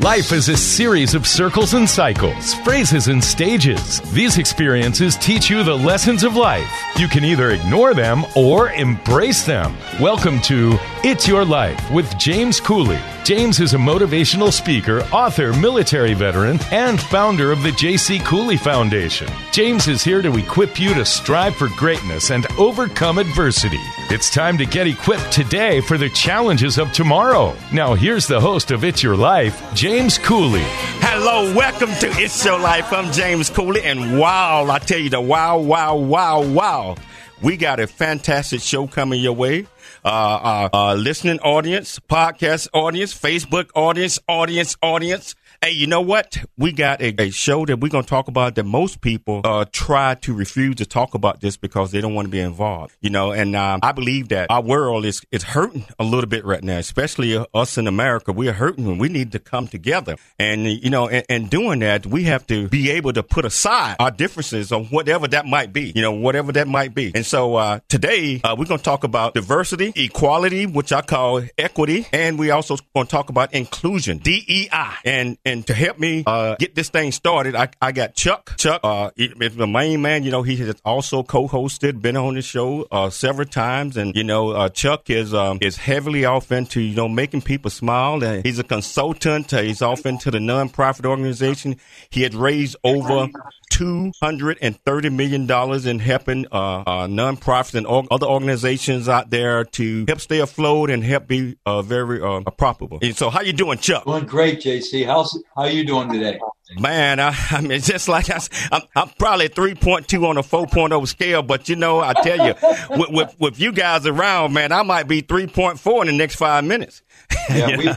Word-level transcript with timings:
Life 0.00 0.30
is 0.30 0.48
a 0.48 0.56
series 0.56 1.16
of 1.16 1.26
circles 1.26 1.74
and 1.74 1.90
cycles, 1.90 2.54
phrases 2.54 3.08
and 3.08 3.22
stages. 3.22 4.00
These 4.12 4.38
experiences 4.38 5.16
teach 5.16 5.50
you 5.50 5.64
the 5.64 5.76
lessons 5.76 6.22
of 6.22 6.36
life. 6.36 6.72
You 6.96 7.08
can 7.08 7.24
either 7.24 7.50
ignore 7.50 7.94
them 7.94 8.24
or 8.36 8.70
embrace 8.70 9.42
them. 9.42 9.76
Welcome 10.00 10.40
to 10.42 10.78
It's 11.02 11.26
Your 11.26 11.44
Life 11.44 11.90
with 11.90 12.16
James 12.16 12.60
Cooley. 12.60 13.00
James 13.24 13.58
is 13.58 13.74
a 13.74 13.76
motivational 13.76 14.52
speaker, 14.52 15.00
author, 15.12 15.52
military 15.54 16.14
veteran, 16.14 16.60
and 16.70 16.98
founder 16.98 17.50
of 17.50 17.62
the 17.64 17.72
J.C. 17.72 18.20
Cooley 18.20 18.56
Foundation. 18.56 19.28
James 19.52 19.88
is 19.88 20.02
here 20.02 20.22
to 20.22 20.38
equip 20.38 20.80
you 20.80 20.94
to 20.94 21.04
strive 21.04 21.56
for 21.56 21.68
greatness 21.76 22.30
and 22.30 22.46
overcome 22.52 23.18
adversity. 23.18 23.82
It's 24.10 24.30
time 24.30 24.56
to 24.58 24.64
get 24.64 24.86
equipped 24.86 25.30
today 25.30 25.80
for 25.82 25.98
the 25.98 26.08
challenges 26.08 26.78
of 26.78 26.90
tomorrow. 26.92 27.54
Now, 27.72 27.94
here's 27.94 28.26
the 28.26 28.40
host 28.40 28.70
of 28.70 28.84
It's 28.84 29.02
Your 29.02 29.16
Life, 29.16 29.62
James 29.74 29.87
Cooley. 29.88 30.64
Hello, 31.00 31.54
welcome 31.54 31.88
to 31.88 32.08
It's 32.20 32.44
Your 32.44 32.58
Life. 32.58 32.92
I'm 32.92 33.10
James 33.10 33.48
Cooley, 33.48 33.82
and 33.84 34.18
wow, 34.18 34.68
I 34.68 34.80
tell 34.80 34.98
you 34.98 35.08
the 35.08 35.18
wow, 35.18 35.56
wow, 35.56 35.96
wow, 35.96 36.42
wow. 36.42 36.96
We 37.40 37.56
got 37.56 37.80
a 37.80 37.86
fantastic 37.86 38.60
show 38.60 38.86
coming 38.86 39.22
your 39.22 39.32
way 39.32 39.66
uh, 40.04 40.08
uh, 40.08 40.68
uh, 40.74 40.94
listening 40.94 41.40
audience, 41.40 41.98
podcast 42.00 42.68
audience, 42.74 43.18
Facebook 43.18 43.70
audience, 43.74 44.18
audience, 44.28 44.76
audience. 44.82 45.34
Hey, 45.60 45.72
you 45.72 45.88
know 45.88 46.02
what? 46.02 46.38
We 46.56 46.70
got 46.70 47.02
a, 47.02 47.20
a 47.20 47.30
show 47.30 47.66
that 47.66 47.80
we're 47.80 47.88
going 47.88 48.04
to 48.04 48.08
talk 48.08 48.28
about 48.28 48.54
that 48.54 48.62
most 48.62 49.00
people 49.00 49.40
uh, 49.42 49.64
try 49.72 50.14
to 50.14 50.32
refuse 50.32 50.76
to 50.76 50.86
talk 50.86 51.14
about 51.14 51.40
this 51.40 51.56
because 51.56 51.90
they 51.90 52.00
don't 52.00 52.14
want 52.14 52.26
to 52.26 52.30
be 52.30 52.38
involved. 52.38 52.96
You 53.00 53.10
know, 53.10 53.32
and 53.32 53.56
um, 53.56 53.80
I 53.82 53.90
believe 53.90 54.28
that 54.28 54.52
our 54.52 54.62
world 54.62 55.04
is 55.04 55.20
is 55.32 55.42
hurting 55.42 55.84
a 55.98 56.04
little 56.04 56.28
bit 56.28 56.44
right 56.44 56.62
now, 56.62 56.78
especially 56.78 57.44
us 57.52 57.76
in 57.76 57.88
America. 57.88 58.30
We 58.30 58.48
are 58.48 58.52
hurting 58.52 58.86
and 58.86 59.00
we 59.00 59.08
need 59.08 59.32
to 59.32 59.40
come 59.40 59.66
together. 59.66 60.14
And 60.38 60.64
you 60.64 60.90
know, 60.90 61.08
and, 61.08 61.26
and 61.28 61.50
doing 61.50 61.80
that, 61.80 62.06
we 62.06 62.22
have 62.24 62.46
to 62.46 62.68
be 62.68 62.90
able 62.90 63.12
to 63.14 63.24
put 63.24 63.44
aside 63.44 63.96
our 63.98 64.12
differences 64.12 64.70
on 64.70 64.84
whatever 64.86 65.26
that 65.26 65.44
might 65.44 65.72
be. 65.72 65.92
You 65.92 66.02
know, 66.02 66.12
whatever 66.12 66.52
that 66.52 66.68
might 66.68 66.94
be. 66.94 67.10
And 67.16 67.26
so 67.26 67.56
uh, 67.56 67.80
today 67.88 68.40
uh, 68.44 68.54
we're 68.56 68.66
going 68.66 68.78
to 68.78 68.84
talk 68.84 69.02
about 69.02 69.34
diversity, 69.34 69.92
equality, 69.96 70.66
which 70.66 70.92
I 70.92 71.02
call 71.02 71.42
equity, 71.58 72.06
and 72.12 72.38
we 72.38 72.52
also 72.52 72.76
going 72.94 73.06
to 73.06 73.10
talk 73.10 73.28
about 73.28 73.54
inclusion, 73.54 74.18
DEI, 74.18 74.68
and 75.04 75.36
and 75.48 75.66
to 75.66 75.74
help 75.74 75.98
me 75.98 76.22
uh, 76.26 76.56
get 76.56 76.74
this 76.74 76.90
thing 76.90 77.10
started, 77.10 77.56
I, 77.56 77.70
I 77.80 77.92
got 77.92 78.14
Chuck. 78.14 78.54
Chuck 78.58 78.80
uh, 78.84 79.10
is 79.16 79.56
the 79.56 79.66
main 79.66 80.02
man. 80.02 80.22
You 80.22 80.30
know, 80.30 80.42
he 80.42 80.56
has 80.56 80.80
also 80.84 81.22
co-hosted, 81.22 82.02
been 82.02 82.16
on 82.16 82.34
the 82.34 82.42
show 82.42 82.86
uh, 82.90 83.08
several 83.08 83.48
times, 83.48 83.96
and 83.96 84.14
you 84.14 84.24
know, 84.24 84.50
uh, 84.50 84.68
Chuck 84.68 85.08
is 85.08 85.32
um, 85.32 85.58
is 85.62 85.76
heavily 85.76 86.24
off 86.24 86.52
into 86.52 86.80
you 86.80 86.94
know 86.94 87.08
making 87.08 87.42
people 87.42 87.70
smile. 87.70 88.22
And 88.22 88.44
he's 88.44 88.58
a 88.58 88.64
consultant. 88.64 89.52
Uh, 89.54 89.62
he's 89.62 89.80
off 89.80 90.04
into 90.04 90.30
the 90.30 90.38
nonprofit 90.38 91.06
organization. 91.06 91.76
He 92.10 92.22
had 92.22 92.34
raised 92.34 92.76
over 92.84 93.28
two 93.70 94.12
hundred 94.20 94.58
and 94.60 94.78
thirty 94.80 95.08
million 95.08 95.46
dollars 95.46 95.86
in 95.86 95.98
helping 95.98 96.46
uh, 96.52 96.82
uh, 96.86 97.06
nonprofits 97.06 97.74
and 97.74 97.86
or- 97.86 98.06
other 98.10 98.26
organizations 98.26 99.08
out 99.08 99.30
there 99.30 99.64
to 99.64 100.04
help 100.06 100.20
stay 100.20 100.40
afloat 100.40 100.90
and 100.90 101.02
help 101.04 101.26
be 101.26 101.56
uh, 101.64 101.80
very 101.82 102.20
uh, 102.20 102.40
profitable. 102.50 102.98
And 103.00 103.16
so, 103.16 103.30
how 103.30 103.40
you 103.40 103.52
doing, 103.52 103.78
Chuck? 103.78 104.04
Doing 104.04 104.26
great, 104.26 104.60
JC. 104.60 105.06
How's 105.06 105.37
how 105.56 105.64
you 105.64 105.84
doing 105.84 106.10
today? 106.10 106.38
Man, 106.78 107.18
I, 107.20 107.34
I 107.50 107.60
mean, 107.60 107.80
just 107.80 108.08
like 108.08 108.30
I, 108.30 108.40
I'm, 108.70 108.82
I'm 108.94 109.08
probably 109.18 109.48
3.2 109.48 110.26
on 110.26 110.36
a 110.38 110.42
4.0 110.42 111.08
scale, 111.08 111.42
but 111.42 111.68
you 111.68 111.76
know, 111.76 112.00
I 112.00 112.12
tell 112.12 112.46
you, 112.46 112.54
with, 112.90 113.10
with, 113.10 113.36
with 113.38 113.60
you 113.60 113.72
guys 113.72 114.06
around, 114.06 114.52
man, 114.52 114.72
I 114.72 114.82
might 114.82 115.08
be 115.08 115.22
3.4 115.22 116.00
in 116.02 116.06
the 116.08 116.12
next 116.12 116.36
five 116.36 116.64
minutes. 116.64 117.02
Yeah, 117.50 117.78
we, 117.78 117.90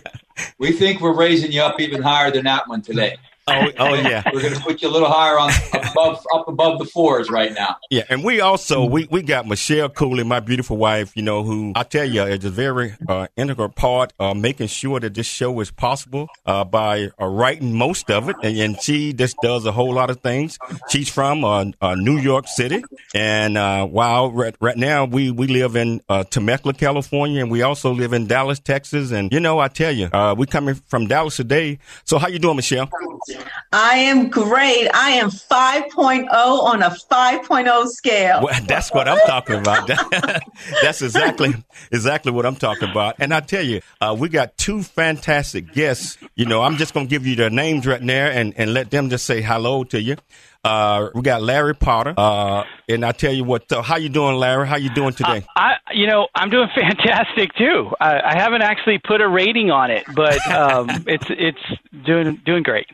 we 0.60 0.72
think 0.72 1.02
we're 1.02 1.14
raising 1.16 1.52
you 1.52 1.62
up 1.62 1.82
even 1.82 2.02
higher 2.02 2.32
than 2.32 2.46
that 2.46 2.70
one 2.70 2.82
today. 2.82 3.18
Oh, 3.48 3.72
oh 3.80 3.94
yeah. 3.96 4.24
We're 4.34 4.42
going 4.42 4.54
to 4.54 4.60
put 4.60 4.82
you 4.82 4.90
a 4.90 4.92
little 4.92 5.10
higher 5.10 5.40
on 5.40 5.52
above 5.74 6.26
up 6.34 6.48
above 6.48 6.80
the 6.80 6.86
fours 6.86 7.30
right 7.30 7.54
now. 7.54 7.78
Yeah, 7.90 8.04
and 8.10 8.24
we 8.24 8.42
also 8.42 8.86
we, 8.86 9.08
we 9.10 9.22
got 9.22 9.48
Michelle 9.48 9.90
Cooley, 9.90 10.24
my 10.24 10.40
beautiful 10.40 10.78
wife, 10.78 11.16
you 11.16 11.24
know, 11.24 11.44
who 11.44 11.74
I 11.76 11.84
tell 11.84 12.06
you 12.06 12.24
is 12.24 12.46
a 12.46 12.50
very 12.50 12.96
uh, 13.08 13.28
integral 13.36 13.70
part 13.70 14.14
of 14.20 14.38
making 14.38 14.68
sure 14.68 15.00
that 15.00 15.14
this 15.14 15.28
show 15.28 15.60
is 15.60 15.72
possible 15.72 16.28
uh, 16.46 16.64
by 16.64 17.10
uh, 17.20 17.26
writing 17.26 17.74
most 17.76 18.10
of 18.12 18.30
it, 18.30 18.36
and, 18.44 18.58
and, 18.58 18.82
she 18.82 19.14
just 19.14 19.36
does 19.44 19.66
a 19.66 19.72
whole 19.72 19.94
lot 19.94 20.10
of 20.10 20.22
things. 20.22 20.58
She's 20.90 21.10
from 21.10 21.44
uh, 21.44 21.66
uh, 21.82 21.96
New 21.96 22.18
York 22.18 22.48
City, 22.48 22.84
and 23.14 23.58
uh, 23.58 23.86
while 23.86 24.32
right, 24.32 24.56
right, 24.60 24.78
now 24.78 25.06
we 25.06 25.30
we 25.30 25.48
live 25.48 25.76
in 25.76 26.02
Temecula, 26.30 26.74
California, 26.74 27.42
and 27.42 27.52
we 27.52 27.62
also 27.62 27.92
live 27.92 28.14
in 28.14 28.28
Dallas, 28.28 28.60
Texas, 28.60 29.12
and 29.12 29.32
you 29.32 29.40
know, 29.40 29.60
I 29.60 29.68
tell 29.68 29.92
you, 29.92 30.10
we 30.38 30.46
coming 30.46 30.76
from 30.76 31.08
Dallas 31.08 31.36
today. 31.36 31.80
So 32.06 32.18
how 32.18 32.28
you 32.28 32.40
doing, 32.40 32.56
Michelle? 32.56 32.90
I 33.74 33.96
am 33.96 34.30
great. 34.30 34.88
I 34.94 35.12
am 35.12 35.30
5.0 35.30 36.28
on 36.32 36.84
a 36.84 36.90
5.0 36.90 37.88
scale. 37.88 38.42
Well, 38.44 38.62
that's 38.66 38.92
what 38.94 39.08
I'm 39.08 39.20
talking 39.26 39.56
about. 39.56 39.88
that's 40.82 41.02
exactly 41.02 41.54
exactly 41.92 42.32
what 42.32 42.46
I'm 42.46 42.58
talking 42.58 42.90
about. 42.90 43.16
And 43.20 43.34
I 43.34 43.40
tell 43.40 43.64
you, 43.64 43.82
uh, 44.02 44.16
we 44.18 44.30
got 44.30 44.58
two 44.58 44.84
fantastic 44.84 45.74
guests. 45.74 46.18
You 46.36 46.46
know, 46.46 46.62
I'm 46.62 46.78
just 46.78 46.94
going 46.94 47.08
to 47.08 47.10
give 47.10 47.26
you 47.26 47.36
their 47.36 47.50
names 47.50 47.88
right 47.88 48.06
there 48.06 48.32
and, 48.32 48.54
and 48.58 48.74
let 48.74 48.92
them 48.92 49.10
just 49.10 49.26
say 49.26 49.42
hello 49.42 49.84
to 49.86 50.02
you. 50.02 50.18
Uh, 50.64 51.10
we 51.16 51.24
got 51.24 51.42
Larry 51.42 51.74
Potter, 51.74 52.14
uh, 52.16 52.64
and 52.88 53.04
I 53.04 53.14
tell 53.14 53.34
you 53.34 53.44
what, 53.44 53.72
uh, 53.72 53.82
how 53.82 53.98
you 53.98 54.10
doing, 54.10 54.36
Larry? 54.36 54.68
How 54.68 54.76
you 54.76 54.92
doing 54.92 55.14
today? 55.14 55.38
Uh, 55.56 55.60
I, 55.60 55.74
you 55.92 56.06
know, 56.06 56.28
I'm 56.36 56.52
doing 56.52 56.68
fantastic 56.76 57.52
too. 57.56 57.90
I, 58.00 58.20
I 58.20 58.34
haven't 58.36 58.62
actually 58.62 59.00
put 59.00 59.22
a 59.22 59.28
rating 59.28 59.72
on 59.72 59.90
it, 59.90 60.04
but 60.14 60.46
um, 60.52 60.88
it's 61.08 61.26
it's 61.30 62.06
doing 62.06 62.40
doing 62.46 62.62
great 62.62 62.86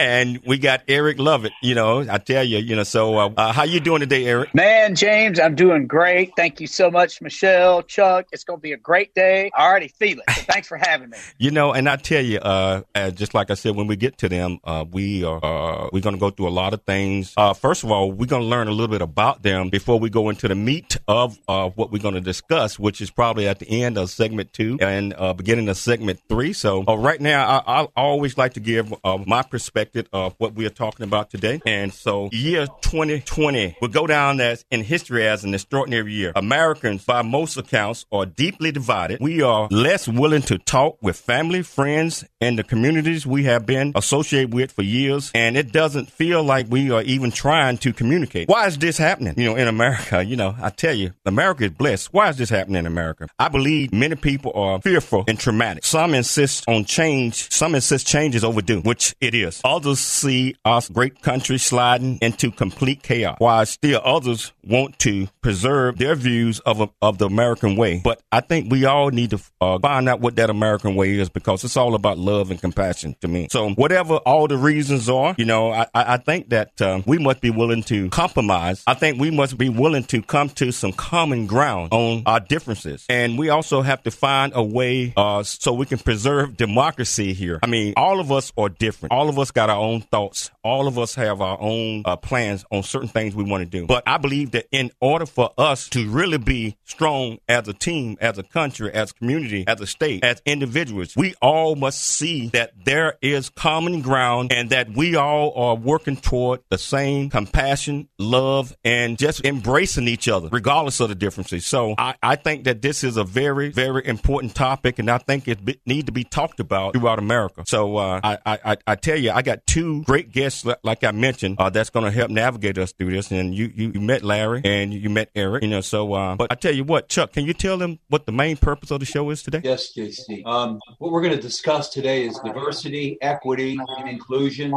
and 0.00 0.40
we 0.46 0.58
got 0.58 0.82
Eric 0.88 1.18
Lovett. 1.18 1.52
You 1.62 1.74
know, 1.74 2.06
I 2.08 2.18
tell 2.18 2.44
you, 2.44 2.58
you 2.58 2.76
know. 2.76 2.82
So, 2.82 3.18
uh, 3.18 3.30
uh, 3.36 3.52
how 3.52 3.64
you 3.64 3.80
doing 3.80 4.00
today, 4.00 4.26
Eric? 4.26 4.54
Man, 4.54 4.94
James, 4.94 5.40
I'm 5.40 5.54
doing 5.54 5.86
great. 5.86 6.32
Thank 6.36 6.60
you 6.60 6.66
so 6.66 6.90
much, 6.90 7.20
Michelle, 7.20 7.82
Chuck. 7.82 8.26
It's 8.32 8.44
going 8.44 8.58
to 8.58 8.62
be 8.62 8.72
a 8.72 8.76
great 8.76 9.14
day. 9.14 9.50
I 9.56 9.66
already 9.66 9.88
feel 9.88 10.18
it. 10.18 10.30
So 10.30 10.42
thanks 10.48 10.68
for 10.68 10.76
having 10.76 11.10
me. 11.10 11.18
you 11.38 11.50
know, 11.50 11.72
and 11.72 11.88
I 11.88 11.96
tell 11.96 12.22
you, 12.22 12.38
uh, 12.38 12.82
just 13.12 13.34
like 13.34 13.50
I 13.50 13.54
said, 13.54 13.76
when 13.76 13.86
we 13.86 13.96
get 13.96 14.18
to 14.18 14.28
them, 14.28 14.58
uh, 14.64 14.84
we 14.90 15.24
are 15.24 15.44
uh, 15.44 15.88
we're 15.92 16.02
going 16.02 16.14
to 16.14 16.20
go 16.20 16.30
through 16.30 16.48
a 16.48 16.50
lot 16.50 16.74
of 16.74 16.82
things. 16.82 17.32
Uh, 17.36 17.54
first 17.54 17.84
of 17.84 17.90
all, 17.90 18.12
we're 18.12 18.26
going 18.26 18.42
to 18.42 18.48
learn 18.48 18.68
a 18.68 18.72
little 18.72 18.88
bit 18.88 19.02
about 19.02 19.42
them 19.42 19.70
before 19.70 19.98
we 19.98 20.10
go 20.10 20.28
into 20.28 20.48
the 20.48 20.54
meat 20.54 20.96
of 21.08 21.38
what 21.46 21.90
we're 21.90 22.02
going 22.02 22.14
to 22.14 22.20
discuss, 22.20 22.78
which 22.78 23.00
is 23.00 23.10
probably 23.10 23.48
at 23.48 23.58
the 23.58 23.82
end 23.82 23.98
of 23.98 24.10
segment 24.10 24.52
two 24.52 24.78
and 24.80 25.14
beginning 25.36 25.68
of 25.68 25.76
segment 25.76 26.20
three. 26.28 26.52
So, 26.52 26.82
right 26.84 27.20
now, 27.20 27.62
I, 27.66 27.82
I 27.82 27.88
always 27.96 28.36
like 28.36 28.54
to 28.54 28.60
give 28.60 28.92
my 29.26 29.42
perspective 29.42 29.85
of 30.12 30.34
what 30.38 30.54
we 30.54 30.66
are 30.66 30.70
talking 30.70 31.04
about 31.04 31.30
today. 31.30 31.60
And 31.66 31.92
so, 31.92 32.28
year 32.32 32.66
2020 32.82 33.76
will 33.80 33.88
go 33.88 34.06
down 34.06 34.40
as 34.40 34.64
in 34.70 34.82
history 34.82 35.26
as 35.26 35.44
an 35.44 35.54
extraordinary 35.54 36.12
year. 36.12 36.32
Americans, 36.34 37.04
by 37.04 37.22
most 37.22 37.56
accounts, 37.56 38.06
are 38.10 38.26
deeply 38.26 38.72
divided. 38.72 39.20
We 39.20 39.42
are 39.42 39.68
less 39.70 40.08
willing 40.08 40.42
to 40.42 40.58
talk 40.58 40.98
with 41.02 41.16
family, 41.16 41.62
friends, 41.62 42.24
and 42.40 42.58
the 42.58 42.64
communities 42.64 43.26
we 43.26 43.44
have 43.44 43.66
been 43.66 43.92
associated 43.94 44.52
with 44.52 44.72
for 44.72 44.82
years. 44.82 45.30
And 45.34 45.56
it 45.56 45.72
doesn't 45.72 46.10
feel 46.10 46.42
like 46.42 46.66
we 46.68 46.90
are 46.90 47.02
even 47.02 47.30
trying 47.30 47.78
to 47.78 47.92
communicate. 47.92 48.48
Why 48.48 48.66
is 48.66 48.78
this 48.78 48.98
happening? 48.98 49.34
You 49.36 49.46
know, 49.46 49.56
in 49.56 49.68
America, 49.68 50.24
you 50.24 50.36
know, 50.36 50.54
I 50.60 50.70
tell 50.70 50.94
you, 50.94 51.12
America 51.24 51.64
is 51.64 51.70
blessed. 51.70 52.12
Why 52.12 52.28
is 52.28 52.36
this 52.36 52.50
happening 52.50 52.80
in 52.80 52.86
America? 52.86 53.28
I 53.38 53.48
believe 53.48 53.92
many 53.92 54.16
people 54.16 54.52
are 54.54 54.80
fearful 54.80 55.24
and 55.28 55.38
traumatic. 55.38 55.84
Some 55.84 56.14
insist 56.14 56.64
on 56.68 56.84
change. 56.84 57.50
Some 57.50 57.74
insist 57.74 58.06
change 58.06 58.34
is 58.34 58.44
overdue, 58.44 58.80
which 58.80 59.14
it 59.20 59.34
is. 59.34 59.60
Others 59.76 60.00
see 60.00 60.56
our 60.64 60.80
great 60.90 61.20
country 61.20 61.58
sliding 61.58 62.18
into 62.22 62.50
complete 62.50 63.02
chaos, 63.02 63.36
while 63.38 63.66
still 63.66 64.00
others 64.02 64.52
want 64.64 64.98
to 65.00 65.28
preserve 65.42 65.98
their 65.98 66.14
views 66.14 66.60
of, 66.60 66.90
of 67.02 67.18
the 67.18 67.26
American 67.26 67.76
way. 67.76 68.00
But 68.02 68.22
I 68.32 68.40
think 68.40 68.72
we 68.72 68.86
all 68.86 69.10
need 69.10 69.30
to 69.30 69.40
uh, 69.60 69.78
find 69.78 70.08
out 70.08 70.20
what 70.20 70.36
that 70.36 70.48
American 70.48 70.94
way 70.94 71.18
is 71.18 71.28
because 71.28 71.62
it's 71.62 71.76
all 71.76 71.94
about 71.94 72.16
love 72.16 72.50
and 72.50 72.58
compassion 72.58 73.16
to 73.20 73.28
me. 73.28 73.48
So 73.50 73.68
whatever 73.70 74.14
all 74.14 74.48
the 74.48 74.56
reasons 74.56 75.10
are, 75.10 75.34
you 75.36 75.44
know, 75.44 75.72
I, 75.72 75.86
I 75.94 76.16
think 76.16 76.48
that 76.48 76.80
um, 76.80 77.02
we 77.06 77.18
must 77.18 77.42
be 77.42 77.50
willing 77.50 77.82
to 77.84 78.08
compromise. 78.08 78.82
I 78.86 78.94
think 78.94 79.20
we 79.20 79.30
must 79.30 79.58
be 79.58 79.68
willing 79.68 80.04
to 80.04 80.22
come 80.22 80.48
to 80.50 80.72
some 80.72 80.92
common 80.94 81.46
ground 81.46 81.90
on 81.92 82.22
our 82.24 82.40
differences. 82.40 83.04
And 83.10 83.36
we 83.36 83.50
also 83.50 83.82
have 83.82 84.02
to 84.04 84.10
find 84.10 84.52
a 84.54 84.62
way 84.62 85.12
uh, 85.18 85.42
so 85.42 85.74
we 85.74 85.84
can 85.84 85.98
preserve 85.98 86.56
democracy 86.56 87.34
here. 87.34 87.60
I 87.62 87.66
mean, 87.66 87.92
all 87.98 88.20
of 88.20 88.32
us 88.32 88.54
are 88.56 88.70
different. 88.70 89.12
All 89.12 89.28
of 89.28 89.38
us 89.38 89.50
got 89.50 89.65
got 89.66 89.76
our 89.76 89.82
own 89.82 90.00
thoughts. 90.00 90.50
All 90.62 90.86
of 90.86 90.98
us 90.98 91.14
have 91.14 91.40
our 91.40 91.58
own 91.60 92.02
uh, 92.04 92.16
plans 92.16 92.64
on 92.70 92.82
certain 92.82 93.08
things 93.08 93.34
we 93.34 93.44
want 93.44 93.62
to 93.62 93.66
do. 93.68 93.86
But 93.86 94.04
I 94.06 94.18
believe 94.18 94.52
that 94.52 94.66
in 94.70 94.90
order 95.00 95.26
for 95.26 95.50
us 95.58 95.88
to 95.90 96.08
really 96.08 96.38
be 96.38 96.76
strong 96.84 97.38
as 97.48 97.68
a 97.68 97.72
team, 97.72 98.16
as 98.20 98.38
a 98.38 98.42
country, 98.42 98.92
as 98.92 99.10
a 99.10 99.14
community, 99.14 99.64
as 99.66 99.80
a 99.80 99.86
state, 99.86 100.24
as 100.24 100.40
individuals, 100.44 101.16
we 101.16 101.34
all 101.42 101.74
must 101.76 102.02
see 102.02 102.48
that 102.48 102.72
there 102.84 103.16
is 103.20 103.48
common 103.50 104.02
ground 104.02 104.52
and 104.52 104.70
that 104.70 104.90
we 104.90 105.16
all 105.16 105.52
are 105.54 105.74
working 105.74 106.16
toward 106.16 106.60
the 106.68 106.78
same 106.78 107.30
compassion, 107.30 108.08
love, 108.18 108.76
and 108.84 109.18
just 109.18 109.44
embracing 109.44 110.08
each 110.08 110.28
other, 110.28 110.48
regardless 110.50 111.00
of 111.00 111.08
the 111.08 111.14
differences. 111.14 111.66
So 111.66 111.94
I, 111.98 112.14
I 112.22 112.36
think 112.36 112.64
that 112.64 112.82
this 112.82 113.02
is 113.02 113.16
a 113.16 113.24
very, 113.24 113.70
very 113.70 114.06
important 114.06 114.54
topic, 114.54 114.98
and 114.98 115.10
I 115.10 115.18
think 115.18 115.48
it 115.48 115.64
be, 115.64 115.80
need 115.86 116.06
to 116.06 116.12
be 116.12 116.24
talked 116.24 116.60
about 116.60 116.92
throughout 116.94 117.18
America. 117.18 117.64
So 117.66 117.96
uh, 117.96 118.20
I, 118.22 118.38
I, 118.44 118.76
I 118.86 118.94
tell 118.94 119.18
you, 119.18 119.30
I 119.30 119.42
got 119.42 119.55
two 119.66 120.02
great 120.04 120.32
guests, 120.32 120.66
like 120.82 121.04
I 121.04 121.12
mentioned, 121.12 121.56
uh, 121.58 121.70
that's 121.70 121.90
going 121.90 122.04
to 122.04 122.10
help 122.10 122.30
navigate 122.30 122.78
us 122.78 122.92
through 122.92 123.10
this. 123.10 123.30
And 123.30 123.54
you, 123.54 123.72
you, 123.74 123.92
you 123.94 124.00
met 124.00 124.22
Larry 124.22 124.62
and 124.64 124.92
you 124.92 125.10
met 125.10 125.30
Eric, 125.34 125.62
you 125.62 125.68
know. 125.68 125.80
So, 125.80 126.12
uh, 126.12 126.36
but 126.36 126.50
I 126.50 126.54
tell 126.54 126.74
you 126.74 126.84
what, 126.84 127.08
Chuck, 127.08 127.32
can 127.32 127.44
you 127.44 127.54
tell 127.54 127.78
them 127.78 127.98
what 128.08 128.26
the 128.26 128.32
main 128.32 128.56
purpose 128.56 128.90
of 128.90 129.00
the 129.00 129.06
show 129.06 129.30
is 129.30 129.42
today? 129.42 129.60
Yes, 129.64 129.92
JC. 129.96 130.44
Um, 130.46 130.80
what 130.98 131.12
we're 131.12 131.22
going 131.22 131.34
to 131.36 131.40
discuss 131.40 131.88
today 131.88 132.26
is 132.26 132.38
diversity, 132.44 133.18
equity, 133.20 133.78
and 133.98 134.08
inclusion, 134.08 134.72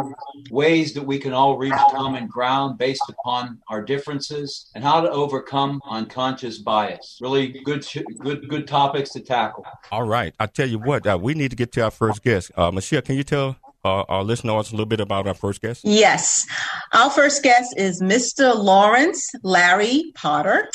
ways 0.51 0.93
that 0.93 1.03
we 1.03 1.19
can 1.19 1.33
all 1.33 1.57
reach 1.57 1.73
common 1.91 2.27
ground 2.27 2.77
based 2.77 3.03
upon 3.09 3.59
our 3.69 3.81
differences, 3.81 4.69
and 4.75 4.83
how 4.83 5.01
to 5.01 5.09
overcome 5.09 5.81
unconscious 5.89 6.59
bias. 6.59 7.17
Really 7.21 7.47
good, 7.63 7.85
good, 8.19 8.47
good 8.47 8.67
topics 8.67 9.11
to 9.11 9.19
tackle. 9.19 9.65
All 9.91 10.03
right. 10.03 10.33
I 10.39 10.45
tell 10.45 10.67
you 10.67 10.79
what, 10.79 11.05
uh, 11.07 11.17
we 11.21 11.33
need 11.33 11.49
to 11.49 11.55
get 11.55 11.71
to 11.73 11.83
our 11.83 11.91
first 11.91 12.23
guest. 12.23 12.51
Uh, 12.55 12.71
Michelle, 12.71 13.01
can 13.01 13.15
you 13.15 13.23
tell 13.23 13.57
uh, 13.85 14.03
our 14.09 14.23
listeners 14.23 14.69
a 14.69 14.73
little 14.73 14.85
bit 14.85 14.99
about 14.99 15.27
our 15.27 15.33
first 15.33 15.61
guest? 15.61 15.81
Yes. 15.83 16.45
Our 16.93 17.09
first 17.09 17.43
guest 17.43 17.73
is 17.77 18.01
Mr. 18.01 18.55
Lawrence 18.55 19.31
Larry 19.43 20.11
Potter. 20.15 20.69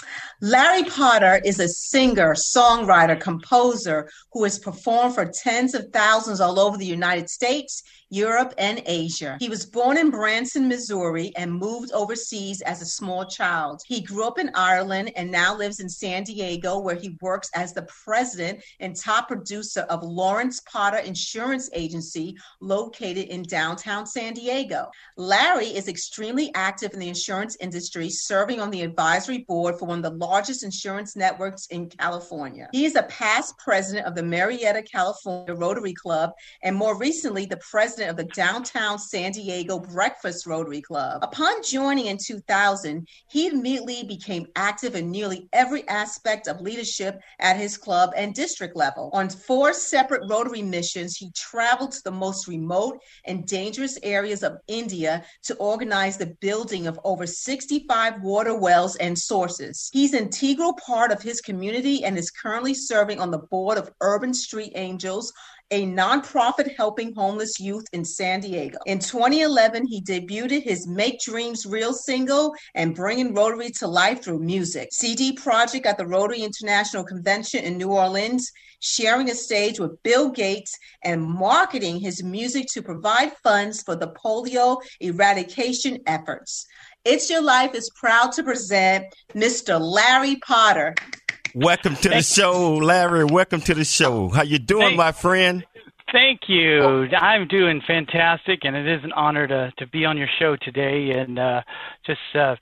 Larry 0.47 0.85
Potter 0.85 1.41
is 1.43 1.59
a 1.59 1.67
singer, 1.67 2.35
songwriter, 2.35 3.19
composer 3.19 4.11
who 4.31 4.45
has 4.45 4.59
performed 4.59 5.15
for 5.15 5.25
tens 5.25 5.75
of 5.75 5.91
thousands 5.91 6.39
all 6.39 6.61
over 6.61 6.77
the 6.77 6.85
United 6.85 7.31
States, 7.31 7.83
Europe, 8.11 8.53
and 8.59 8.83
Asia. 8.85 9.39
He 9.41 9.49
was 9.49 9.65
born 9.65 9.97
in 9.97 10.11
Branson, 10.11 10.69
Missouri, 10.69 11.33
and 11.35 11.51
moved 11.51 11.93
overseas 11.93 12.61
as 12.61 12.83
a 12.83 12.87
small 12.87 13.25
child. 13.25 13.81
He 13.87 14.03
grew 14.03 14.27
up 14.27 14.39
in 14.39 14.51
Ireland 14.55 15.13
and 15.17 15.31
now 15.31 15.57
lives 15.57 15.81
in 15.81 15.89
San 15.89 16.25
Diego, 16.25 16.79
where 16.79 16.95
he 16.95 17.17
works 17.23 17.49
as 17.55 17.73
the 17.73 17.89
president 18.05 18.63
and 18.81 18.95
top 18.95 19.29
producer 19.29 19.81
of 19.89 20.03
Lawrence 20.03 20.61
Potter 20.71 20.99
Insurance 20.99 21.71
Agency, 21.73 22.37
located 22.61 23.29
in 23.29 23.45
downtown 23.45 24.07
San 24.07 24.35
Diego. 24.35 24.91
Larry 25.17 25.69
is 25.69 25.89
extremely 25.89 26.53
active 26.55 26.93
in 26.93 27.01
the 27.01 27.09
insurance 27.09 27.57
industry, 27.61 28.11
serving 28.11 28.61
on 28.61 28.71
the 28.71 28.83
advisory 28.83 29.39
board 29.49 29.79
for 29.79 29.87
one 29.87 30.05
of 30.05 30.05
the 30.05 30.11
largest 30.11 30.34
insurance 30.63 31.17
networks 31.17 31.67
in 31.67 31.89
California. 31.89 32.69
He 32.73 32.85
is 32.85 32.97
a 32.97 33.05
past 33.05 33.57
president 33.59 34.07
of 34.07 34.15
the 34.15 34.23
Murrieta, 34.23 34.85
California 34.91 35.55
Rotary 35.55 35.95
Club, 35.95 36.31
and 36.63 36.75
more 36.77 36.97
recently, 36.99 37.47
the 37.47 37.57
president 37.59 37.85
president 37.85 38.11
of 38.11 38.17
the 38.17 38.35
downtown 38.35 38.99
San 38.99 39.31
Diego 39.31 39.79
Breakfast 39.79 40.47
Rotary 40.47 40.81
Club. 40.81 41.23
Upon 41.23 41.63
joining 41.63 42.07
in 42.07 42.19
2000, 42.19 43.07
he 43.29 43.47
immediately 43.47 44.05
became 44.05 44.47
active 44.57 44.95
in 44.95 45.11
nearly 45.11 45.49
every 45.53 45.87
aspect 45.89 46.49
of 46.49 46.61
leadership 46.61 47.21
at 47.41 47.57
his 47.57 47.77
club 47.77 48.11
and 48.17 48.35
district 48.35 48.75
level. 48.75 49.11
On 49.13 49.29
four 49.29 49.73
separate 49.73 50.23
Rotary 50.29 50.63
missions, 50.63 51.17
he 51.17 51.31
traveled 51.33 51.93
to 51.93 52.03
the 52.05 52.11
most 52.11 52.49
remote 52.49 52.99
and 53.27 53.47
dangerous 53.47 53.99
areas 54.03 54.43
of 54.43 54.59
India 54.67 55.25
to 55.45 55.55
organize 55.57 56.17
the 56.17 56.35
building 56.41 56.87
of 56.87 56.99
over 57.05 57.27
65 57.27 58.23
water 58.23 58.57
wells 58.57 58.97
and 58.97 59.19
sources. 59.19 59.91
He's 59.93 60.14
integral 60.15 60.75
part 60.75 61.13
of 61.13 61.23
his 61.23 61.41
community 61.41 62.05
and 62.05 62.17
is 62.17 62.31
currently 62.31 62.75
serving 62.75 63.21
on 63.21 63.31
the 63.31 63.39
board 63.39 63.77
of 63.79 63.91
Urban 64.01 64.33
Street 64.33 64.73
Angels, 64.75 65.33
a 65.71 65.87
nonprofit 65.87 66.77
helping 66.77 67.15
homeless 67.15 67.59
youth 67.59 67.85
in 67.93 68.05
San 68.05 68.41
Diego. 68.41 68.79
In 68.87 68.99
2011, 68.99 69.87
he 69.87 70.03
debuted 70.03 70.63
his 70.63 70.87
Make 70.87 71.21
Dreams 71.21 71.67
Real 71.67 71.93
single 71.93 72.55
and 72.75 72.95
bringing 72.95 73.35
Rotary 73.35 73.71
to 73.71 73.87
life 73.87 74.23
through 74.23 74.41
music. 74.41 74.89
CD 74.93 75.33
project 75.33 75.87
at 75.87 75.99
the 75.99 76.07
Rotary 76.07 76.43
International 76.43 77.03
Convention 77.03 77.65
in 77.65 77.77
New 77.77 77.91
Orleans, 77.91 78.53
sharing 78.81 79.31
a 79.31 79.35
stage 79.35 79.81
with 79.81 80.03
Bill 80.03 80.31
Gates 80.31 80.79
and 81.03 81.23
marketing 81.23 81.99
his 81.99 82.23
music 82.23 82.67
to 82.73 82.83
provide 82.83 83.33
funds 83.43 83.83
for 83.83 83.97
the 83.97 84.13
polio 84.13 84.81
eradication 85.01 85.99
efforts. 86.07 86.67
It's 87.05 87.29
Your 87.29 87.43
Life 87.43 87.75
is 87.75 87.91
proud 87.91 88.33
to 88.33 88.43
present 88.43 89.15
Mr. 89.35 89.79
Larry 89.79 90.37
Potter. 90.37 90.95
Welcome 91.55 91.97
to 91.97 92.09
the 92.09 92.23
show, 92.23 92.77
Larry. 92.77 93.27
Welcome 93.27 93.61
to 93.61 93.75
the 93.75 93.85
show. 93.85 94.31
How 94.31 94.43
you 94.43 94.59
doing, 94.59 94.87
Thank, 94.87 94.97
my 94.97 95.13
friend? 95.13 95.67
Thank 96.13 96.49
you. 96.49 97.07
I'm 97.15 97.47
doing 97.47 97.83
fantastic, 97.87 98.61
and 98.63 98.75
it 98.75 98.89
is 98.89 99.05
an 99.05 99.13
honor 99.13 99.47
to 99.47 99.71
to 99.77 99.87
be 99.89 100.07
on 100.07 100.17
your 100.17 100.29
show 100.39 100.57
today, 100.57 101.11
and 101.11 101.39
uh, 101.39 101.61
just. 102.07 102.21
Uh, 102.35 102.57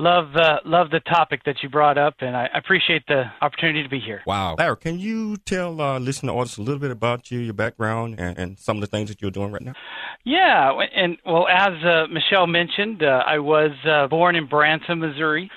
love 0.00 0.34
uh, 0.34 0.58
love 0.64 0.90
the 0.90 1.00
topic 1.00 1.44
that 1.44 1.62
you 1.62 1.68
brought 1.68 1.98
up, 1.98 2.14
and 2.20 2.36
I 2.36 2.48
appreciate 2.54 3.06
the 3.06 3.24
opportunity 3.40 3.82
to 3.82 3.88
be 3.88 4.00
here. 4.00 4.22
Wow, 4.26 4.56
Larry, 4.58 4.76
can 4.78 4.98
you 4.98 5.36
tell 5.36 5.80
uh, 5.80 5.98
listener 5.98 6.32
audience 6.32 6.56
a 6.56 6.62
little 6.62 6.80
bit 6.80 6.90
about 6.90 7.30
you, 7.30 7.38
your 7.38 7.54
background, 7.54 8.18
and, 8.18 8.38
and, 8.38 8.58
some 8.58 8.78
of 8.78 8.80
the 8.80 8.86
things 8.86 9.10
that 9.10 9.20
you're 9.20 9.30
doing 9.30 9.52
right 9.52 9.62
now? 9.62 9.74
Yeah, 10.24 10.72
and 10.94 11.18
well, 11.24 11.46
as 11.48 11.84
uh, 11.84 12.06
Michelle 12.10 12.46
mentioned, 12.46 13.02
uh, 13.02 13.22
I 13.26 13.38
was 13.38 13.72
uh, 13.86 14.08
born 14.08 14.36
in 14.36 14.46
Branson, 14.46 14.98
Missouri. 14.98 15.50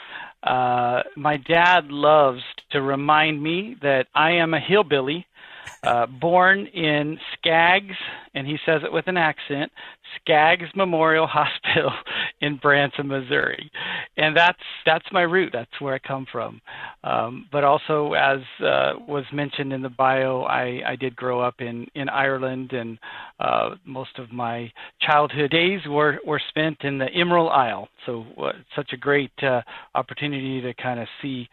Uh, 0.44 1.04
my 1.16 1.38
dad 1.38 1.88
loves 1.88 2.42
to 2.72 2.82
remind 2.82 3.42
me 3.42 3.78
that 3.82 4.08
I 4.14 4.32
am 4.32 4.54
a 4.54 4.60
hillbilly, 4.60 5.26
uh, 5.84 6.06
born 6.06 6.68
in 6.68 7.18
Skaggs, 7.34 7.96
and 8.34 8.48
he 8.48 8.58
says 8.66 8.82
it 8.84 8.92
with 8.92 9.08
an 9.08 9.18
accent, 9.18 9.72
Skaggs 10.20 10.70
Memorial 10.76 11.28
Hospital 11.32 11.92
in 12.42 12.58
Branson, 12.58 13.08
Missouri, 13.08 13.72
and 14.18 14.36
that's 14.36 14.60
that's 14.86 15.06
my 15.12 15.22
root. 15.22 15.52
That's 15.54 15.80
where 15.80 15.94
I 15.94 16.00
come 16.00 16.26
from. 16.32 16.62
Um, 17.04 17.48
but 17.52 17.64
also, 17.64 18.14
as 18.14 18.40
uh, 18.64 18.94
was 19.08 19.26
mentioned 19.34 19.74
in 19.74 19.82
the 19.82 19.90
bio, 19.90 20.44
I, 20.44 20.82
I 20.86 20.96
did 20.96 21.16
grow 21.16 21.42
up 21.42 21.56
in 21.60 21.88
in 21.96 22.10
Ireland, 22.10 22.74
and 22.74 22.98
uh, 23.40 23.76
most 23.86 24.18
of 24.18 24.32
my 24.32 24.72
childhood 25.02 25.52
days 25.52 25.82
were 25.88 26.20
were 26.26 26.42
spent 26.50 26.78
in 26.82 26.98
the 26.98 27.08
Emerald 27.14 27.52
Isle. 27.52 27.88
So, 28.06 28.26
uh, 28.42 28.52
such 28.76 28.92
a 28.94 28.98
great 28.98 29.32
uh, 29.42 29.62
opportunity 29.96 30.62
to 30.62 30.74
kind 30.74 31.00
of 31.00 31.08
see 31.22 31.48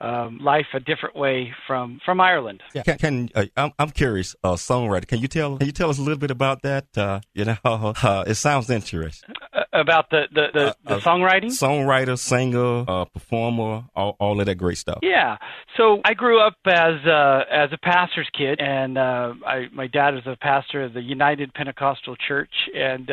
um, 0.00 0.38
life 0.42 0.66
a 0.74 0.80
different 0.80 1.16
way 1.16 1.52
from 1.66 2.00
from 2.04 2.20
Ireland. 2.20 2.62
Yeah. 2.74 2.82
Can, 2.82 2.98
can 2.98 3.30
uh, 3.34 3.46
I'm, 3.56 3.72
I'm 3.78 3.90
curious, 3.90 4.36
uh, 4.44 4.54
songwriter. 4.54 5.06
Can 5.06 5.20
you 5.20 5.28
tell 5.28 5.56
Can 5.58 5.66
you 5.66 5.72
tell 5.72 5.90
us 5.90 5.98
a 5.98 6.02
little 6.02 6.18
bit 6.18 6.23
about 6.30 6.62
that? 6.62 6.86
Uh, 6.96 7.20
you 7.34 7.44
know, 7.44 7.56
uh, 7.64 8.24
it 8.26 8.34
sounds 8.34 8.70
interesting. 8.70 9.34
Uh, 9.52 9.62
about 9.72 10.10
the 10.10 10.22
the, 10.32 10.46
the, 10.52 10.66
uh, 10.68 10.72
the 10.86 10.98
songwriting, 11.00 11.46
songwriter, 11.46 12.18
singer, 12.18 12.84
performer, 13.12 13.84
all, 13.94 14.16
all 14.18 14.40
of 14.40 14.46
that 14.46 14.54
great 14.56 14.78
stuff. 14.78 14.98
Yeah. 15.02 15.36
So 15.76 16.00
I 16.04 16.14
grew 16.14 16.40
up 16.40 16.54
as 16.66 16.94
as 17.04 17.70
a 17.72 17.78
pastor's 17.82 18.28
kid, 18.36 18.60
and 18.60 18.98
I 18.98 19.66
my 19.72 19.86
dad 19.86 20.14
is 20.14 20.26
a 20.26 20.36
pastor 20.36 20.82
of 20.84 20.94
the 20.94 21.02
United 21.02 21.52
Pentecostal 21.54 22.16
Church, 22.16 22.52
and 22.74 23.10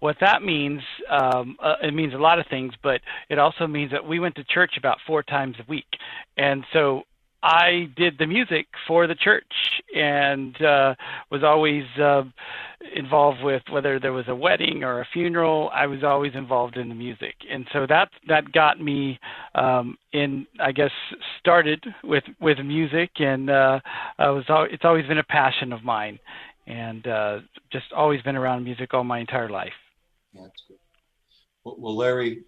what 0.00 0.16
that 0.20 0.42
means, 0.42 0.80
um, 1.08 1.56
it 1.80 1.94
means 1.94 2.12
a 2.12 2.18
lot 2.18 2.40
of 2.40 2.46
things, 2.48 2.74
but 2.82 3.00
it 3.28 3.38
also 3.38 3.66
means 3.68 3.92
that 3.92 4.04
we 4.04 4.18
went 4.18 4.34
to 4.34 4.44
church 4.44 4.72
about 4.76 4.98
four 5.06 5.22
times 5.22 5.54
a 5.60 5.64
week 5.68 5.84
and 6.36 6.64
so 6.72 7.02
I 7.42 7.88
did 7.96 8.18
the 8.18 8.26
music 8.26 8.66
for 8.86 9.06
the 9.06 9.14
church 9.14 9.44
and 9.94 10.60
uh, 10.62 10.94
was 11.30 11.42
always 11.42 11.84
uh, 12.00 12.22
involved 12.94 13.42
with 13.42 13.62
whether 13.70 13.98
there 13.98 14.12
was 14.12 14.28
a 14.28 14.34
wedding 14.34 14.84
or 14.84 15.00
a 15.00 15.08
funeral. 15.12 15.70
I 15.74 15.86
was 15.86 16.04
always 16.04 16.34
involved 16.34 16.76
in 16.76 16.88
the 16.88 16.94
music, 16.94 17.34
and 17.50 17.66
so 17.72 17.86
that 17.88 18.10
that 18.28 18.52
got 18.52 18.80
me 18.80 19.18
um, 19.54 19.98
in. 20.12 20.46
I 20.60 20.72
guess 20.72 20.90
started 21.40 21.84
with 22.04 22.24
with 22.40 22.58
music, 22.58 23.10
and 23.16 23.50
uh, 23.50 23.80
I 24.18 24.30
was. 24.30 24.44
It's 24.70 24.84
always 24.84 25.06
been 25.06 25.18
a 25.18 25.24
passion 25.24 25.72
of 25.72 25.84
mine, 25.84 26.18
and 26.66 27.06
uh, 27.06 27.40
just 27.72 27.92
always 27.94 28.22
been 28.22 28.36
around 28.36 28.64
music 28.64 28.94
all 28.94 29.04
my 29.04 29.18
entire 29.18 29.50
life. 29.50 29.72
That's 30.34 30.62
good. 30.68 30.78
Well, 31.64 31.96
Larry, 31.96 32.44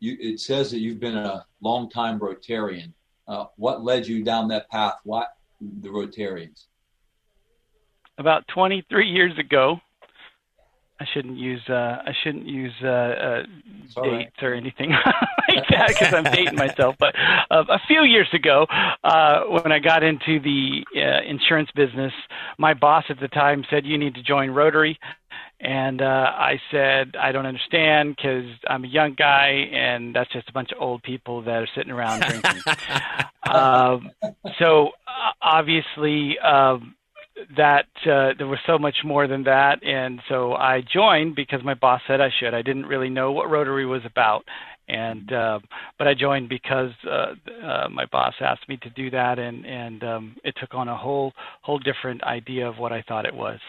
you, 0.00 0.16
it 0.18 0.40
says 0.40 0.70
that 0.70 0.78
you've 0.78 1.00
been 1.00 1.16
a 1.16 1.44
longtime 1.60 2.18
Rotarian. 2.18 2.92
Uh, 3.28 3.44
what 3.56 3.84
led 3.84 4.06
you 4.06 4.24
down 4.24 4.48
that 4.48 4.68
path? 4.70 4.94
What 5.04 5.28
the 5.60 5.88
Rotarians? 5.88 6.64
About 8.16 8.48
23 8.48 9.08
years 9.08 9.38
ago, 9.38 9.80
I 11.00 11.04
shouldn't 11.14 11.38
use 11.38 11.62
uh, 11.68 12.02
I 12.04 12.12
shouldn't 12.24 12.46
use 12.46 12.72
uh, 12.82 12.88
uh, 12.88 13.42
dates 13.42 13.96
right. 13.96 14.32
or 14.42 14.54
anything 14.54 14.90
like 15.48 15.64
that 15.70 15.88
because 15.88 16.12
I'm 16.12 16.24
dating 16.24 16.56
myself. 16.56 16.96
But 16.98 17.14
uh, 17.50 17.64
a 17.68 17.78
few 17.86 18.02
years 18.02 18.26
ago, 18.32 18.66
uh, 19.04 19.42
when 19.44 19.70
I 19.70 19.78
got 19.78 20.02
into 20.02 20.40
the 20.40 20.84
uh, 20.96 21.22
insurance 21.24 21.70
business, 21.76 22.12
my 22.58 22.74
boss 22.74 23.04
at 23.10 23.20
the 23.20 23.28
time 23.28 23.64
said 23.70 23.86
you 23.86 23.96
need 23.96 24.16
to 24.16 24.22
join 24.22 24.50
Rotary, 24.50 24.98
And 25.60 26.00
uh, 26.00 26.04
I 26.04 26.60
said, 26.70 27.16
I 27.20 27.32
don't 27.32 27.46
understand 27.46 28.14
because 28.14 28.44
I'm 28.68 28.84
a 28.84 28.88
young 28.88 29.14
guy 29.18 29.68
and 29.72 30.14
that's 30.14 30.32
just 30.32 30.48
a 30.48 30.52
bunch 30.52 30.70
of 30.70 30.80
old 30.80 31.02
people 31.02 31.42
that 31.42 31.50
are 31.50 31.68
sitting 31.74 31.90
around 31.90 32.20
drinking. 32.20 32.62
um, 33.52 34.10
so 34.60 34.90
uh, 35.08 35.32
obviously, 35.42 36.38
um, 36.38 36.94
that 37.56 37.86
uh, 38.02 38.34
there 38.36 38.46
was 38.46 38.58
so 38.66 38.78
much 38.78 38.96
more 39.04 39.26
than 39.26 39.44
that, 39.44 39.82
and 39.84 40.20
so 40.28 40.54
I 40.54 40.82
joined 40.92 41.36
because 41.36 41.60
my 41.64 41.74
boss 41.74 42.00
said 42.06 42.20
I 42.20 42.30
should. 42.38 42.54
I 42.54 42.62
didn't 42.62 42.86
really 42.86 43.10
know 43.10 43.32
what 43.32 43.50
Rotary 43.50 43.86
was 43.86 44.02
about, 44.04 44.44
and 44.88 45.32
uh, 45.32 45.60
but 45.98 46.08
I 46.08 46.14
joined 46.14 46.48
because 46.48 46.90
uh, 47.08 47.34
uh, 47.64 47.88
my 47.90 48.06
boss 48.06 48.34
asked 48.40 48.68
me 48.68 48.78
to 48.78 48.90
do 48.90 49.10
that, 49.10 49.38
and 49.38 49.64
and 49.64 50.02
um, 50.02 50.36
it 50.44 50.54
took 50.60 50.74
on 50.74 50.88
a 50.88 50.96
whole 50.96 51.32
whole 51.62 51.78
different 51.78 52.22
idea 52.24 52.68
of 52.68 52.78
what 52.78 52.92
I 52.92 53.02
thought 53.02 53.26
it 53.26 53.34
was. 53.34 53.60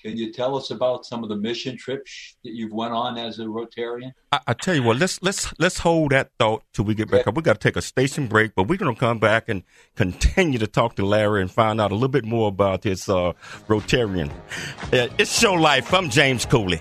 Can 0.00 0.16
you 0.16 0.32
tell 0.32 0.56
us 0.56 0.70
about 0.70 1.04
some 1.04 1.24
of 1.24 1.28
the 1.28 1.34
mission 1.34 1.76
trips 1.76 2.36
that 2.44 2.52
you've 2.54 2.72
went 2.72 2.92
on 2.92 3.18
as 3.18 3.40
a 3.40 3.42
Rotarian? 3.42 4.12
I, 4.30 4.38
I 4.46 4.54
tell 4.54 4.76
you 4.76 4.84
what, 4.84 4.98
let's 4.98 5.20
let's 5.22 5.52
let's 5.58 5.78
hold 5.78 6.12
that 6.12 6.30
thought 6.38 6.62
till 6.72 6.84
we 6.84 6.94
get 6.94 7.10
back 7.10 7.26
up. 7.26 7.34
We 7.34 7.42
got 7.42 7.60
to 7.60 7.68
take 7.68 7.74
a 7.74 7.82
station 7.82 8.28
break, 8.28 8.54
but 8.54 8.68
we're 8.68 8.76
going 8.76 8.94
to 8.94 8.98
come 8.98 9.18
back 9.18 9.48
and 9.48 9.64
continue 9.96 10.60
to 10.60 10.68
talk 10.68 10.94
to 10.96 11.04
Larry 11.04 11.40
and 11.40 11.50
find 11.50 11.80
out 11.80 11.90
a 11.90 11.94
little 11.94 12.08
bit 12.08 12.24
more 12.24 12.46
about 12.46 12.84
his 12.84 13.08
uh, 13.08 13.32
Rotarian. 13.66 14.30
Uh, 14.92 15.12
it's 15.18 15.36
show 15.36 15.54
life. 15.54 15.92
I'm 15.92 16.10
James 16.10 16.46
Cooley. 16.46 16.80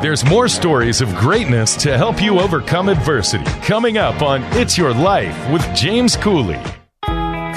There's 0.00 0.24
more 0.24 0.46
stories 0.46 1.00
of 1.00 1.12
greatness 1.16 1.74
to 1.78 1.98
help 1.98 2.22
you 2.22 2.38
overcome 2.38 2.88
adversity 2.88 3.44
coming 3.62 3.98
up 3.98 4.22
on 4.22 4.44
It's 4.52 4.78
Your 4.78 4.94
Life 4.94 5.50
with 5.50 5.62
James 5.74 6.16
Cooley. 6.16 6.60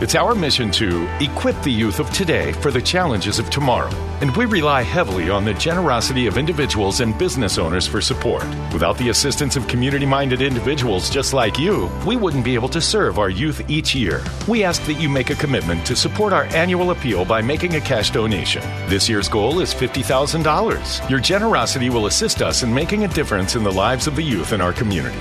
It's 0.00 0.14
our 0.14 0.34
mission 0.34 0.70
to 0.70 1.06
equip 1.20 1.60
the 1.60 1.70
youth 1.70 2.00
of 2.00 2.10
today 2.10 2.52
for 2.52 2.70
the 2.70 2.80
challenges 2.80 3.38
of 3.38 3.50
tomorrow, 3.50 3.94
and 4.22 4.34
we 4.34 4.46
rely 4.46 4.80
heavily 4.80 5.28
on 5.28 5.44
the 5.44 5.52
generosity 5.52 6.26
of 6.26 6.38
individuals 6.38 7.00
and 7.00 7.18
business 7.18 7.58
owners 7.58 7.86
for 7.86 8.00
support. 8.00 8.46
Without 8.72 8.96
the 8.96 9.10
assistance 9.10 9.56
of 9.56 9.68
community 9.68 10.06
minded 10.06 10.40
individuals 10.40 11.10
just 11.10 11.34
like 11.34 11.58
you, 11.58 11.90
we 12.06 12.16
wouldn't 12.16 12.46
be 12.46 12.54
able 12.54 12.70
to 12.70 12.80
serve 12.80 13.18
our 13.18 13.28
youth 13.28 13.60
each 13.68 13.94
year. 13.94 14.24
We 14.48 14.64
ask 14.64 14.82
that 14.86 14.94
you 14.94 15.10
make 15.10 15.28
a 15.28 15.34
commitment 15.34 15.84
to 15.84 15.94
support 15.94 16.32
our 16.32 16.44
annual 16.44 16.92
appeal 16.92 17.26
by 17.26 17.42
making 17.42 17.74
a 17.74 17.80
cash 17.82 18.10
donation. 18.10 18.62
This 18.88 19.06
year's 19.06 19.28
goal 19.28 19.60
is 19.60 19.74
$50,000. 19.74 21.10
Your 21.10 21.20
generosity 21.20 21.90
will 21.90 22.06
assist 22.06 22.40
us 22.40 22.62
in 22.62 22.72
making 22.72 23.04
a 23.04 23.08
difference 23.08 23.54
in 23.54 23.64
the 23.64 23.70
lives 23.70 24.06
of 24.06 24.16
the 24.16 24.22
youth 24.22 24.54
in 24.54 24.62
our 24.62 24.72
community. 24.72 25.20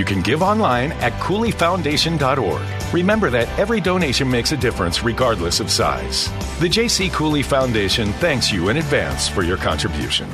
You 0.00 0.06
can 0.06 0.22
give 0.22 0.40
online 0.40 0.92
at 0.92 1.12
CooleyFoundation.org. 1.20 2.94
Remember 2.94 3.28
that 3.28 3.46
every 3.58 3.82
donation 3.82 4.30
makes 4.30 4.50
a 4.50 4.56
difference 4.56 5.02
regardless 5.02 5.60
of 5.60 5.70
size. 5.70 6.30
The 6.58 6.70
J.C. 6.70 7.10
Cooley 7.10 7.42
Foundation 7.42 8.10
thanks 8.14 8.50
you 8.50 8.70
in 8.70 8.78
advance 8.78 9.28
for 9.28 9.42
your 9.42 9.58
contribution. 9.58 10.26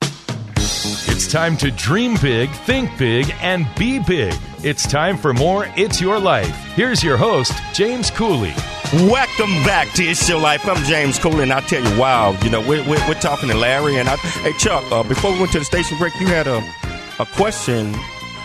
It's 0.00 1.30
time 1.30 1.56
to 1.58 1.70
dream 1.70 2.16
big, 2.20 2.50
think 2.66 2.98
big, 2.98 3.32
and 3.40 3.68
be 3.78 4.00
big. 4.00 4.34
It's 4.64 4.84
time 4.84 5.16
for 5.16 5.32
more 5.32 5.72
It's 5.76 6.00
Your 6.00 6.18
Life. 6.18 6.56
Here's 6.74 7.04
your 7.04 7.16
host, 7.16 7.52
James 7.72 8.10
Cooley. 8.10 8.52
Welcome 8.94 9.52
back 9.62 9.92
to 9.92 10.02
It's 10.02 10.28
Your 10.28 10.40
Life. 10.40 10.66
I'm 10.66 10.82
James 10.86 11.20
Cooley, 11.20 11.44
and 11.44 11.52
I 11.52 11.60
tell 11.60 11.84
you, 11.84 12.00
wow, 12.00 12.36
you 12.42 12.50
know, 12.50 12.62
we're, 12.62 12.82
we're, 12.82 13.06
we're 13.06 13.14
talking 13.20 13.48
to 13.48 13.56
Larry. 13.56 13.96
And 13.96 14.08
I, 14.08 14.16
hey, 14.16 14.54
Chuck, 14.54 14.82
uh, 14.90 15.04
before 15.04 15.30
we 15.30 15.38
went 15.38 15.52
to 15.52 15.60
the 15.60 15.64
station 15.64 15.98
break, 15.98 16.18
you 16.18 16.26
had 16.26 16.48
a, 16.48 16.58
a 17.20 17.26
question 17.36 17.94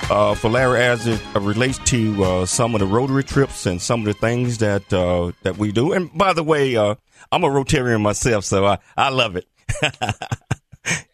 uh, 0.10 0.34
for 0.34 0.50
Larry 0.50 0.82
as 0.82 1.08
it 1.08 1.22
relates 1.36 1.78
to 1.86 2.24
uh, 2.24 2.46
some 2.46 2.74
of 2.74 2.80
the 2.80 2.88
Rotary 2.88 3.24
trips 3.24 3.66
and 3.66 3.82
some 3.82 4.02
of 4.02 4.06
the 4.06 4.14
things 4.14 4.58
that 4.60 4.92
uh, 4.92 5.32
that 5.44 5.58
we 5.58 5.72
do. 5.72 5.94
And 5.94 6.16
by 6.18 6.34
the 6.34 6.44
way, 6.44 6.76
uh, 6.76 6.96
I'm 7.32 7.44
a 7.44 7.48
Rotarian 7.48 8.02
myself, 8.02 8.46
so 8.46 8.66
I, 8.66 8.80
I 8.98 9.10
love 9.10 9.36
it. 9.36 9.48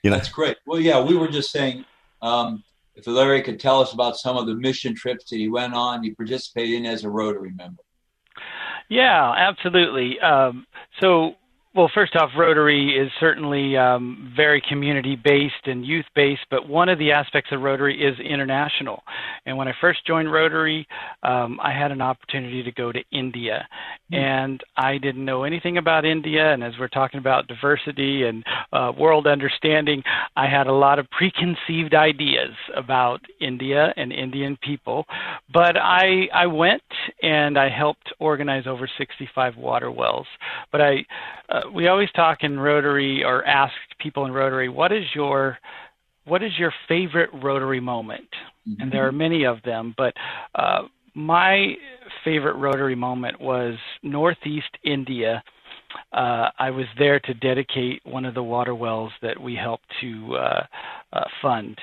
you 0.04 0.10
know, 0.10 0.18
that's 0.18 0.30
great. 0.30 0.58
Well, 0.66 0.80
yeah, 0.80 1.02
we 1.02 1.18
were 1.18 1.28
just 1.28 1.52
saying 1.52 1.86
um, 2.22 2.64
if 2.96 3.06
Larry 3.08 3.42
could 3.42 3.60
tell 3.60 3.82
us 3.82 3.94
about 3.94 4.18
some 4.18 4.38
of 4.38 4.48
the 4.48 4.56
mission 4.56 4.96
trips 4.96 5.30
that 5.30 5.38
he 5.38 5.50
went 5.50 5.74
on, 5.74 6.04
he 6.04 6.12
participated 6.12 6.76
in 6.76 6.86
as 6.86 7.04
a 7.04 7.10
Rotary 7.10 7.52
member. 7.52 7.82
Yeah, 8.90 9.34
absolutely. 9.36 10.20
Um, 10.20 10.66
so 11.02 11.36
well, 11.76 11.92
first 11.94 12.16
off, 12.16 12.30
Rotary 12.38 12.98
is 12.98 13.12
certainly 13.20 13.76
um, 13.76 14.32
very 14.34 14.62
community 14.62 15.18
based 15.18 15.66
and 15.66 15.86
youth 15.86 16.06
based, 16.16 16.46
but 16.50 16.70
one 16.70 16.88
of 16.88 16.98
the 16.98 17.12
aspects 17.12 17.52
of 17.52 17.62
Rotary 17.62 18.02
is 18.02 18.18
international. 18.18 19.04
And 19.46 19.58
when 19.58 19.68
I 19.68 19.74
first 19.82 20.08
joined 20.08 20.32
Rotary, 20.32 20.88
um, 21.24 21.60
I 21.62 21.74
had 21.74 21.92
an 21.92 22.02
opportunity 22.02 22.64
to 22.64 22.72
go 22.72 22.94
to 22.94 23.04
India. 23.12 23.68
Mm-hmm. 24.10 24.24
And 24.24 24.62
I 24.78 24.98
didn't 24.98 25.26
know 25.26 25.44
anything 25.44 25.78
about 25.78 26.06
India. 26.06 26.54
And 26.54 26.64
as 26.64 26.72
we're 26.80 26.88
talking 26.88 27.18
about 27.18 27.48
diversity 27.48 28.24
and 28.24 28.46
uh, 28.72 28.94
world 28.98 29.28
understanding, 29.28 30.02
I 30.38 30.48
had 30.48 30.68
a 30.68 30.74
lot 30.74 30.98
of 30.98 31.10
preconceived 31.10 31.94
ideas 31.94 32.56
about 32.74 33.20
India 33.42 33.94
and 33.98 34.14
Indian 34.14 34.58
people. 34.62 35.06
But 35.52 35.76
I, 35.76 36.30
I 36.34 36.48
went 36.48 36.84
and 37.22 37.60
I 37.60 37.68
helped 37.68 38.14
organize 38.20 38.66
over 38.66 38.90
65 38.98 39.58
water 39.58 39.92
wells. 39.92 40.28
But 40.72 40.80
I, 40.80 41.06
uh, 41.50 41.62
we 41.74 41.88
always 41.88 42.12
talk 42.12 42.40
in 42.42 42.60
Rotary 42.60 43.24
or 43.24 43.46
ask 43.46 43.74
people 44.00 44.26
in 44.26 44.32
Rotary, 44.32 44.70
what 44.70 44.92
is 44.92 45.04
your 45.14 45.58
what 46.26 46.42
is 46.42 46.52
your 46.58 46.74
favorite 46.88 47.30
Rotary 47.34 47.80
moment? 47.80 48.28
Mm-hmm. 48.68 48.82
And 48.82 48.92
there 48.92 49.08
are 49.08 49.12
many 49.12 49.46
of 49.46 49.62
them, 49.64 49.94
but 49.96 50.14
uh, 50.56 50.84
my 51.14 51.76
favorite 52.24 52.56
Rotary 52.56 52.96
moment 52.96 53.40
was 53.40 53.76
Northeast 54.02 54.78
India. 54.84 55.44
Uh, 56.12 56.50
I 56.58 56.72
was 56.72 56.88
there 56.98 57.20
to 57.22 57.34
dedicate 57.36 58.02
one 58.06 58.26
of 58.26 58.34
the 58.34 58.44
water 58.44 58.74
wells 58.76 59.12
that 59.22 59.40
we 59.40 59.56
helped 59.56 59.86
to 60.02 60.36
uh, 60.36 60.64
uh, 61.14 61.24
fund, 61.42 61.78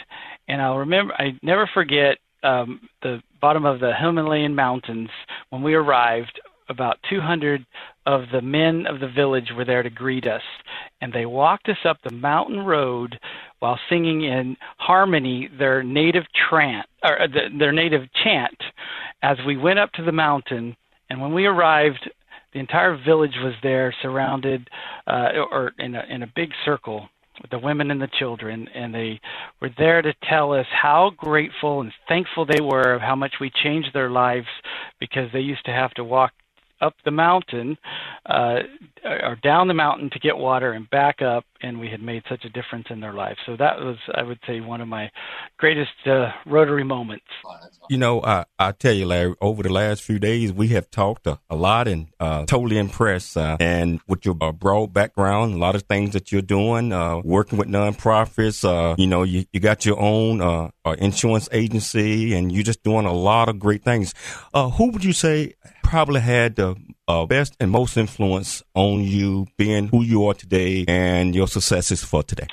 and 0.49 0.61
I'll 0.61 0.79
remember. 0.79 1.15
I 1.15 1.39
never 1.43 1.71
forget 1.73 2.19
um, 2.43 2.81
the 3.03 3.23
bottom 3.41 3.65
of 3.65 3.81
the 3.81 3.93
Himalayan 3.95 4.55
mountains 4.55 5.09
when 5.51 5.63
we 5.63 5.75
arrived 5.75 6.41
about 6.69 6.99
200 7.11 7.65
of 8.07 8.23
the 8.33 8.43
men 8.43 8.87
of 8.87 9.01
the 9.01 9.09
village 9.09 9.51
were 9.57 9.65
there 9.65 9.83
to 9.83 9.91
greet 9.91 10.27
us, 10.27 10.43
and 11.01 11.13
they 11.13 11.27
walked 11.27 11.69
us 11.69 11.85
up 11.85 11.99
the 12.03 12.15
mountain 12.15 12.61
road 12.61 13.19
while 13.61 13.79
singing 13.89 14.23
in 14.25 14.57
harmony 14.79 15.49
their 15.59 15.83
native 15.83 16.25
chant 16.51 16.87
or 17.05 17.23
uh, 17.23 17.27
their 17.59 17.73
native 17.73 18.03
chant 18.25 18.57
as 19.23 19.37
we 19.47 19.57
went 19.57 19.79
up 19.79 19.93
to 19.93 20.05
the 20.05 20.13
mountain. 20.13 20.77
And 21.11 21.21
when 21.21 21.33
we 21.33 21.47
arrived, 21.47 22.11
the 22.53 22.59
entire 22.59 22.97
village 22.97 23.37
was 23.43 23.55
there, 23.63 23.95
surrounded 24.03 24.69
uh, 25.07 25.29
or 25.51 25.73
in 25.79 25.95
a 25.95 26.05
in 26.09 26.23
a 26.23 26.33
big 26.35 26.51
circle 26.65 27.09
with 27.41 27.51
the 27.51 27.59
women 27.59 27.91
and 27.91 28.01
the 28.01 28.09
children, 28.19 28.69
and 28.75 28.95
they 28.95 29.21
were 29.61 29.71
there 29.79 30.03
to 30.03 30.13
tell 30.29 30.53
us 30.53 30.67
how 30.71 31.11
grateful 31.17 31.81
and 31.81 31.93
thankful 32.09 32.45
they 32.45 32.61
were 32.61 32.95
of 32.95 33.01
how 33.01 33.17
much 33.17 33.35
we 33.41 33.51
changed 33.63 33.89
their 33.95 34.11
lives 34.11 34.47
because 35.01 35.29
they 35.33 35.41
used 35.41 35.65
to 35.65 35.73
have 35.73 35.93
to 35.95 36.05
walk 36.05 36.33
up 36.83 36.95
the 37.05 37.11
mountain 37.11 37.79
uh, 38.27 38.59
or 39.05 39.37
down 39.43 39.69
the 39.69 39.75
mountain 39.75 40.11
to 40.11 40.19
get 40.19 40.37
water 40.37 40.73
and 40.73 40.89
back 40.91 41.23
up, 41.23 41.45
and 41.63 41.79
we 41.79 41.89
had 41.89 42.03
made 42.03 42.23
such 42.29 42.45
a 42.45 42.49
difference 42.49 42.87
in 42.91 43.01
their 43.01 43.13
lives. 43.13 43.39
So 43.47 43.57
that 43.57 43.79
was, 43.79 43.97
I 44.15 44.23
would 44.23 44.39
say, 44.47 44.61
one 44.61 44.81
of 44.81 44.89
my 44.89 45.11
greatest 45.59 45.91
uh, 46.07 46.31
Rotary 46.47 46.85
moments. 46.85 47.25
You 47.89 47.99
know, 47.99 48.23
I, 48.23 48.45
I 48.59 48.73
tell 48.73 48.93
you, 48.93 49.07
Larry, 49.07 49.35
over 49.41 49.63
the 49.63 49.73
last 49.73 50.03
few 50.03 50.19
days, 50.19 50.53
we 50.53 50.69
have 50.69 50.91
talked 50.91 51.27
a, 51.27 51.39
a 51.49 51.57
lot 51.57 51.89
and 51.89 52.09
uh, 52.21 52.45
totally 52.47 52.79
impressed. 52.79 53.37
Uh, 53.37 53.57
and 53.61 54.01
with 54.07 54.25
your 54.25 54.37
uh, 54.41 54.53
broad 54.53 54.93
background, 54.93 55.55
a 55.55 55.59
lot 55.59 55.75
of 55.75 55.83
things 55.83 56.13
that 56.13 56.33
you're 56.33 56.43
doing, 56.43 56.93
uh, 56.93 57.19
working 57.19 57.59
with 57.59 57.69
nonprofits, 57.69 58.63
you 58.99 59.07
know, 59.07 59.23
you, 59.23 59.45
you 59.53 59.61
got 59.61 59.87
your 59.87 59.99
own 60.01 60.71
insurance 60.99 61.49
agency, 61.53 62.35
and 62.35 62.53
you're 62.53 62.65
just 62.65 62.83
doing 62.83 63.07
a 63.07 63.13
lot 63.13 63.49
of 63.49 63.59
great 63.59 63.83
things. 63.85 64.15
who 64.53 64.91
would 64.91 65.05
you 65.05 65.13
say 65.13 65.55
probably 65.93 66.23
had 66.23 66.57
the 66.57 66.75
best 67.29 67.55
and 67.61 67.71
most 67.71 67.99
influence 67.99 68.63
on 68.75 69.03
you 69.03 69.47
being 69.59 69.89
who 69.89 70.03
you 70.03 70.27
are 70.27 70.33
today 70.33 70.87
and 70.89 71.35
your 71.35 71.47
successes 71.47 72.03
for 72.03 72.23
today? 72.23 72.47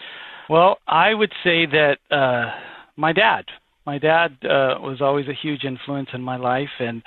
Well, 0.50 0.78
I 0.88 1.14
would 1.14 1.32
say 1.42 1.66
that 1.66 2.00
uh, 2.12 2.52
my 2.98 3.14
dad 3.14 3.46
my 3.86 3.98
dad 3.98 4.38
uh, 4.44 4.76
was 4.90 4.98
always 5.02 5.28
a 5.30 5.34
huge 5.34 5.64
influence 5.64 6.10
in 6.14 6.22
my 6.22 6.36
life, 6.36 6.76
and 6.80 7.02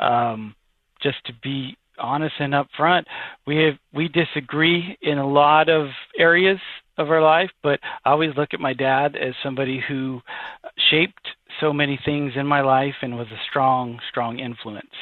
um, 0.00 0.54
just 1.00 1.18
to 1.26 1.32
be 1.42 1.76
honest 1.98 2.34
and 2.40 2.54
upfront, 2.54 3.04
we 3.46 3.56
have 3.64 3.74
we 3.92 4.08
disagree 4.08 4.96
in 5.02 5.18
a 5.18 5.28
lot 5.28 5.68
of 5.68 5.88
areas 6.18 6.58
of 6.96 7.10
our 7.10 7.22
life, 7.22 7.50
but 7.62 7.78
I 8.04 8.10
always 8.10 8.32
look 8.36 8.54
at 8.54 8.58
my 8.58 8.72
dad 8.72 9.16
as 9.16 9.34
somebody 9.42 9.80
who 9.86 10.22
shaped 10.90 11.26
so 11.60 11.72
many 11.72 12.00
things 12.04 12.32
in 12.36 12.46
my 12.46 12.62
life 12.62 12.94
and 13.02 13.16
was 13.16 13.28
a 13.28 13.44
strong, 13.48 14.00
strong 14.10 14.38
influence. 14.38 14.96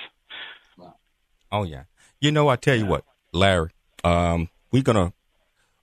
Oh 1.52 1.62
yeah, 1.62 1.84
you 2.20 2.32
know 2.32 2.48
I 2.48 2.56
tell 2.56 2.74
you 2.74 2.86
what, 2.86 3.04
Larry, 3.32 3.70
um, 4.02 4.48
we're 4.72 4.82
gonna 4.82 5.12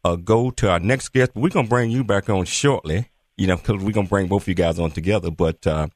uh, 0.04 0.18
go 0.18 0.52
to 0.52 0.70
our 0.70 0.80
next 0.80 1.10
guest. 1.10 1.32
We're 1.36 1.50
gonna 1.50 1.68
bring 1.70 1.92
you 1.92 2.04
back 2.04 2.30
on 2.30 2.44
shortly 2.44 3.10
you 3.40 3.48
know, 3.48 3.56
because 3.56 3.82
we're 3.82 3.94
going 3.94 4.06
to 4.06 4.10
bring 4.10 4.28
both 4.28 4.44
of 4.44 4.48
you 4.50 4.54
guys 4.54 4.78
on 4.80 4.92
together. 4.92 5.32
But, 5.32 5.66
uh, 5.66 5.88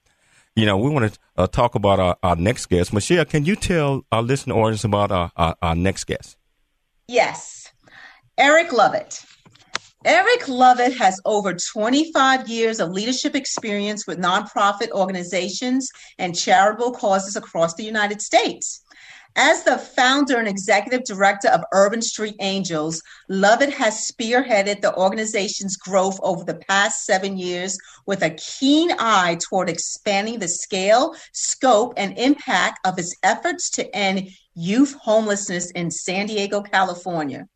you 0.55 0.65
know, 0.65 0.77
we 0.77 0.89
want 0.89 1.13
to 1.13 1.19
uh, 1.37 1.47
talk 1.47 1.75
about 1.75 1.99
our, 1.99 2.17
our, 2.23 2.37
next 2.37 2.67
guest. 2.67 2.93
Michelle, 2.93 3.25
can 3.25 3.43
you 3.43 3.57
tell 3.57 4.05
our 4.13 4.23
listening 4.23 4.57
audience 4.57 4.85
about 4.85 5.11
our, 5.11 5.31
our, 5.35 5.55
our 5.61 5.75
next 5.75 6.05
guest? 6.05 6.37
Yes. 7.07 7.69
Eric 8.37 8.71
Lovett. 8.71 9.19
Eric 10.05 10.47
Lovett 10.47 10.97
has 10.97 11.19
over 11.25 11.53
25 11.53 12.47
years 12.47 12.79
of 12.79 12.91
leadership 12.91 13.35
experience 13.35 14.07
with 14.07 14.19
nonprofit 14.19 14.91
organizations 14.91 15.89
and 16.17 16.37
charitable 16.37 16.91
causes 16.91 17.35
across 17.35 17.73
the 17.75 17.83
United 17.83 18.21
States. 18.21 18.82
As 19.35 19.63
the 19.63 19.79
founder 19.79 20.37
and 20.37 20.47
executive 20.47 21.05
director 21.05 21.47
of 21.47 21.63
Urban 21.71 22.03
Street 22.03 22.35
Angels, 22.39 23.01
Lovett 23.29 23.73
has 23.73 24.11
spearheaded 24.11 24.81
the 24.81 24.95
organization's 24.95 25.75
growth 25.75 26.19
over 26.21 26.43
the 26.43 26.61
past 26.69 27.05
seven 27.05 27.37
years 27.37 27.75
with 28.05 28.21
a 28.21 28.29
keen 28.29 28.91
eye 28.99 29.39
toward 29.49 29.69
expanding 29.69 30.37
the 30.37 30.47
scale, 30.47 31.15
scope, 31.31 31.95
and 31.97 32.15
impact 32.17 32.85
of 32.85 32.95
his 32.95 33.15
efforts 33.23 33.71
to 33.71 33.95
end 33.95 34.29
youth 34.53 34.93
homelessness 35.01 35.71
in 35.71 35.89
San 35.89 36.27
Diego, 36.27 36.61
California. 36.61 37.47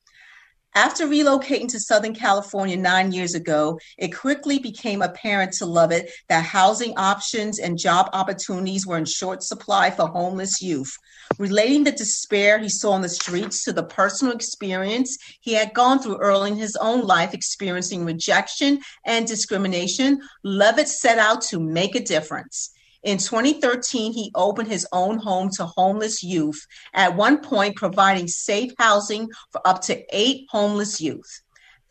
After 0.78 1.08
relocating 1.08 1.68
to 1.70 1.80
Southern 1.80 2.14
California 2.14 2.78
nine 2.78 3.12
years 3.12 3.34
ago, 3.34 3.80
it 3.98 4.10
quickly 4.10 4.60
became 4.60 5.02
apparent 5.02 5.54
to 5.54 5.66
Lovett 5.66 6.12
that 6.30 6.46
housing 6.46 6.96
options 6.98 7.58
and 7.58 7.80
job 7.80 8.12
opportunities 8.14 8.86
were 8.86 9.00
in 9.00 9.06
short 9.06 9.42
supply 9.42 9.90
for 9.90 10.06
homeless 10.06 10.62
youth. 10.62 10.96
Relating 11.40 11.84
the 11.84 11.92
despair 11.92 12.60
he 12.60 12.70
saw 12.70 12.92
on 12.92 13.02
the 13.02 13.10
streets 13.10 13.64
to 13.64 13.74
the 13.74 13.82
personal 13.82 14.36
experience 14.36 15.18
he 15.42 15.54
had 15.54 15.74
gone 15.74 15.98
through 15.98 16.18
early 16.18 16.52
in 16.52 16.58
his 16.58 16.76
own 16.76 17.08
life, 17.08 17.34
experiencing 17.34 18.06
rejection 18.06 18.80
and 19.04 19.26
discrimination, 19.26 20.22
Lovett 20.44 20.90
set 20.90 21.18
out 21.18 21.42
to 21.42 21.60
make 21.60 21.96
a 21.96 22.00
difference. 22.00 22.72
In 23.08 23.20
2013, 23.20 24.12
he 24.12 24.34
opened 24.36 24.68
his 24.68 24.86
own 24.92 25.18
home 25.18 25.50
to 25.52 25.66
homeless 25.66 26.24
youth, 26.24 26.68
at 26.94 27.16
one 27.16 27.38
point 27.40 27.78
providing 27.78 28.28
safe 28.28 28.74
housing 28.78 29.30
for 29.54 29.66
up 29.66 29.82
to 29.84 30.04
eight 30.14 30.46
homeless 30.50 31.00
youth. 31.00 31.42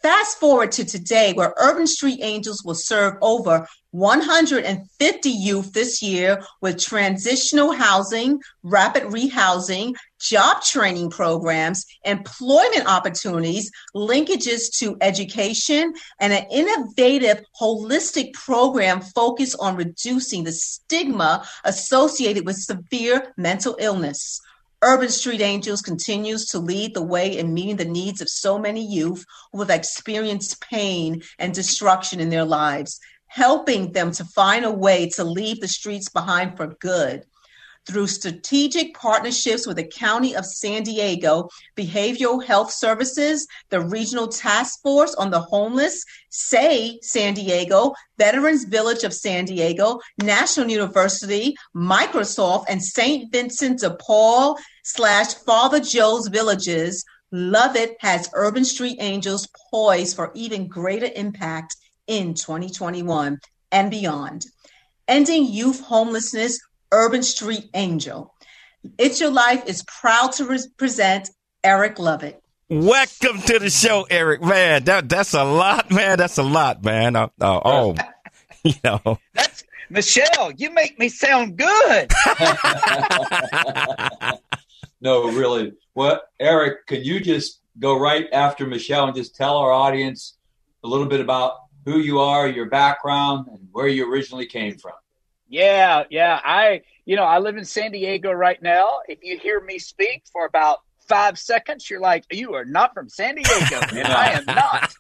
Fast 0.03 0.39
forward 0.39 0.73
to 0.73 0.85
today, 0.85 1.33
where 1.33 1.55
Urban 1.57 1.87
Street 1.87 2.21
Angels 2.23 2.63
will 2.65 2.75
serve 2.75 3.15
over 3.23 3.67
150 3.91 5.31
youth 5.31 5.73
this 5.73 6.03
year 6.03 6.43
with 6.61 6.79
transitional 6.79 7.73
housing, 7.73 8.39
rapid 8.63 9.05
rehousing, 9.05 9.95
job 10.21 10.63
training 10.63 11.11
programs, 11.11 11.87
employment 12.05 12.87
opportunities, 12.87 13.71
linkages 13.95 14.71
to 14.79 14.97
education, 15.01 15.95
and 16.21 16.33
an 16.33 16.47
innovative 16.51 17.43
holistic 17.61 18.33
program 18.35 19.01
focused 19.01 19.57
on 19.61 19.77
reducing 19.77 20.45
the 20.45 20.53
stigma 20.53 21.47
associated 21.65 22.45
with 22.45 22.57
severe 22.57 23.33
mental 23.39 23.77
illness. 23.81 24.41
Urban 24.83 25.09
Street 25.09 25.41
Angels 25.41 25.81
continues 25.81 26.47
to 26.47 26.59
lead 26.59 26.95
the 26.95 27.03
way 27.03 27.39
in 27.39 27.55
meeting 27.55 27.77
the 27.77 27.85
needs 27.85 28.21
of 28.21 28.29
so 28.29 28.59
many 28.59 28.85
youth 28.85 29.25
who 29.53 29.61
have 29.61 29.71
experienced 29.71 30.61
pain 30.61 31.23
and 31.39 31.55
destruction 31.55 32.21
in 32.21 32.29
their 32.29 32.45
lives, 32.45 33.01
helping 33.27 33.93
them 33.93 34.13
to 34.13 34.25
find 34.25 34.65
a 34.65 34.71
way 34.71 35.09
to 35.09 35.25
leave 35.25 35.61
the 35.61 35.69
streets 35.69 36.09
behind 36.09 36.57
for 36.57 36.77
good 36.81 37.25
through 37.87 38.07
strategic 38.09 38.95
partnerships 38.95 39.67
with 39.67 39.77
the 39.77 39.87
County 39.87 40.35
of 40.35 40.45
San 40.45 40.83
Diego, 40.83 41.49
Behavioral 41.77 42.45
Health 42.45 42.73
Services, 42.73 43.47
the 43.71 43.81
Regional 43.81 44.29
Task 44.29 44.83
Force 44.83 45.15
on 45.15 45.31
the 45.31 45.41
Homeless, 45.41 46.05
SAY 46.31 46.99
San 47.03 47.35
Diego, 47.35 47.95
Veterans 48.19 48.65
Village 48.65 49.05
of 49.05 49.15
San 49.15 49.45
Diego, 49.45 50.01
National 50.23 50.69
University, 50.69 51.55
Microsoft, 51.75 52.65
and 52.69 52.83
St. 52.83 53.31
Vincent 53.31 53.81
de 53.81 53.91
Paul 53.91 54.59
slash 54.83 55.35
Father 55.35 55.81
Joe's 55.81 56.29
Villages. 56.29 57.05
Lovett 57.33 57.97
has 58.01 58.31
Urban 58.35 58.65
Street 58.65 58.99
Angels 59.01 59.49
poised 59.71 60.17
for 60.17 60.33
even 60.35 60.69
greater 60.69 61.11
impact 61.15 61.77
in 62.07 62.35
2021 62.35 63.39
and 63.73 63.91
beyond. 63.91 64.47
Ending 65.09 65.47
youth 65.47 65.81
homelessness 65.81 66.59
Urban 66.93 67.23
Street 67.23 67.69
Angel. 67.75 68.33
It's 68.99 69.21
Your 69.21 69.31
Life 69.31 69.65
is 69.67 69.83
proud 69.85 70.33
to 70.33 70.45
re- 70.45 70.59
present 70.77 71.31
Eric 71.65 71.99
Lovett. 71.99 72.43
Welcome 72.69 73.41
to 73.43 73.59
the 73.59 73.71
show, 73.71 74.07
Eric. 74.11 74.43
Man, 74.43 74.85
that 74.85 75.09
that's 75.09 75.35
a 75.35 75.45
lot, 75.45 75.91
man. 75.91 76.19
That's 76.19 76.39
a 76.39 76.43
lot, 76.43 76.85
man. 76.85 77.17
Uh, 77.17 77.29
uh, 77.41 77.61
oh, 77.65 77.95
you 78.65 78.75
know. 78.83 79.19
That's 79.35 79.65
Michelle. 79.89 80.53
You 80.57 80.71
make 80.71 80.99
me 80.99 81.09
sound 81.09 81.57
good. 81.57 82.11
no, 85.01 85.31
really. 85.31 85.73
Well, 85.95 86.23
Eric, 86.41 86.87
can 86.87 87.05
you 87.05 87.21
just 87.21 87.61
go 87.79 87.99
right 87.99 88.27
after 88.33 88.67
Michelle 88.67 89.07
and 89.07 89.17
just 89.17 89.37
tell 89.37 89.59
our 89.59 89.71
audience 89.71 90.37
a 90.83 90.89
little 90.89 91.07
bit 91.07 91.21
about 91.21 91.53
who 91.85 91.99
you 91.99 92.19
are, 92.19 92.49
your 92.49 92.67
background, 92.67 93.47
and 93.49 93.69
where 93.71 93.87
you 93.87 94.11
originally 94.11 94.47
came 94.47 94.77
from? 94.77 94.95
Yeah, 95.49 96.05
yeah. 96.11 96.41
I, 96.45 96.83
you 97.05 97.17
know, 97.17 97.25
I 97.25 97.39
live 97.39 97.57
in 97.57 97.65
San 97.65 97.93
Diego 97.93 98.33
right 98.33 98.61
now. 98.63 98.89
If 99.09 99.21
you 99.23 99.39
hear 99.39 99.61
me 99.61 99.79
speak 99.79 100.25
for 100.33 100.45
about 100.45 100.79
five 101.09 101.39
seconds, 101.39 101.89
you're 101.89 102.01
like, 102.01 102.25
you 102.33 102.55
are 102.55 102.65
not 102.65 102.95
from 102.95 103.09
San 103.09 103.37
Diego. 103.37 103.81
and 103.93 104.07
I 104.09 104.33
am 104.33 104.45
not. 104.47 104.95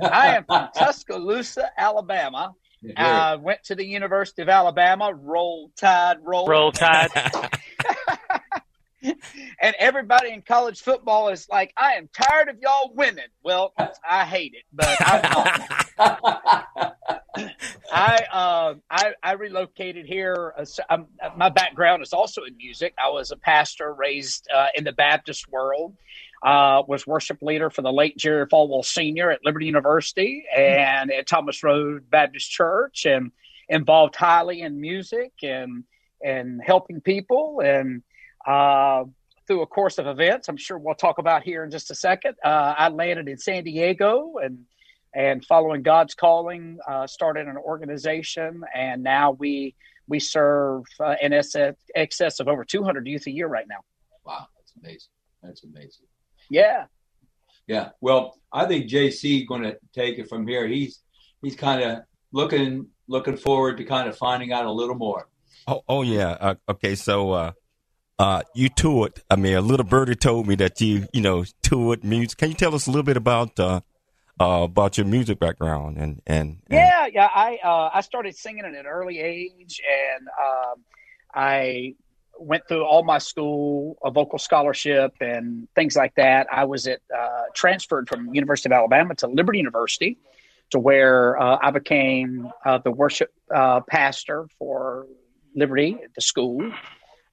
I 0.00 0.36
am 0.36 0.44
from 0.44 0.68
Tuscaloosa, 0.76 1.70
Alabama. 1.76 2.54
I 2.96 3.32
uh, 3.32 3.38
went 3.38 3.62
to 3.64 3.76
the 3.76 3.84
University 3.86 4.42
of 4.42 4.48
Alabama. 4.48 5.12
Roll 5.14 5.70
Tide, 5.76 6.16
roll. 6.22 6.48
Roll 6.48 6.72
Tide. 6.72 7.10
and 9.02 9.74
everybody 9.78 10.30
in 10.30 10.42
college 10.42 10.80
football 10.80 11.28
is 11.28 11.48
like, 11.48 11.72
I 11.76 11.92
am 11.92 12.08
tired 12.12 12.48
of 12.48 12.58
y'all 12.60 12.92
winning. 12.92 13.24
Well, 13.44 13.72
I 14.08 14.24
hate 14.24 14.54
it, 14.54 14.64
but 14.72 14.96
I'm 15.00 15.22
not. 15.98 16.91
I, 17.36 18.24
uh, 18.32 18.74
I, 18.90 19.12
I 19.22 19.32
relocated 19.32 20.06
here. 20.06 20.54
Uh, 20.88 20.98
my 21.36 21.48
background 21.48 22.02
is 22.02 22.12
also 22.12 22.42
in 22.44 22.56
music. 22.56 22.94
I 23.02 23.08
was 23.10 23.30
a 23.30 23.36
pastor 23.36 23.92
raised 23.94 24.46
uh, 24.54 24.68
in 24.74 24.84
the 24.84 24.92
Baptist 24.92 25.48
world. 25.48 25.96
Uh, 26.42 26.82
was 26.88 27.06
worship 27.06 27.40
leader 27.40 27.70
for 27.70 27.82
the 27.82 27.92
late 27.92 28.16
Jerry 28.16 28.46
Falwell 28.46 28.84
Sr. 28.84 29.30
at 29.30 29.44
Liberty 29.44 29.66
University 29.66 30.44
and 30.54 31.12
at 31.12 31.28
Thomas 31.28 31.62
Road 31.62 32.10
Baptist 32.10 32.50
Church, 32.50 33.06
and 33.06 33.30
involved 33.68 34.16
highly 34.16 34.60
in 34.62 34.80
music 34.80 35.32
and 35.42 35.84
and 36.20 36.60
helping 36.64 37.00
people 37.00 37.60
and 37.64 38.02
uh, 38.44 39.04
through 39.46 39.62
a 39.62 39.66
course 39.66 39.98
of 39.98 40.08
events. 40.08 40.48
I'm 40.48 40.56
sure 40.56 40.78
we'll 40.78 40.96
talk 40.96 41.18
about 41.18 41.44
here 41.44 41.62
in 41.62 41.70
just 41.70 41.92
a 41.92 41.94
second. 41.94 42.34
I 42.42 42.88
landed 42.88 43.28
in 43.28 43.38
San 43.38 43.62
Diego 43.62 44.34
and 44.42 44.64
and 45.14 45.44
following 45.44 45.82
God's 45.82 46.14
calling, 46.14 46.78
uh, 46.88 47.06
started 47.06 47.46
an 47.48 47.56
organization, 47.56 48.62
and 48.74 49.02
now 49.02 49.32
we 49.32 49.74
we 50.08 50.18
serve 50.18 50.84
uh, 51.00 51.14
in 51.22 51.32
excess 51.94 52.40
of 52.40 52.48
over 52.48 52.64
200 52.64 53.06
youth 53.06 53.26
a 53.26 53.30
year 53.30 53.46
right 53.46 53.66
now. 53.68 53.78
Wow, 54.24 54.46
That's 54.58 54.72
amazing. 54.82 55.08
That's 55.42 55.64
amazing. 55.64 56.06
Yeah. 56.50 56.86
Yeah. 57.66 57.90
Well, 58.00 58.38
I 58.52 58.66
think 58.66 58.90
JC 58.90 59.46
going 59.46 59.62
to 59.62 59.78
take 59.94 60.18
it 60.18 60.28
from 60.28 60.46
here. 60.46 60.66
He's 60.66 61.00
he's 61.42 61.56
kind 61.56 61.82
of 61.82 61.98
looking 62.32 62.88
looking 63.08 63.36
forward 63.36 63.78
to 63.78 63.84
kind 63.84 64.08
of 64.08 64.16
finding 64.16 64.52
out 64.52 64.66
a 64.66 64.72
little 64.72 64.94
more. 64.94 65.28
Oh, 65.66 65.82
oh 65.88 66.02
yeah. 66.02 66.30
Uh, 66.40 66.54
okay, 66.68 66.94
so 66.94 67.32
uh, 67.32 67.52
uh, 68.18 68.42
you 68.54 68.68
toured. 68.68 69.22
I 69.30 69.36
mean, 69.36 69.54
a 69.54 69.60
little 69.60 69.86
birdie 69.86 70.16
told 70.16 70.46
me 70.46 70.54
that 70.56 70.80
you, 70.80 71.06
you 71.12 71.20
know, 71.20 71.44
toured 71.62 72.04
music. 72.04 72.38
Can 72.38 72.48
you 72.50 72.54
tell 72.54 72.74
us 72.74 72.86
a 72.86 72.90
little 72.90 73.04
bit 73.04 73.16
about 73.16 73.58
uh, 73.60 73.80
uh, 74.42 74.64
about 74.64 74.98
your 74.98 75.06
music 75.06 75.38
background 75.38 75.96
and 75.96 76.20
and, 76.26 76.58
and 76.68 76.78
yeah, 76.78 77.06
yeah. 77.06 77.28
I 77.32 77.58
uh, 77.62 77.90
I 77.94 78.00
started 78.00 78.36
singing 78.36 78.64
at 78.64 78.74
an 78.74 78.86
early 78.86 79.20
age, 79.20 79.80
and 79.88 80.28
um, 80.28 80.84
I 81.32 81.94
went 82.38 82.66
through 82.66 82.84
all 82.84 83.04
my 83.04 83.18
school, 83.18 83.96
a 84.04 84.10
vocal 84.10 84.38
scholarship, 84.38 85.14
and 85.20 85.68
things 85.74 85.94
like 85.94 86.14
that. 86.16 86.48
I 86.50 86.64
was 86.64 86.88
at 86.88 87.00
uh, 87.16 87.44
transferred 87.54 88.08
from 88.08 88.34
University 88.34 88.68
of 88.68 88.72
Alabama 88.72 89.14
to 89.16 89.28
Liberty 89.28 89.58
University, 89.58 90.18
to 90.70 90.80
where 90.80 91.40
uh, 91.40 91.58
I 91.62 91.70
became 91.70 92.50
uh, 92.64 92.78
the 92.78 92.90
worship 92.90 93.32
uh, 93.54 93.80
pastor 93.82 94.48
for 94.58 95.06
Liberty, 95.54 95.98
the 96.16 96.20
school, 96.20 96.72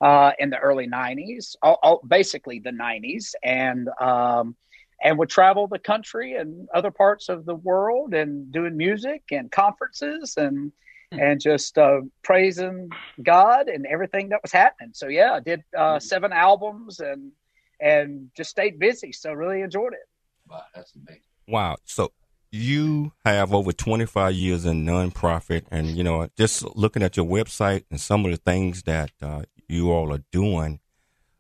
uh, 0.02 0.32
in 0.38 0.52
the 0.52 0.60
early 0.60 0.88
'90s, 0.88 1.56
all, 1.64 1.80
all, 1.82 2.02
basically 2.08 2.60
the 2.60 2.72
'90s, 2.72 3.34
and 3.44 3.90
um, 4.00 4.56
and 5.02 5.18
would 5.18 5.30
travel 5.30 5.68
the 5.68 5.80
country 5.80 6.36
and 6.36 6.68
other 6.74 6.92
parts 6.92 7.30
of 7.30 7.46
the 7.46 7.56
world 7.56 8.14
and 8.14 8.52
doing 8.52 8.76
music 8.76 9.24
and 9.32 9.52
conferences 9.52 10.36
and 10.38 10.72
hmm. 11.12 11.20
and 11.20 11.42
just 11.42 11.78
uh, 11.78 12.02
praising 12.24 12.90
God 13.22 13.68
and 13.68 13.86
everything 13.86 14.30
that 14.30 14.42
was 14.42 14.52
happening. 14.52 14.92
So 14.94 15.08
yeah, 15.08 15.34
I 15.34 15.40
did 15.40 15.64
uh, 15.78 15.94
hmm. 15.94 16.00
seven 16.00 16.34
albums 16.34 17.00
and 17.00 17.32
and 17.80 18.30
just 18.36 18.50
stayed 18.50 18.80
busy. 18.80 19.12
So 19.12 19.32
really 19.34 19.62
enjoyed 19.62 19.94
it. 19.94 20.08
Wow, 20.50 20.64
that's 20.76 20.94
amazing. 20.96 21.22
Wow. 21.48 21.78
So 21.86 22.12
you 22.52 23.14
have 23.26 23.54
over 23.54 23.72
25 23.72 24.34
years 24.34 24.66
in 24.66 24.86
nonprofit 24.86 25.64
and 25.70 25.88
you 25.90 26.04
know 26.04 26.28
just 26.36 26.64
looking 26.76 27.04
at 27.04 27.16
your 27.16 27.26
website 27.26 27.84
and 27.92 28.02
some 28.02 28.26
of 28.26 28.32
the 28.32 28.38
things 28.38 28.84
that 28.84 29.12
uh, 29.22 29.44
you 29.68 29.92
all 29.92 30.12
are 30.12 30.24
doing 30.32 30.80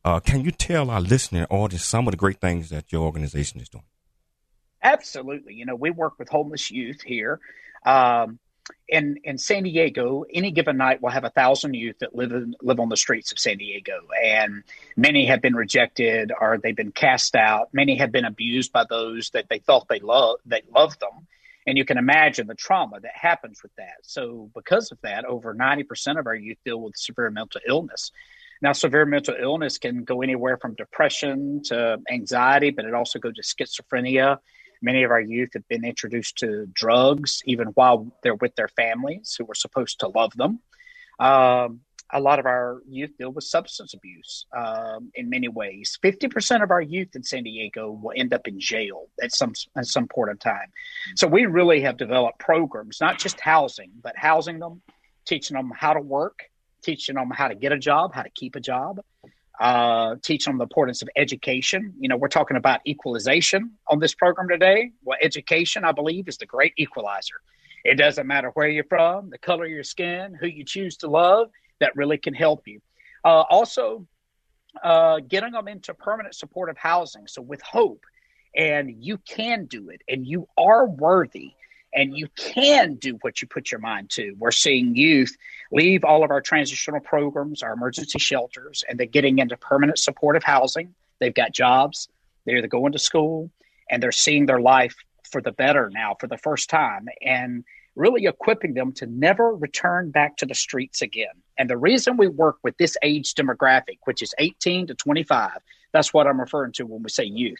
uh, 0.09 0.19
can 0.19 0.43
you 0.43 0.51
tell 0.51 0.89
our 0.89 1.01
listening 1.01 1.45
audience 1.49 1.85
some 1.85 2.07
of 2.07 2.11
the 2.11 2.17
great 2.17 2.39
things 2.39 2.69
that 2.69 2.91
your 2.91 3.03
organization 3.03 3.59
is 3.61 3.69
doing 3.69 3.83
absolutely 4.83 5.53
you 5.53 5.65
know 5.65 5.75
we 5.75 5.89
work 5.89 6.13
with 6.19 6.29
homeless 6.29 6.71
youth 6.71 7.01
here 7.01 7.39
um, 7.85 8.39
in 8.87 9.17
in 9.23 9.37
San 9.37 9.63
Diego, 9.63 10.25
any 10.33 10.51
given 10.51 10.77
night 10.77 11.01
we'll 11.01 11.11
have 11.11 11.23
a 11.23 11.29
thousand 11.29 11.73
youth 11.73 11.99
that 11.99 12.15
live 12.15 12.31
in, 12.31 12.55
live 12.61 12.79
on 12.79 12.89
the 12.89 12.97
streets 12.97 13.31
of 13.31 13.39
San 13.39 13.57
Diego, 13.57 13.99
and 14.23 14.63
many 14.95 15.25
have 15.25 15.41
been 15.41 15.55
rejected 15.55 16.31
or 16.39 16.57
they've 16.57 16.75
been 16.75 16.91
cast 16.91 17.35
out. 17.35 17.69
Many 17.73 17.97
have 17.97 18.11
been 18.11 18.25
abused 18.25 18.71
by 18.71 18.85
those 18.89 19.29
that 19.31 19.45
they 19.49 19.59
thought 19.59 19.87
they 19.87 19.99
loved 19.99 20.41
they 20.45 20.61
loved 20.73 20.99
them, 20.99 21.27
and 21.67 21.77
you 21.77 21.85
can 21.85 21.97
imagine 21.97 22.47
the 22.47 22.55
trauma 22.55 22.99
that 22.99 23.15
happens 23.15 23.61
with 23.61 23.75
that. 23.77 23.97
So, 24.03 24.49
because 24.53 24.91
of 24.91 24.99
that, 25.01 25.25
over 25.25 25.53
ninety 25.53 25.83
percent 25.83 26.19
of 26.19 26.27
our 26.27 26.35
youth 26.35 26.57
deal 26.65 26.81
with 26.81 26.97
severe 26.97 27.29
mental 27.29 27.61
illness. 27.67 28.11
Now, 28.61 28.73
severe 28.73 29.05
mental 29.05 29.35
illness 29.39 29.77
can 29.77 30.03
go 30.03 30.21
anywhere 30.21 30.57
from 30.57 30.75
depression 30.75 31.61
to 31.65 31.99
anxiety, 32.11 32.71
but 32.71 32.85
it 32.85 32.93
also 32.93 33.19
goes 33.19 33.35
to 33.35 33.41
schizophrenia 33.41 34.39
Many 34.81 35.03
of 35.03 35.11
our 35.11 35.19
youth 35.19 35.51
have 35.53 35.67
been 35.67 35.83
introduced 35.83 36.37
to 36.37 36.65
drugs 36.67 37.41
even 37.45 37.67
while 37.69 38.11
they're 38.23 38.35
with 38.35 38.55
their 38.55 38.69
families 38.69 39.35
who 39.37 39.45
were 39.45 39.55
supposed 39.55 39.99
to 39.99 40.07
love 40.07 40.31
them. 40.35 40.59
Um, 41.19 41.81
a 42.11 42.19
lot 42.19 42.39
of 42.39 42.47
our 42.47 42.81
youth 42.87 43.11
deal 43.19 43.29
with 43.29 43.43
substance 43.43 43.93
abuse 43.93 44.45
um, 44.55 45.11
in 45.13 45.29
many 45.29 45.47
ways. 45.47 45.99
50% 46.03 46.63
of 46.63 46.71
our 46.71 46.81
youth 46.81 47.15
in 47.15 47.23
San 47.23 47.43
Diego 47.43 47.91
will 47.91 48.13
end 48.15 48.33
up 48.33 48.47
in 48.47 48.59
jail 48.59 49.09
at 49.21 49.35
some, 49.35 49.53
at 49.77 49.85
some 49.85 50.07
point 50.07 50.31
in 50.31 50.37
time. 50.37 50.71
So 51.15 51.27
we 51.27 51.45
really 51.45 51.81
have 51.81 51.97
developed 51.97 52.39
programs, 52.39 52.99
not 52.99 53.19
just 53.19 53.39
housing, 53.39 53.91
but 54.01 54.17
housing 54.17 54.57
them, 54.57 54.81
teaching 55.25 55.55
them 55.55 55.71
how 55.75 55.93
to 55.93 56.01
work, 56.01 56.45
teaching 56.89 57.15
them 57.15 57.29
how 57.29 57.47
to 57.47 57.53
get 57.53 57.71
a 57.71 57.77
job, 57.77 58.15
how 58.15 58.23
to 58.23 58.29
keep 58.31 58.55
a 58.55 58.59
job, 58.59 58.99
uh, 59.59 60.15
teach 60.23 60.45
them 60.45 60.57
the 60.57 60.63
importance 60.63 61.03
of 61.03 61.09
education. 61.15 61.93
You 61.99 62.09
know, 62.09 62.17
we're 62.17 62.29
talking 62.29 62.57
about 62.57 62.79
equalization 62.87 63.73
on 63.87 63.99
this 63.99 64.15
program 64.15 64.47
today. 64.49 64.91
Well, 65.03 65.17
education, 65.21 65.83
I 65.83 65.91
believe, 65.91 66.27
is 66.27 66.37
the 66.37 66.47
great 66.47 66.73
equalizer. 66.77 67.35
It 67.85 67.95
doesn't 67.95 68.25
matter 68.25 68.49
where 68.55 68.67
you're 68.67 68.85
from, 68.85 69.29
the 69.29 69.37
color 69.37 69.65
of 69.65 69.71
your 69.71 69.83
skin, 69.83 70.35
who 70.39 70.47
you 70.47 70.65
choose 70.65 70.97
to 70.97 71.07
love, 71.07 71.51
that 71.79 71.95
really 71.95 72.17
can 72.17 72.33
help 72.33 72.67
you. 72.67 72.81
Uh, 73.23 73.43
also, 73.51 74.07
uh, 74.83 75.19
getting 75.27 75.51
them 75.51 75.67
into 75.67 75.93
permanent 75.93 76.33
supportive 76.33 76.77
housing. 76.77 77.27
So, 77.27 77.41
with 77.41 77.61
hope, 77.61 78.03
and 78.55 78.95
you 78.97 79.19
can 79.19 79.65
do 79.65 79.89
it, 79.89 80.01
and 80.07 80.25
you 80.25 80.47
are 80.57 80.87
worthy 80.87 81.53
and 81.93 82.17
you 82.17 82.27
can 82.35 82.95
do 82.95 83.17
what 83.21 83.41
you 83.41 83.47
put 83.47 83.71
your 83.71 83.79
mind 83.79 84.09
to. 84.11 84.35
We're 84.37 84.51
seeing 84.51 84.95
youth 84.95 85.35
leave 85.71 86.03
all 86.03 86.23
of 86.23 86.31
our 86.31 86.41
transitional 86.41 86.99
programs, 86.99 87.63
our 87.63 87.73
emergency 87.73 88.19
shelters, 88.19 88.83
and 88.87 88.99
they're 88.99 89.07
getting 89.07 89.39
into 89.39 89.57
permanent 89.57 89.99
supportive 89.99 90.43
housing. 90.43 90.93
They've 91.19 91.33
got 91.33 91.53
jobs, 91.53 92.09
they're 92.45 92.65
going 92.67 92.93
to 92.93 92.99
school, 92.99 93.51
and 93.89 94.01
they're 94.01 94.11
seeing 94.11 94.45
their 94.45 94.59
life 94.59 94.95
for 95.29 95.41
the 95.41 95.51
better 95.51 95.89
now 95.89 96.15
for 96.19 96.27
the 96.27 96.37
first 96.37 96.69
time, 96.69 97.07
and 97.21 97.63
really 97.95 98.25
equipping 98.25 98.73
them 98.73 98.91
to 98.93 99.05
never 99.05 99.53
return 99.53 100.09
back 100.09 100.37
to 100.37 100.45
the 100.45 100.55
streets 100.55 101.01
again. 101.01 101.27
And 101.57 101.69
the 101.69 101.77
reason 101.77 102.17
we 102.17 102.27
work 102.27 102.57
with 102.63 102.77
this 102.77 102.95
age 103.03 103.35
demographic, 103.35 103.99
which 104.05 104.21
is 104.21 104.33
18 104.37 104.87
to 104.87 104.95
25, 104.95 105.51
that's 105.91 106.13
what 106.13 106.25
I'm 106.25 106.39
referring 106.39 106.71
to 106.73 106.85
when 106.85 107.03
we 107.03 107.09
say 107.09 107.25
youth 107.25 107.59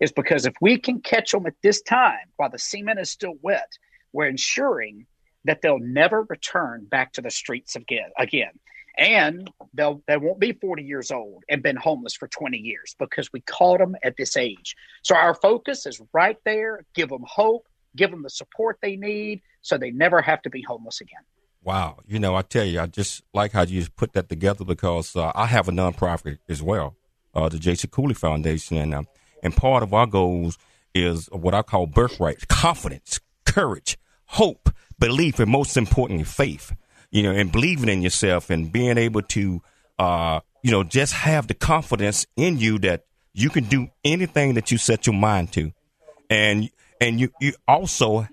is 0.00 0.12
because 0.12 0.46
if 0.46 0.54
we 0.60 0.78
can 0.78 1.00
catch 1.00 1.32
them 1.32 1.46
at 1.46 1.54
this 1.62 1.82
time 1.82 2.28
while 2.36 2.50
the 2.50 2.58
semen 2.58 2.98
is 2.98 3.10
still 3.10 3.34
wet, 3.42 3.70
we're 4.12 4.26
ensuring 4.26 5.06
that 5.44 5.62
they'll 5.62 5.78
never 5.78 6.22
return 6.22 6.84
back 6.84 7.12
to 7.14 7.20
the 7.20 7.30
streets 7.30 7.76
again. 7.76 8.10
Again, 8.18 8.52
and 8.98 9.50
they'll 9.74 10.02
they 10.06 10.16
won't 10.16 10.38
be 10.38 10.52
40 10.52 10.82
years 10.82 11.10
old 11.10 11.44
and 11.48 11.62
been 11.62 11.76
homeless 11.76 12.14
for 12.14 12.28
20 12.28 12.58
years 12.58 12.94
because 12.98 13.32
we 13.32 13.40
caught 13.40 13.78
them 13.78 13.96
at 14.02 14.16
this 14.16 14.36
age. 14.36 14.76
So 15.02 15.14
our 15.14 15.34
focus 15.34 15.86
is 15.86 16.00
right 16.12 16.36
there. 16.44 16.84
Give 16.94 17.08
them 17.08 17.24
hope. 17.26 17.66
Give 17.96 18.10
them 18.10 18.22
the 18.22 18.30
support 18.30 18.78
they 18.82 18.96
need 18.96 19.42
so 19.60 19.78
they 19.78 19.90
never 19.90 20.20
have 20.20 20.42
to 20.42 20.50
be 20.50 20.62
homeless 20.62 21.00
again. 21.00 21.20
Wow, 21.64 21.98
you 22.06 22.18
know, 22.18 22.34
I 22.34 22.42
tell 22.42 22.64
you, 22.64 22.80
I 22.80 22.86
just 22.86 23.22
like 23.32 23.52
how 23.52 23.62
you 23.62 23.86
put 23.96 24.14
that 24.14 24.28
together 24.28 24.64
because 24.64 25.14
uh, 25.14 25.30
I 25.34 25.46
have 25.46 25.68
a 25.68 25.72
nonprofit 25.72 26.38
as 26.48 26.60
well, 26.60 26.96
uh, 27.34 27.48
the 27.48 27.58
J.C. 27.58 27.86
Cooley 27.86 28.14
Foundation, 28.14 28.78
and 28.78 28.94
uh, 28.94 29.02
and 29.42 29.54
part 29.56 29.82
of 29.82 29.92
our 29.92 30.06
goals 30.06 30.58
is 30.94 31.28
what 31.32 31.54
I 31.54 31.62
call 31.62 31.86
birthright 31.86 32.48
confidence, 32.48 33.20
courage, 33.44 33.98
hope, 34.26 34.70
belief, 34.98 35.38
and 35.38 35.50
most 35.50 35.76
importantly, 35.76 36.24
faith. 36.24 36.72
You 37.10 37.24
know, 37.24 37.32
and 37.32 37.52
believing 37.52 37.90
in 37.90 38.00
yourself 38.00 38.48
and 38.48 38.72
being 38.72 38.96
able 38.96 39.20
to, 39.20 39.60
uh, 39.98 40.40
you 40.62 40.70
know, 40.70 40.82
just 40.82 41.12
have 41.12 41.46
the 41.46 41.52
confidence 41.52 42.26
in 42.36 42.58
you 42.58 42.78
that 42.78 43.04
you 43.34 43.50
can 43.50 43.64
do 43.64 43.88
anything 44.02 44.54
that 44.54 44.70
you 44.70 44.78
set 44.78 45.06
your 45.06 45.14
mind 45.14 45.52
to. 45.52 45.72
And, 46.30 46.70
and 47.02 47.20
you, 47.20 47.30
you 47.38 47.52
also 47.68 48.26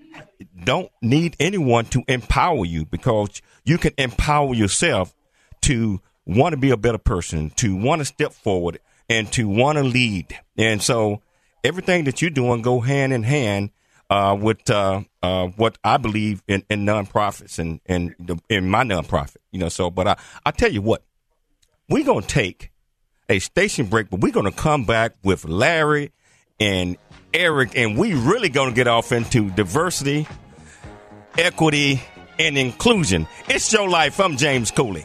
don't 0.64 0.90
need 1.02 1.36
anyone 1.38 1.84
to 1.86 2.02
empower 2.08 2.64
you 2.64 2.86
because 2.86 3.42
you 3.64 3.76
can 3.76 3.92
empower 3.98 4.54
yourself 4.54 5.14
to 5.62 6.00
want 6.24 6.54
to 6.54 6.56
be 6.56 6.70
a 6.70 6.78
better 6.78 6.98
person, 6.98 7.50
to 7.56 7.76
want 7.76 8.00
to 8.00 8.06
step 8.06 8.32
forward 8.32 8.78
and 9.10 9.30
to 9.32 9.48
want 9.48 9.76
to 9.76 9.84
lead. 9.84 10.38
And 10.56 10.80
so 10.80 11.20
everything 11.62 12.04
that 12.04 12.22
you're 12.22 12.30
doing 12.30 12.62
go 12.62 12.80
hand 12.80 13.12
in 13.12 13.24
hand 13.24 13.70
uh, 14.08 14.36
with 14.40 14.70
uh, 14.70 15.02
uh, 15.22 15.48
what 15.48 15.76
I 15.84 15.98
believe 15.98 16.42
in, 16.48 16.64
in 16.70 16.86
nonprofits 16.86 17.58
and, 17.58 17.80
and 17.86 18.40
in 18.48 18.70
my 18.70 18.84
nonprofit. 18.84 19.36
You 19.50 19.58
know, 19.58 19.68
so 19.68 19.90
but 19.90 20.08
I 20.08 20.16
I 20.46 20.52
tell 20.52 20.70
you 20.72 20.80
what, 20.80 21.02
we're 21.88 22.04
gonna 22.04 22.22
take 22.22 22.70
a 23.28 23.40
station 23.40 23.86
break, 23.86 24.08
but 24.10 24.20
we're 24.20 24.32
gonna 24.32 24.52
come 24.52 24.84
back 24.84 25.14
with 25.22 25.44
Larry 25.44 26.12
and 26.58 26.96
Eric, 27.34 27.76
and 27.76 27.96
we 27.96 28.14
really 28.14 28.48
gonna 28.48 28.72
get 28.72 28.88
off 28.88 29.12
into 29.12 29.50
diversity, 29.50 30.26
equity, 31.38 32.02
and 32.38 32.56
inclusion. 32.56 33.26
It's 33.48 33.72
your 33.72 33.88
life. 33.88 34.18
I'm 34.20 34.36
James 34.36 34.70
Cooley. 34.70 35.04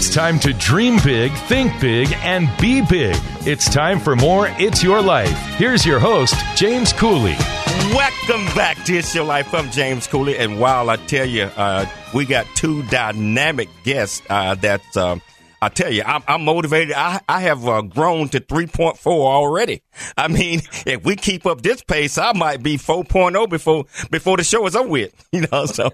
It's 0.00 0.08
time 0.08 0.38
to 0.40 0.54
dream 0.54 0.98
big, 1.04 1.30
think 1.30 1.78
big, 1.78 2.10
and 2.22 2.48
be 2.58 2.80
big. 2.80 3.14
It's 3.46 3.68
time 3.68 4.00
for 4.00 4.16
more 4.16 4.46
It's 4.58 4.82
Your 4.82 5.02
Life. 5.02 5.36
Here's 5.58 5.84
your 5.84 5.98
host, 5.98 6.34
James 6.56 6.94
Cooley. 6.94 7.36
Welcome 7.92 8.46
back 8.56 8.82
to 8.86 8.96
It's 8.96 9.14
Your 9.14 9.24
Life. 9.24 9.52
I'm 9.52 9.70
James 9.70 10.06
Cooley. 10.06 10.38
And 10.38 10.58
while 10.58 10.88
I 10.88 10.96
tell 10.96 11.26
you, 11.26 11.50
uh, 11.54 11.84
we 12.14 12.24
got 12.24 12.46
two 12.54 12.82
dynamic 12.84 13.68
guests 13.84 14.22
uh, 14.30 14.54
that 14.54 14.80
um, 14.96 15.20
I 15.60 15.68
tell 15.68 15.92
you, 15.92 16.02
I'm, 16.02 16.22
I'm 16.26 16.46
motivated. 16.46 16.94
I, 16.94 17.20
I 17.28 17.42
have 17.42 17.68
uh, 17.68 17.82
grown 17.82 18.30
to 18.30 18.40
3.4 18.40 19.06
already. 19.06 19.82
I 20.16 20.28
mean, 20.28 20.62
if 20.86 21.04
we 21.04 21.16
keep 21.16 21.44
up 21.44 21.60
this 21.60 21.82
pace, 21.82 22.16
I 22.16 22.32
might 22.32 22.62
be 22.62 22.78
4.0 22.78 23.50
before 23.50 23.84
before 24.10 24.38
the 24.38 24.44
show 24.44 24.66
is 24.66 24.74
over 24.74 24.88
with. 24.88 25.26
You 25.32 25.46
know, 25.52 25.66
so 25.66 25.90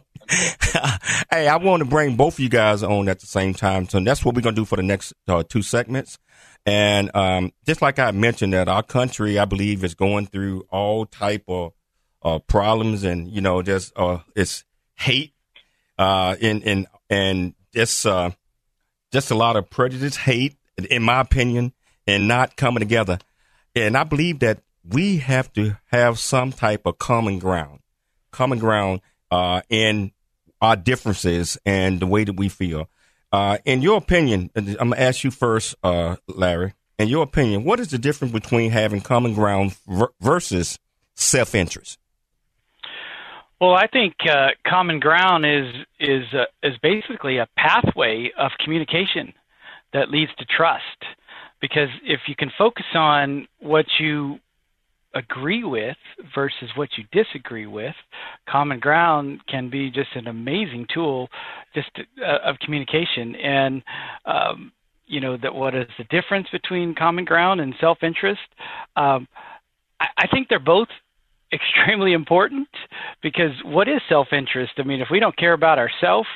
hey, 1.30 1.48
I 1.48 1.56
want 1.56 1.80
to 1.80 1.88
bring 1.88 2.16
both 2.16 2.34
of 2.34 2.40
you 2.40 2.48
guys 2.48 2.82
on 2.82 3.08
at 3.08 3.20
the 3.20 3.26
same 3.26 3.54
time. 3.54 3.88
So 3.88 4.00
that's 4.00 4.24
what 4.24 4.34
we're 4.34 4.42
gonna 4.42 4.56
do 4.56 4.64
for 4.64 4.76
the 4.76 4.82
next 4.82 5.12
uh, 5.28 5.42
two 5.48 5.62
segments. 5.62 6.18
And 6.64 7.14
um, 7.14 7.52
just 7.64 7.80
like 7.80 7.98
I 7.98 8.10
mentioned, 8.10 8.52
that 8.52 8.68
our 8.68 8.82
country, 8.82 9.38
I 9.38 9.44
believe, 9.44 9.84
is 9.84 9.94
going 9.94 10.26
through 10.26 10.66
all 10.70 11.06
type 11.06 11.44
of 11.48 11.72
uh, 12.22 12.40
problems, 12.40 13.04
and 13.04 13.28
you 13.30 13.40
know, 13.40 13.62
just 13.62 13.92
uh, 13.96 14.18
it's 14.34 14.64
hate, 14.94 15.32
uh, 15.98 16.34
and 16.42 16.64
and 16.64 16.86
and 17.08 17.54
just 17.72 18.04
uh, 18.04 18.30
just 19.12 19.30
a 19.30 19.36
lot 19.36 19.56
of 19.56 19.70
prejudice, 19.70 20.16
hate, 20.16 20.56
in 20.90 21.02
my 21.02 21.20
opinion, 21.20 21.72
and 22.06 22.26
not 22.26 22.56
coming 22.56 22.80
together. 22.80 23.18
And 23.76 23.96
I 23.96 24.04
believe 24.04 24.40
that 24.40 24.60
we 24.82 25.18
have 25.18 25.52
to 25.52 25.76
have 25.86 26.18
some 26.18 26.50
type 26.50 26.82
of 26.84 26.98
common 26.98 27.38
ground, 27.38 27.80
common 28.30 28.58
ground 28.58 29.02
uh, 29.30 29.62
in 29.68 30.12
our 30.66 30.76
differences 30.76 31.56
and 31.64 32.00
the 32.00 32.06
way 32.06 32.24
that 32.24 32.34
we 32.34 32.48
feel. 32.48 32.88
Uh, 33.32 33.58
in 33.64 33.82
your 33.82 33.96
opinion, 33.98 34.50
I'm 34.56 34.64
going 34.64 34.90
to 34.90 35.00
ask 35.00 35.22
you 35.22 35.30
first, 35.30 35.76
uh, 35.84 36.16
Larry. 36.26 36.74
In 36.98 37.08
your 37.08 37.22
opinion, 37.22 37.62
what 37.62 37.78
is 37.78 37.88
the 37.88 37.98
difference 37.98 38.32
between 38.32 38.70
having 38.70 39.00
common 39.00 39.34
ground 39.34 39.76
versus 40.20 40.78
self 41.14 41.54
interest? 41.54 41.98
Well, 43.60 43.74
I 43.74 43.86
think 43.86 44.14
uh, 44.28 44.48
common 44.66 44.98
ground 44.98 45.46
is 45.46 45.72
is 46.00 46.24
uh, 46.32 46.44
is 46.62 46.74
basically 46.82 47.38
a 47.38 47.46
pathway 47.56 48.32
of 48.38 48.50
communication 48.62 49.32
that 49.92 50.10
leads 50.10 50.34
to 50.38 50.44
trust. 50.44 51.00
Because 51.60 51.88
if 52.04 52.20
you 52.26 52.34
can 52.36 52.50
focus 52.58 52.86
on 52.94 53.46
what 53.60 53.86
you 53.98 54.38
agree 55.16 55.64
with 55.64 55.96
versus 56.34 56.70
what 56.76 56.90
you 56.96 57.04
disagree 57.12 57.66
with, 57.66 57.94
common 58.48 58.78
ground 58.78 59.40
can 59.48 59.70
be 59.70 59.90
just 59.90 60.10
an 60.14 60.28
amazing 60.28 60.86
tool 60.92 61.28
just 61.74 61.88
to, 61.94 62.02
uh, 62.22 62.38
of 62.44 62.58
communication. 62.60 63.34
And 63.36 63.82
um, 64.26 64.72
you 65.06 65.20
know 65.20 65.36
that 65.36 65.54
what 65.54 65.74
is 65.74 65.88
the 65.98 66.04
difference 66.04 66.48
between 66.50 66.94
common 66.94 67.24
ground 67.24 67.60
and 67.60 67.74
self-interest? 67.80 68.40
Um, 68.96 69.26
I, 70.00 70.06
I 70.18 70.26
think 70.28 70.48
they're 70.48 70.58
both 70.58 70.88
extremely 71.52 72.12
important 72.12 72.68
because 73.22 73.52
what 73.64 73.88
is 73.88 74.00
self-interest? 74.08 74.72
I 74.78 74.82
mean, 74.82 75.00
if 75.00 75.08
we 75.10 75.20
don't 75.20 75.36
care 75.36 75.52
about 75.52 75.78
ourselves 75.78 76.28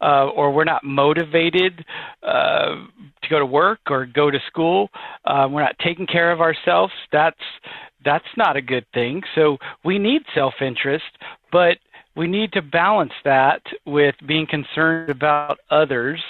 uh, 0.00 0.28
or 0.28 0.52
we're 0.52 0.64
not 0.64 0.84
motivated 0.84 1.84
uh, 2.22 2.76
to 3.22 3.28
go 3.28 3.40
to 3.40 3.46
work 3.46 3.80
or 3.90 4.06
go 4.06 4.30
to 4.30 4.38
school, 4.46 4.88
uh, 5.24 5.48
we're 5.50 5.62
not 5.62 5.74
taking 5.84 6.06
care 6.06 6.30
of 6.30 6.40
ourselves. 6.40 6.92
That's 7.10 7.36
that's 8.04 8.24
not 8.36 8.56
a 8.56 8.62
good 8.62 8.86
thing. 8.92 9.22
So 9.34 9.58
we 9.84 9.98
need 9.98 10.22
self-interest, 10.34 11.04
but 11.50 11.78
we 12.14 12.26
need 12.26 12.52
to 12.52 12.62
balance 12.62 13.12
that 13.24 13.62
with 13.86 14.14
being 14.26 14.46
concerned 14.46 15.10
about 15.10 15.58
others 15.70 16.20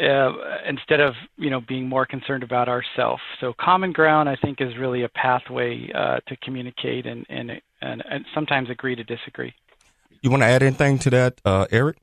uh, 0.00 0.32
instead 0.66 1.00
of 1.00 1.14
you 1.36 1.50
know 1.50 1.60
being 1.60 1.88
more 1.88 2.04
concerned 2.04 2.42
about 2.42 2.68
ourselves. 2.68 3.22
So 3.40 3.54
common 3.58 3.92
ground, 3.92 4.28
I 4.28 4.36
think, 4.36 4.60
is 4.60 4.76
really 4.76 5.04
a 5.04 5.08
pathway 5.08 5.90
uh, 5.94 6.18
to 6.26 6.36
communicate 6.38 7.06
and, 7.06 7.24
and 7.28 7.60
and 7.80 8.02
and 8.10 8.24
sometimes 8.34 8.70
agree 8.70 8.96
to 8.96 9.04
disagree. 9.04 9.54
You 10.20 10.30
want 10.30 10.42
to 10.42 10.46
add 10.46 10.62
anything 10.62 10.98
to 11.00 11.10
that, 11.10 11.40
uh, 11.44 11.66
Eric? 11.70 11.98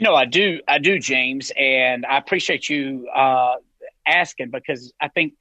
No, 0.00 0.14
I 0.14 0.24
do, 0.24 0.60
I 0.66 0.78
do, 0.78 0.98
James, 0.98 1.52
and 1.56 2.04
I 2.06 2.18
appreciate 2.18 2.68
you 2.68 3.08
uh, 3.14 3.56
asking 4.06 4.50
because 4.50 4.92
I 5.00 5.08
think, 5.08 5.34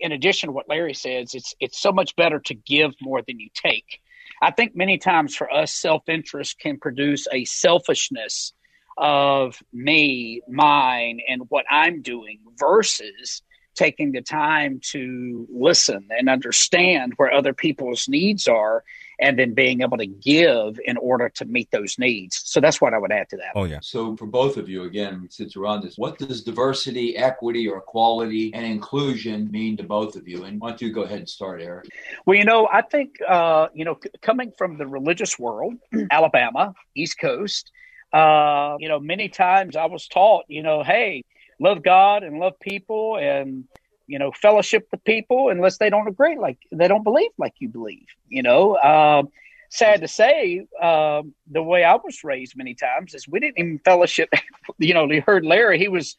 in 0.00 0.12
addition 0.12 0.48
to 0.48 0.52
what 0.52 0.68
Larry 0.68 0.94
says, 0.94 1.34
it's 1.34 1.54
it's 1.60 1.80
so 1.80 1.92
much 1.92 2.16
better 2.16 2.40
to 2.40 2.54
give 2.54 2.92
more 3.00 3.22
than 3.22 3.40
you 3.40 3.48
take. 3.54 4.00
I 4.40 4.50
think 4.50 4.74
many 4.74 4.98
times 4.98 5.36
for 5.36 5.52
us, 5.52 5.72
self 5.72 6.08
interest 6.08 6.58
can 6.58 6.78
produce 6.78 7.26
a 7.32 7.44
selfishness 7.44 8.52
of 8.98 9.62
me, 9.72 10.42
mine, 10.48 11.20
and 11.28 11.42
what 11.48 11.64
I'm 11.70 12.02
doing 12.02 12.40
versus 12.58 13.42
taking 13.74 14.12
the 14.12 14.20
time 14.20 14.80
to 14.90 15.46
listen 15.50 16.08
and 16.10 16.28
understand 16.28 17.14
where 17.16 17.32
other 17.32 17.54
people's 17.54 18.08
needs 18.08 18.48
are 18.48 18.84
and 19.22 19.38
then 19.38 19.54
being 19.54 19.80
able 19.82 19.96
to 19.96 20.06
give 20.06 20.78
in 20.84 20.96
order 20.96 21.28
to 21.28 21.44
meet 21.44 21.70
those 21.70 21.98
needs. 21.98 22.42
So 22.44 22.60
that's 22.60 22.80
what 22.80 22.92
I 22.92 22.98
would 22.98 23.12
add 23.12 23.28
to 23.30 23.36
that. 23.36 23.52
Oh, 23.54 23.64
yeah. 23.64 23.78
So, 23.80 24.16
for 24.16 24.26
both 24.26 24.56
of 24.56 24.68
you, 24.68 24.82
again, 24.82 25.28
since 25.30 25.56
we're 25.56 25.66
on 25.66 25.80
this, 25.80 25.96
what 25.96 26.18
does 26.18 26.42
diversity, 26.42 27.16
equity, 27.16 27.68
or 27.68 27.78
equality 27.78 28.52
and 28.52 28.66
inclusion 28.66 29.50
mean 29.50 29.76
to 29.76 29.84
both 29.84 30.16
of 30.16 30.26
you? 30.26 30.44
And 30.44 30.60
why 30.60 30.70
don't 30.70 30.82
you 30.82 30.92
go 30.92 31.02
ahead 31.02 31.20
and 31.20 31.28
start, 31.28 31.62
Eric? 31.62 31.88
Well, 32.26 32.36
you 32.36 32.44
know, 32.44 32.68
I 32.70 32.82
think, 32.82 33.16
uh, 33.26 33.68
you 33.72 33.84
know, 33.84 33.98
c- 34.02 34.10
coming 34.20 34.52
from 34.58 34.76
the 34.76 34.86
religious 34.86 35.38
world, 35.38 35.74
Alabama, 36.10 36.74
East 36.94 37.18
Coast, 37.18 37.70
uh, 38.12 38.76
you 38.78 38.88
know, 38.88 39.00
many 39.00 39.28
times 39.28 39.76
I 39.76 39.86
was 39.86 40.06
taught, 40.08 40.44
you 40.48 40.62
know, 40.62 40.82
hey, 40.82 41.24
love 41.58 41.82
God 41.82 42.24
and 42.24 42.38
love 42.38 42.58
people 42.60 43.16
and 43.16 43.64
you 44.12 44.18
know 44.18 44.30
fellowship 44.30 44.86
with 44.90 45.02
people 45.04 45.48
unless 45.48 45.78
they 45.78 45.88
don't 45.88 46.06
agree 46.06 46.36
like 46.36 46.58
they 46.70 46.86
don't 46.86 47.02
believe 47.02 47.30
like 47.38 47.54
you 47.60 47.70
believe. 47.70 48.06
You 48.28 48.42
know, 48.42 48.76
um, 48.76 49.30
sad 49.70 50.02
to 50.02 50.08
say, 50.08 50.66
um, 50.82 51.32
the 51.50 51.62
way 51.62 51.82
I 51.82 51.94
was 51.94 52.22
raised 52.22 52.54
many 52.54 52.74
times 52.74 53.14
is 53.14 53.26
we 53.26 53.40
didn't 53.40 53.58
even 53.58 53.78
fellowship. 53.78 54.28
you 54.78 54.92
know, 54.92 55.10
you 55.10 55.22
heard 55.22 55.46
Larry; 55.46 55.78
he 55.78 55.88
was 55.88 56.16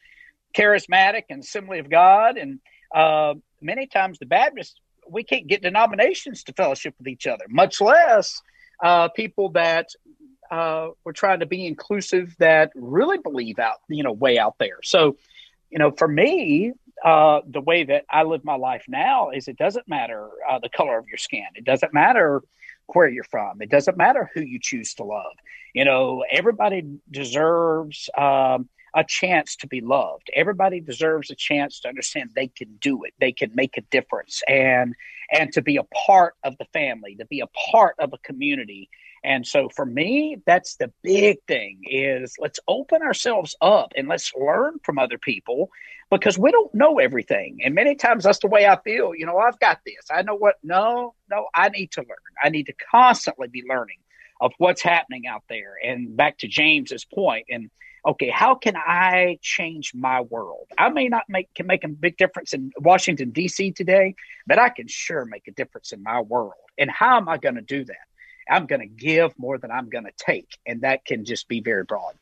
charismatic 0.58 1.26
and 1.30 1.44
Assembly 1.44 1.78
of 1.78 1.88
God, 1.88 2.36
and 2.36 2.58
uh, 2.92 3.34
many 3.62 3.86
times 3.86 4.18
the 4.18 4.26
Baptists 4.26 4.74
we 5.08 5.22
can't 5.22 5.46
get 5.46 5.62
denominations 5.62 6.42
to 6.44 6.52
fellowship 6.52 6.96
with 6.98 7.06
each 7.06 7.28
other, 7.28 7.44
much 7.48 7.80
less 7.80 8.42
uh, 8.82 9.08
people 9.10 9.50
that 9.50 9.86
uh, 10.50 10.88
we're 11.04 11.12
trying 11.12 11.40
to 11.40 11.46
be 11.46 11.64
inclusive 11.64 12.34
that 12.40 12.72
really 12.74 13.18
believe 13.18 13.60
out, 13.60 13.76
you 13.88 14.02
know, 14.02 14.12
way 14.12 14.36
out 14.36 14.56
there. 14.58 14.78
So, 14.82 15.16
you 15.70 15.78
know, 15.78 15.92
for 15.92 16.08
me, 16.08 16.72
uh, 17.02 17.40
the 17.46 17.60
way 17.60 17.84
that 17.84 18.04
I 18.10 18.22
live 18.22 18.44
my 18.44 18.56
life 18.56 18.84
now 18.88 19.30
is 19.30 19.48
it 19.48 19.56
doesn't 19.56 19.88
matter 19.88 20.28
uh, 20.48 20.58
the 20.58 20.68
color 20.68 20.98
of 20.98 21.08
your 21.08 21.18
skin. 21.18 21.46
It 21.54 21.64
doesn't 21.64 21.92
matter 21.92 22.42
where 22.86 23.08
you're 23.08 23.24
from. 23.24 23.62
It 23.62 23.70
doesn't 23.70 23.96
matter 23.96 24.30
who 24.34 24.40
you 24.40 24.58
choose 24.60 24.94
to 24.94 25.04
love. 25.04 25.32
You 25.74 25.84
know, 25.84 26.24
everybody 26.30 26.84
deserves 27.10 28.08
um, 28.16 28.68
a 28.94 29.04
chance 29.06 29.56
to 29.56 29.66
be 29.66 29.80
loved. 29.80 30.30
Everybody 30.34 30.80
deserves 30.80 31.30
a 31.30 31.34
chance 31.34 31.80
to 31.80 31.88
understand 31.88 32.30
they 32.34 32.48
can 32.48 32.76
do 32.80 33.04
it. 33.04 33.14
They 33.18 33.32
can 33.32 33.50
make 33.54 33.76
a 33.76 33.82
difference 33.82 34.42
and 34.48 34.94
and 35.32 35.52
to 35.52 35.62
be 35.62 35.78
a 35.78 35.84
part 36.06 36.34
of 36.44 36.56
the 36.58 36.66
family, 36.66 37.16
to 37.16 37.24
be 37.24 37.40
a 37.40 37.48
part 37.70 37.96
of 37.98 38.12
a 38.12 38.18
community 38.18 38.90
and 39.24 39.46
so 39.46 39.70
for 39.70 39.86
me, 39.86 40.36
that's 40.46 40.76
the 40.76 40.92
big 41.02 41.38
thing 41.48 41.80
is 41.84 42.34
let's 42.38 42.60
open 42.68 43.00
ourselves 43.00 43.56
up 43.62 43.92
and 43.96 44.06
let's 44.06 44.30
learn 44.34 44.78
from 44.84 44.98
other 44.98 45.16
people 45.16 45.70
because 46.10 46.38
we 46.38 46.52
don't 46.52 46.72
know 46.74 46.98
everything. 46.98 47.60
And 47.64 47.74
many 47.74 47.94
times 47.94 48.24
that's 48.24 48.40
the 48.40 48.48
way 48.48 48.66
I 48.66 48.78
feel. 48.82 49.14
You 49.14 49.24
know, 49.24 49.38
I've 49.38 49.58
got 49.58 49.80
this. 49.86 50.04
I 50.10 50.22
know 50.22 50.34
what, 50.34 50.56
no, 50.62 51.14
no, 51.30 51.46
I 51.54 51.70
need 51.70 51.90
to 51.92 52.02
learn. 52.02 52.18
I 52.42 52.50
need 52.50 52.66
to 52.66 52.74
constantly 52.90 53.48
be 53.48 53.64
learning 53.66 53.96
of 54.42 54.52
what's 54.58 54.82
happening 54.82 55.26
out 55.26 55.42
there. 55.48 55.74
And 55.82 56.14
back 56.14 56.38
to 56.38 56.48
James's 56.48 57.06
point, 57.06 57.46
and 57.48 57.70
okay, 58.06 58.28
how 58.28 58.54
can 58.54 58.76
I 58.76 59.38
change 59.40 59.92
my 59.94 60.20
world? 60.20 60.66
I 60.76 60.90
may 60.90 61.08
not 61.08 61.24
make 61.30 61.54
can 61.54 61.66
make 61.66 61.84
a 61.84 61.88
big 61.88 62.18
difference 62.18 62.52
in 62.52 62.72
Washington 62.78 63.30
D.C. 63.30 63.72
today, 63.72 64.16
but 64.46 64.58
I 64.58 64.68
can 64.68 64.86
sure 64.86 65.24
make 65.24 65.48
a 65.48 65.52
difference 65.52 65.92
in 65.92 66.02
my 66.02 66.20
world. 66.20 66.52
And 66.76 66.90
how 66.90 67.16
am 67.16 67.28
I 67.28 67.38
going 67.38 67.54
to 67.54 67.62
do 67.62 67.84
that? 67.86 67.96
I'm 68.48 68.66
going 68.66 68.80
to 68.80 68.86
give 68.86 69.38
more 69.38 69.58
than 69.58 69.70
I'm 69.70 69.88
going 69.88 70.04
to 70.04 70.12
take, 70.16 70.58
and 70.66 70.80
that 70.82 71.04
can 71.04 71.24
just 71.24 71.48
be 71.48 71.60
very 71.60 71.84
broad. 71.84 72.14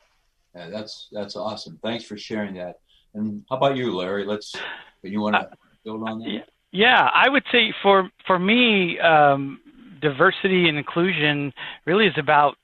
Yeah, 0.54 0.68
that's 0.68 1.08
that's 1.12 1.36
awesome. 1.36 1.78
Thanks 1.82 2.04
for 2.04 2.16
sharing 2.16 2.54
that. 2.54 2.76
And 3.14 3.44
how 3.48 3.56
about 3.56 3.76
you, 3.76 3.94
Larry? 3.94 4.24
Let's. 4.24 4.54
You 5.02 5.20
want 5.20 5.34
to 5.34 5.50
build 5.84 6.08
on 6.08 6.20
that? 6.20 6.46
Yeah, 6.70 7.10
I 7.12 7.28
would 7.28 7.44
say 7.50 7.74
for 7.82 8.08
for 8.26 8.38
me, 8.38 8.98
um, 9.00 9.60
diversity 10.00 10.68
and 10.68 10.78
inclusion 10.78 11.52
really 11.86 12.06
is 12.06 12.14
about 12.16 12.56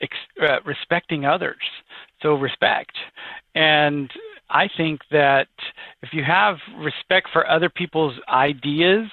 ex- 0.00 0.16
uh, 0.40 0.60
respecting 0.64 1.24
others. 1.24 1.62
So 2.22 2.34
respect, 2.34 2.92
and 3.54 4.10
I 4.50 4.68
think 4.76 5.00
that 5.10 5.48
if 6.02 6.10
you 6.12 6.24
have 6.24 6.56
respect 6.78 7.28
for 7.32 7.48
other 7.48 7.68
people's 7.68 8.14
ideas, 8.28 9.08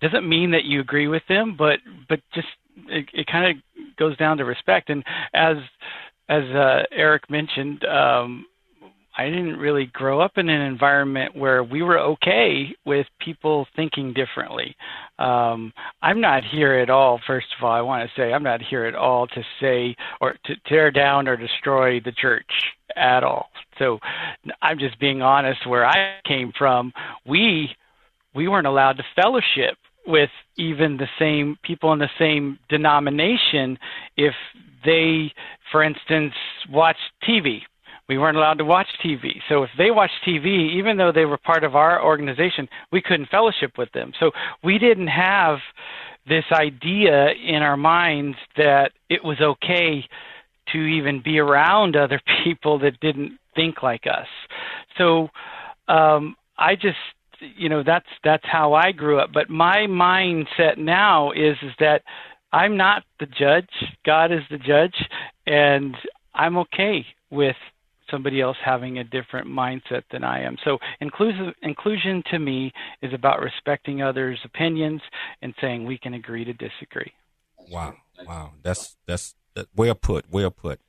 doesn't 0.00 0.28
mean 0.28 0.50
that 0.50 0.64
you 0.64 0.80
agree 0.80 1.08
with 1.08 1.22
them, 1.28 1.54
but 1.56 1.78
but 2.08 2.20
just 2.34 2.48
it, 2.88 3.06
it 3.12 3.26
kind 3.26 3.56
of 3.56 3.96
goes 3.96 4.16
down 4.16 4.38
to 4.38 4.44
respect. 4.44 4.90
And 4.90 5.04
as 5.34 5.56
as 6.28 6.44
uh, 6.54 6.82
Eric 6.92 7.28
mentioned, 7.28 7.84
um, 7.84 8.46
I 9.16 9.26
didn't 9.26 9.58
really 9.58 9.86
grow 9.92 10.20
up 10.20 10.38
in 10.38 10.48
an 10.48 10.62
environment 10.62 11.36
where 11.36 11.62
we 11.62 11.82
were 11.82 11.98
okay 11.98 12.74
with 12.86 13.06
people 13.20 13.66
thinking 13.76 14.14
differently. 14.14 14.74
Um, 15.18 15.72
I'm 16.00 16.20
not 16.20 16.42
here 16.44 16.78
at 16.78 16.88
all, 16.88 17.20
first 17.26 17.48
of 17.58 17.64
all, 17.64 17.72
I 17.72 17.82
want 17.82 18.08
to 18.08 18.20
say 18.20 18.32
I'm 18.32 18.42
not 18.42 18.62
here 18.62 18.86
at 18.86 18.94
all 18.94 19.26
to 19.26 19.42
say 19.60 19.94
or 20.20 20.36
to 20.46 20.54
tear 20.66 20.90
down 20.90 21.28
or 21.28 21.36
destroy 21.36 22.00
the 22.00 22.12
church 22.12 22.50
at 22.96 23.22
all. 23.22 23.48
So 23.78 23.98
I'm 24.62 24.78
just 24.78 24.98
being 24.98 25.20
honest 25.20 25.66
where 25.66 25.84
I 25.84 26.20
came 26.26 26.52
from. 26.56 26.92
We 27.26 27.70
we 28.34 28.48
weren't 28.48 28.66
allowed 28.66 28.96
to 28.96 29.04
fellowship 29.20 29.76
with 30.06 30.30
even 30.56 30.96
the 30.96 31.08
same 31.18 31.56
people 31.62 31.92
in 31.92 31.98
the 31.98 32.10
same 32.18 32.58
denomination 32.68 33.78
if 34.16 34.34
they, 34.84 35.32
for 35.70 35.82
instance, 35.82 36.34
watched 36.70 36.98
TV. 37.28 37.60
We 38.08 38.18
weren't 38.18 38.36
allowed 38.36 38.58
to 38.58 38.64
watch 38.64 38.88
TV. 39.04 39.40
So 39.48 39.62
if 39.62 39.70
they 39.78 39.90
watched 39.90 40.14
TV, 40.26 40.74
even 40.76 40.96
though 40.96 41.12
they 41.12 41.24
were 41.24 41.38
part 41.38 41.64
of 41.64 41.76
our 41.76 42.04
organization, 42.04 42.68
we 42.90 43.00
couldn't 43.00 43.28
fellowship 43.28 43.78
with 43.78 43.90
them. 43.92 44.12
So 44.18 44.32
we 44.62 44.78
didn't 44.78 45.06
have 45.06 45.58
this 46.28 46.44
idea 46.52 47.30
in 47.30 47.62
our 47.62 47.76
minds 47.76 48.36
that 48.56 48.92
it 49.08 49.24
was 49.24 49.40
okay 49.40 50.04
to 50.72 50.78
even 50.78 51.22
be 51.22 51.38
around 51.38 51.96
other 51.96 52.20
people 52.44 52.78
that 52.80 53.00
didn't 53.00 53.38
think 53.54 53.82
like 53.82 54.06
us. 54.06 54.26
So 54.98 55.28
um, 55.88 56.36
I 56.58 56.74
just 56.74 56.98
you 57.56 57.68
know 57.68 57.82
that's 57.84 58.06
that's 58.24 58.44
how 58.44 58.74
I 58.74 58.92
grew 58.92 59.18
up. 59.18 59.30
But 59.32 59.50
my 59.50 59.86
mindset 59.88 60.78
now 60.78 61.32
is 61.32 61.56
is 61.62 61.72
that 61.80 62.02
I'm 62.52 62.76
not 62.76 63.02
the 63.18 63.26
judge. 63.26 63.70
God 64.04 64.32
is 64.32 64.42
the 64.50 64.58
judge, 64.58 64.94
and 65.46 65.94
I'm 66.34 66.56
okay 66.58 67.06
with 67.30 67.56
somebody 68.10 68.40
else 68.40 68.58
having 68.62 68.98
a 68.98 69.04
different 69.04 69.48
mindset 69.48 70.02
than 70.12 70.22
I 70.22 70.42
am. 70.42 70.56
So 70.64 70.78
inclusive 71.00 71.54
inclusion 71.62 72.22
to 72.30 72.38
me 72.38 72.72
is 73.00 73.12
about 73.14 73.40
respecting 73.40 74.02
others' 74.02 74.38
opinions 74.44 75.00
and 75.40 75.54
saying 75.60 75.86
we 75.86 75.98
can 75.98 76.14
agree 76.14 76.44
to 76.44 76.52
disagree. 76.52 77.12
Wow, 77.70 77.94
wow, 78.26 78.52
that's 78.62 78.96
that's, 79.06 79.34
that's 79.54 79.68
well 79.74 79.94
put, 79.94 80.26
well 80.30 80.50
put. 80.50 80.80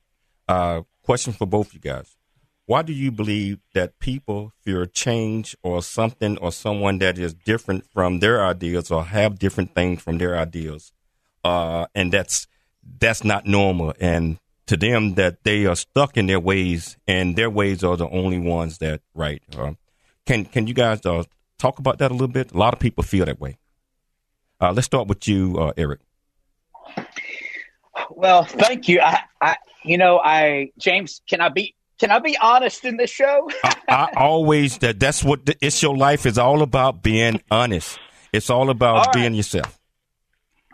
Uh, 0.47 0.81
question 1.01 1.33
for 1.33 1.45
both 1.45 1.73
you 1.73 1.79
guys: 1.79 2.17
why 2.65 2.81
do 2.81 2.93
you 2.93 3.11
believe 3.11 3.59
that 3.73 3.99
people 3.99 4.53
fear 4.61 4.85
change 4.85 5.55
or 5.63 5.81
something 5.81 6.37
or 6.37 6.51
someone 6.51 6.99
that 6.99 7.17
is 7.17 7.33
different 7.33 7.85
from 7.91 8.19
their 8.19 8.43
ideas 8.43 8.89
or 8.89 9.05
have 9.05 9.37
different 9.37 9.75
things 9.75 10.01
from 10.01 10.17
their 10.17 10.37
ideas 10.37 10.91
uh, 11.43 11.87
and 11.93 12.11
that's 12.11 12.47
that's 12.99 13.23
not 13.23 13.45
normal. 13.45 13.93
And 13.99 14.37
to 14.67 14.77
them 14.77 15.15
that 15.15 15.43
they 15.43 15.65
are 15.65 15.75
stuck 15.75 16.17
in 16.17 16.27
their 16.27 16.39
ways 16.39 16.97
and 17.07 17.35
their 17.35 17.49
ways 17.49 17.83
are 17.83 17.97
the 17.97 18.09
only 18.09 18.39
ones 18.39 18.77
that 18.79 19.01
right 19.13 19.41
uh, 19.57 19.73
can 20.25 20.45
can 20.45 20.67
you 20.67 20.73
guys 20.73 21.05
uh, 21.05 21.23
talk 21.57 21.79
about 21.79 21.99
that 21.99 22.11
a 22.11 22.13
little 22.13 22.27
bit? 22.27 22.51
A 22.53 22.57
lot 22.57 22.73
of 22.73 22.79
people 22.79 23.03
feel 23.03 23.25
that 23.25 23.39
way. 23.39 23.57
Uh, 24.61 24.71
let's 24.71 24.85
start 24.85 25.07
with 25.07 25.27
you 25.27 25.57
uh, 25.57 25.73
eric. 25.75 25.99
Well 28.09 28.43
thank 28.43 28.87
you. 28.87 29.01
I, 29.01 29.19
I 29.41 29.55
you 29.83 29.97
know 29.97 30.19
i 30.19 30.71
james 30.79 31.21
can 31.27 31.41
i 31.41 31.49
be 31.49 31.75
can 32.03 32.11
I 32.11 32.19
be 32.19 32.37
honest 32.37 32.83
in 32.83 32.97
this 32.97 33.09
show? 33.09 33.49
I, 33.63 33.75
I, 33.87 34.09
always 34.17 34.77
that 34.79 34.99
that's 34.99 35.23
what 35.23 35.45
the, 35.45 35.55
it's 35.61 35.81
your 35.81 35.95
life 35.95 36.25
is 36.25 36.37
all 36.37 36.61
about 36.61 37.01
being 37.01 37.41
honest. 37.49 37.97
It's 38.33 38.49
all 38.49 38.69
about 38.69 38.95
all 38.95 39.03
right. 39.03 39.13
being 39.13 39.33
yourself. 39.33 39.79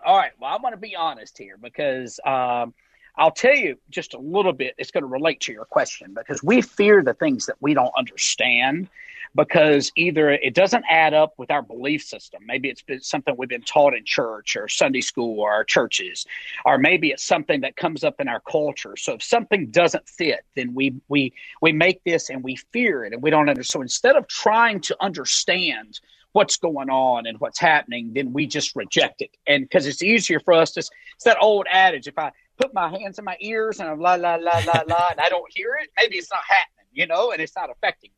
All 0.03 0.17
right. 0.17 0.31
Well, 0.39 0.51
I 0.51 0.59
want 0.59 0.73
to 0.73 0.81
be 0.81 0.95
honest 0.95 1.37
here 1.37 1.55
because 1.61 2.19
um, 2.25 2.73
I'll 3.15 3.29
tell 3.29 3.55
you 3.55 3.77
just 3.91 4.15
a 4.15 4.17
little 4.17 4.53
bit. 4.53 4.73
It's 4.79 4.89
going 4.89 5.03
to 5.03 5.07
relate 5.07 5.41
to 5.41 5.53
your 5.53 5.65
question 5.65 6.15
because 6.15 6.41
we 6.41 6.63
fear 6.63 7.03
the 7.03 7.13
things 7.13 7.45
that 7.45 7.57
we 7.59 7.75
don't 7.75 7.93
understand 7.95 8.89
because 9.35 9.91
either 9.95 10.29
it 10.29 10.53
doesn't 10.53 10.83
add 10.89 11.13
up 11.13 11.33
with 11.37 11.51
our 11.51 11.61
belief 11.61 12.03
system. 12.03 12.41
Maybe 12.45 12.69
it's 12.69 12.81
been 12.81 13.01
something 13.01 13.35
we've 13.37 13.49
been 13.49 13.61
taught 13.61 13.93
in 13.93 14.03
church 14.05 14.55
or 14.55 14.67
Sunday 14.67 15.01
school 15.01 15.39
or 15.39 15.51
our 15.51 15.63
churches, 15.63 16.25
or 16.65 16.77
maybe 16.77 17.09
it's 17.09 17.23
something 17.23 17.61
that 17.61 17.75
comes 17.75 18.03
up 18.03 18.19
in 18.19 18.27
our 18.27 18.41
culture. 18.41 18.95
So 18.97 19.13
if 19.13 19.23
something 19.23 19.67
doesn't 19.67 20.07
fit, 20.09 20.41
then 20.55 20.73
we 20.73 20.95
we 21.07 21.33
we 21.61 21.71
make 21.71 22.03
this 22.03 22.29
and 22.29 22.43
we 22.43 22.55
fear 22.71 23.05
it 23.05 23.13
and 23.13 23.21
we 23.21 23.29
don't 23.29 23.49
understand. 23.49 23.65
So 23.65 23.81
instead 23.81 24.15
of 24.15 24.27
trying 24.27 24.81
to 24.81 24.97
understand 24.99 25.99
what's 26.31 26.57
going 26.57 26.89
on 26.89 27.25
and 27.25 27.39
what's 27.39 27.59
happening, 27.59 28.13
then 28.13 28.33
we 28.33 28.45
just 28.45 28.75
reject 28.75 29.21
it. 29.21 29.31
And 29.47 29.63
because 29.63 29.87
it's 29.87 30.03
easier 30.03 30.39
for 30.39 30.53
us 30.53 30.71
to, 30.73 30.79
it's 30.79 31.23
that 31.25 31.37
old 31.41 31.65
adage 31.71 32.07
if 32.07 32.17
I 32.17 32.31
put 32.57 32.73
my 32.73 32.89
hands 32.89 33.17
in 33.17 33.25
my 33.25 33.37
ears 33.39 33.79
and 33.79 33.89
I'm 33.89 33.99
la, 33.99 34.13
la, 34.15 34.35
la, 34.35 34.61
la, 34.65 34.83
la, 34.87 35.07
and 35.11 35.19
I 35.19 35.29
don't 35.29 35.51
hear 35.53 35.75
it, 35.81 35.89
maybe 35.97 36.17
it's 36.17 36.29
not 36.29 36.41
happening, 36.47 36.87
you 36.93 37.07
know, 37.07 37.31
and 37.31 37.41
it's 37.41 37.55
not 37.55 37.69
affecting 37.71 38.11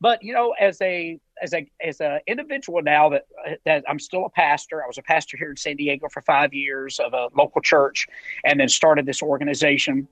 but 0.00 0.22
you 0.22 0.32
know, 0.32 0.54
as 0.58 0.80
a 0.80 1.18
as 1.42 1.54
a 1.54 1.66
as 1.84 2.00
an 2.00 2.20
individual 2.26 2.82
now 2.82 3.10
that 3.10 3.26
that 3.64 3.84
I'm 3.88 3.98
still 3.98 4.26
a 4.26 4.30
pastor. 4.30 4.82
I 4.82 4.86
was 4.86 4.98
a 4.98 5.02
pastor 5.02 5.36
here 5.36 5.50
in 5.50 5.56
San 5.56 5.76
Diego 5.76 6.08
for 6.08 6.22
five 6.22 6.52
years 6.54 7.00
of 7.00 7.14
a 7.14 7.28
local 7.36 7.60
church, 7.60 8.06
and 8.44 8.60
then 8.60 8.68
started 8.68 9.06
this 9.06 9.22
organization. 9.22 10.08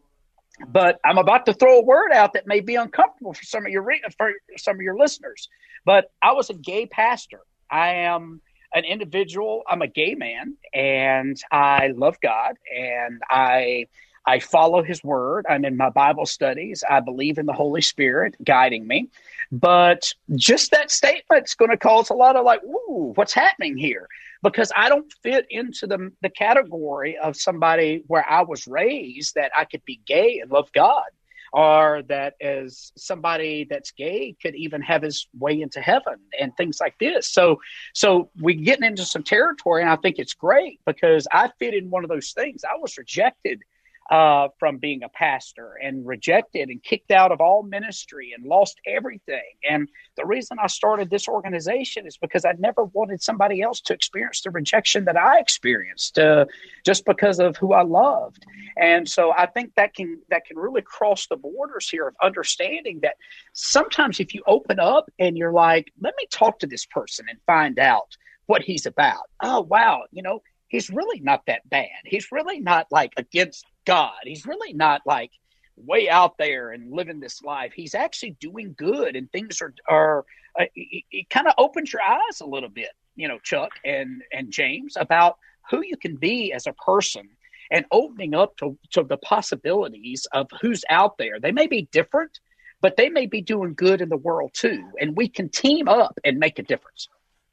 But 0.68 0.99
I'm 1.05 1.18
about 1.18 1.46
to 1.46 1.53
throw 1.53 1.79
a 1.79 1.83
word 1.83 2.12
out 2.12 2.33
that 2.33 2.46
may 2.46 2.61
be 2.61 2.77
uncomfortable 2.77 3.35
for 3.35 3.44
some 3.44 3.66
of 3.66 3.72
your 3.72 3.85
for 4.16 4.33
some 4.57 4.77
of 4.77 4.83
your 4.83 4.96
listeners. 4.96 5.49
But 5.85 6.11
I 6.22 6.33
was 6.33 6.51
a 6.51 6.55
gay 6.55 6.87
pastor. 6.87 7.40
I 7.70 7.94
am 7.94 8.40
an 8.75 8.85
individual. 8.85 9.62
I'm 9.68 9.83
a 9.83 9.87
gay 9.87 10.14
man, 10.14 10.57
and 10.75 11.40
I 11.51 11.88
love 11.88 12.18
God, 12.20 12.57
and 12.75 13.20
I 13.29 13.87
I 14.27 14.40
follow 14.40 14.83
His 14.83 15.05
Word. 15.05 15.46
I'm 15.49 15.64
in 15.64 15.77
my 15.77 15.90
Bible 15.90 16.27
studies. 16.27 16.83
I 16.88 17.01
believe 17.01 17.38
in 17.38 17.46
the 17.46 17.53
Holy 17.53 17.83
Spirit 17.83 18.35
guiding 18.42 18.87
me. 18.87 19.09
But 19.52 20.12
just 20.35 20.72
that 20.72 20.90
statement's 20.90 21.54
going 21.54 21.70
to 21.70 21.76
cause 21.76 22.11
a 22.11 22.14
lot 22.14 22.37
of 22.37 22.44
like, 22.44 22.62
ooh, 22.64 23.12
what's 23.14 23.32
happening 23.32 23.76
here? 23.76 24.09
Because 24.42 24.72
I 24.76 24.88
don't 24.88 25.12
fit 25.22 25.46
into 25.50 25.87
the, 25.87 26.12
the 26.22 26.30
category 26.30 27.16
of 27.16 27.37
somebody 27.37 28.02
where 28.06 28.28
I 28.28 28.42
was 28.42 28.66
raised 28.66 29.35
that 29.35 29.52
I 29.56 29.64
could 29.64 29.85
be 29.85 30.00
gay 30.06 30.40
and 30.40 30.50
love 30.50 30.70
God, 30.72 31.04
or 31.52 32.02
that 32.09 32.35
as 32.40 32.92
somebody 32.96 33.66
that's 33.68 33.92
gay 33.92 34.37
could 34.42 34.54
even 34.54 34.82
have 34.82 35.02
his 35.02 35.26
way 35.38 35.61
into 35.61 35.80
heaven 35.80 36.16
and 36.38 36.54
things 36.56 36.78
like 36.80 36.98
this. 36.98 37.28
So, 37.28 37.61
so 37.94 38.30
we're 38.38 38.61
getting 38.61 38.85
into 38.85 39.04
some 39.04 39.22
territory, 39.22 39.82
and 39.82 39.90
I 39.90 39.96
think 39.96 40.18
it's 40.18 40.35
great 40.35 40.80
because 40.85 41.26
I 41.32 41.50
fit 41.59 41.74
in 41.74 41.88
one 41.88 42.04
of 42.04 42.11
those 42.11 42.32
things. 42.32 42.62
I 42.64 42.76
was 42.78 42.98
rejected 42.98 43.62
uh, 44.11 44.49
from 44.59 44.79
being 44.79 45.03
a 45.03 45.09
pastor 45.09 45.79
and 45.83 46.07
rejected 46.07 46.69
and 46.69 46.83
kicked 46.83 47.11
out 47.11 47.33
of 47.33 47.40
all 47.40 47.62
ministry 47.62 48.33
and 48.37 48.47
lost 48.47 48.81
everything. 48.87 49.42
And 49.69 49.88
the 50.16 50.25
reason 50.25 50.59
I 50.62 50.69
started 50.69 51.11
this 51.11 51.29
organization 51.29 52.07
is 52.07 52.16
because 52.16 52.45
I 52.45 52.53
never 52.59 52.85
wanted 52.85 53.23
somebody 53.23 53.62
else 53.62 53.81
to 53.83 53.95
experience 53.95 54.42
the 54.42 54.51
rejection 54.51 55.05
that 55.07 55.16
I 55.16 55.40
experienced 55.40 56.19
uh, 56.19 56.47
just 56.85 57.05
because 57.05 57.40
of 57.40 57.57
who 57.57 57.73
I 57.73 57.83
loved. 57.83 58.47
And 58.77 59.09
so 59.09 59.33
I 59.33 59.47
think 59.47 59.73
that 59.77 59.95
can 59.95 60.21
that 60.31 60.45
can 60.45 60.57
really 60.57 60.83
cross 60.83 61.27
the 61.27 61.37
borders 61.37 61.88
here 61.88 62.07
of 62.07 62.14
understanding 62.23 63.01
that 63.03 63.16
sometimes 63.55 64.21
if 64.21 64.35
you 64.35 64.42
open 64.47 64.79
up 64.79 65.11
and 65.19 65.37
you're 65.37 65.53
like, 65.53 65.92
let 66.01 66.14
me 66.16 66.27
talk 66.31 66.61
to 66.61 66.66
this 66.66 66.87
person 66.87 67.27
and 67.29 67.38
find 67.47 67.79
out 67.79 68.16
what 68.47 68.62
he's 68.62 68.87
about. 68.87 69.29
Oh 69.42 69.62
wow, 69.62 70.05
you 70.12 70.23
know, 70.23 70.40
he's 70.68 70.90
really 70.90 71.20
not 71.20 71.42
that 71.46 71.68
bad. 71.68 71.88
He's 72.05 72.33
really 72.33 72.61
not 72.61 72.87
like 72.90 73.12
against 73.16 73.66
God. 73.85 74.18
He's 74.24 74.46
really 74.46 74.72
not 74.72 75.02
like 75.07 75.31
way 75.76 76.09
out 76.09 76.38
there 76.38 76.70
and 76.70 76.92
living 76.92 77.20
this 77.20 77.42
life. 77.42 77.72
He's 77.74 77.94
actually 77.94 78.37
doing 78.40 78.74
good, 78.76 79.16
and 79.16 79.31
things 79.31 79.61
are 79.61 79.74
are. 79.88 80.24
Uh, 80.59 80.64
it, 80.74 81.05
it 81.11 81.31
kind 81.31 81.46
of 81.46 81.55
opens 81.59 81.92
your 81.92 82.00
eyes 82.00 82.40
a 82.40 82.46
little 82.46 82.70
bit, 82.70 82.88
you 83.14 83.29
know, 83.29 83.38
Chuck 83.38 83.72
and 83.85 84.22
and 84.33 84.50
James 84.50 84.96
about 84.96 85.37
who 85.70 85.83
you 85.85 85.96
can 85.96 86.16
be 86.16 86.52
as 86.52 86.66
a 86.66 86.72
person 86.72 87.29
and 87.70 87.85
opening 87.90 88.35
up 88.35 88.57
to, 88.59 88.79
to 88.92 89.02
the 89.02 89.16
possibilities 89.16 90.26
of 90.33 90.48
who's 90.61 90.85
out 90.88 91.18
there. 91.18 91.40
They 91.40 91.52
may 91.52 91.66
be 91.66 91.88
different, 91.92 92.38
but 92.81 92.96
they 92.96 93.09
may 93.09 93.26
be 93.26 93.40
doing 93.40 93.74
good 93.74 94.00
in 94.00 94.09
the 94.09 94.16
world 94.16 94.52
too. 94.55 94.92
And 95.00 95.16
we 95.16 95.29
can 95.29 95.48
team 95.48 95.88
up 95.88 96.18
and 96.24 96.38
make 96.38 96.59
a 96.59 96.62
difference. 96.62 97.09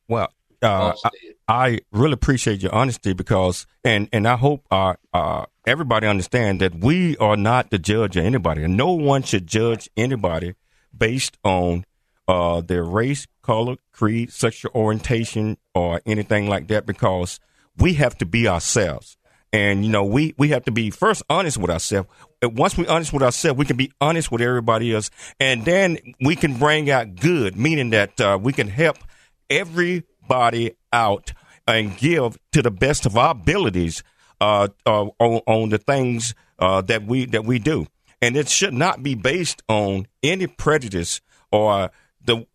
Well, 0.08 0.32
uh, 0.64 0.94
I, 1.04 1.10
I, 1.48 1.80
really 1.92 2.14
appreciate 2.14 2.62
your 2.62 2.74
honesty 2.74 3.14
because, 3.14 3.68
and, 3.84 4.08
and 4.14 4.28
I 4.28 4.38
hope 4.38 4.66
uh, 4.72 4.96
uh, 5.14 5.46
everybody 5.68 6.08
understand 6.08 6.62
that 6.62 6.76
we 6.76 7.18
are 7.18 7.38
not 7.38 7.70
the 7.70 7.80
judge 7.80 8.18
of 8.18 8.26
anybody, 8.26 8.64
and 8.64 8.78
no 8.78 8.92
one 8.94 9.24
should 9.24 9.48
judge 9.48 9.90
anybody 9.98 10.56
based 10.98 11.38
on 11.44 11.86
uh, 12.28 12.62
their 12.62 12.84
race, 12.84 13.28
color, 13.42 13.76
creed, 13.92 14.32
sexual 14.32 14.72
orientation, 14.74 15.58
or 15.76 16.02
anything 16.06 16.48
like 16.48 16.68
that, 16.68 16.86
because 16.86 17.40
we 17.78 17.96
have 17.96 18.18
to 18.20 18.26
be 18.26 18.48
ourselves. 18.48 19.18
And 19.52 19.86
you 19.86 19.92
know, 19.92 20.04
we 20.04 20.34
we 20.38 20.50
have 20.50 20.66
to 20.66 20.72
be 20.72 20.90
first 20.90 21.22
honest 21.30 21.58
with 21.58 21.70
ourselves. 21.70 22.10
Once 22.42 22.76
we 22.76 22.88
honest 22.88 23.14
with 23.14 23.22
ourselves, 23.22 23.58
we 23.58 23.66
can 23.66 23.78
be 23.78 23.92
honest 24.02 24.32
with 24.32 24.42
everybody 24.42 24.94
else, 24.94 25.12
and 25.40 25.64
then 25.64 26.00
we 26.20 26.36
can 26.36 26.58
bring 26.58 26.90
out 26.90 27.16
good, 27.16 27.56
meaning 27.56 27.92
that 27.92 28.20
uh, 28.20 28.40
we 28.42 28.52
can 28.52 28.68
help 28.68 28.98
everybody 30.24 30.76
out 30.92 31.34
and 31.68 31.98
give 31.98 32.38
to 32.52 32.62
the 32.62 32.72
best 32.72 33.06
of 33.06 33.18
our 33.18 33.32
abilities 33.32 34.04
uh, 34.42 34.68
uh, 34.86 35.06
on, 35.20 35.42
on, 35.48 35.70
the 35.70 35.78
things 35.78 36.34
uh, 36.60 36.82
that 36.82 37.06
we 37.06 37.26
that 37.26 37.46
we 37.46 37.60
do. 37.60 37.88
And 38.22 38.36
it 38.36 38.50
should 38.50 38.74
not 38.74 39.04
be 39.04 39.16
based 39.16 39.62
on 39.70 40.08
any 40.22 40.48
prejudice 40.48 41.22
or 41.52 41.92
the. 42.24 42.46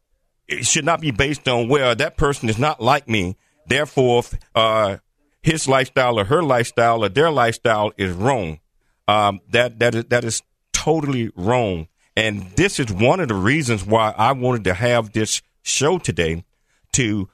It 0.46 0.64
should 0.64 0.84
not 0.84 1.00
be 1.00 1.10
based 1.10 1.46
on 1.46 1.68
well 1.68 1.94
that 1.94 2.16
person 2.16 2.48
is 2.48 2.58
not 2.58 2.80
like 2.80 3.08
me, 3.08 3.36
therefore 3.66 4.22
uh, 4.54 4.96
his 5.42 5.68
lifestyle 5.68 6.18
or 6.18 6.24
her 6.24 6.42
lifestyle 6.42 7.04
or 7.04 7.08
their 7.08 7.30
lifestyle 7.30 7.92
is 7.96 8.12
wrong. 8.12 8.60
Um, 9.06 9.40
that 9.50 9.78
that 9.78 9.94
is 9.94 10.04
that 10.06 10.24
is 10.24 10.42
totally 10.72 11.30
wrong. 11.36 11.88
And 12.16 12.50
this 12.56 12.80
is 12.80 12.92
one 12.92 13.20
of 13.20 13.28
the 13.28 13.34
reasons 13.34 13.84
why 13.84 14.12
I 14.16 14.32
wanted 14.32 14.64
to 14.64 14.74
have 14.74 15.12
this 15.12 15.40
show 15.62 15.98
today 15.98 16.44
to 16.92 17.28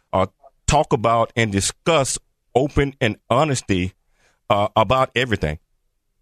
talk 0.67 0.93
about 0.93 1.33
and 1.37 1.53
discuss 1.53 2.19
open 2.55 2.95
and 3.01 3.17
honesty 3.29 3.95
uh, 4.51 4.69
about 4.77 5.11
everything. 5.15 5.59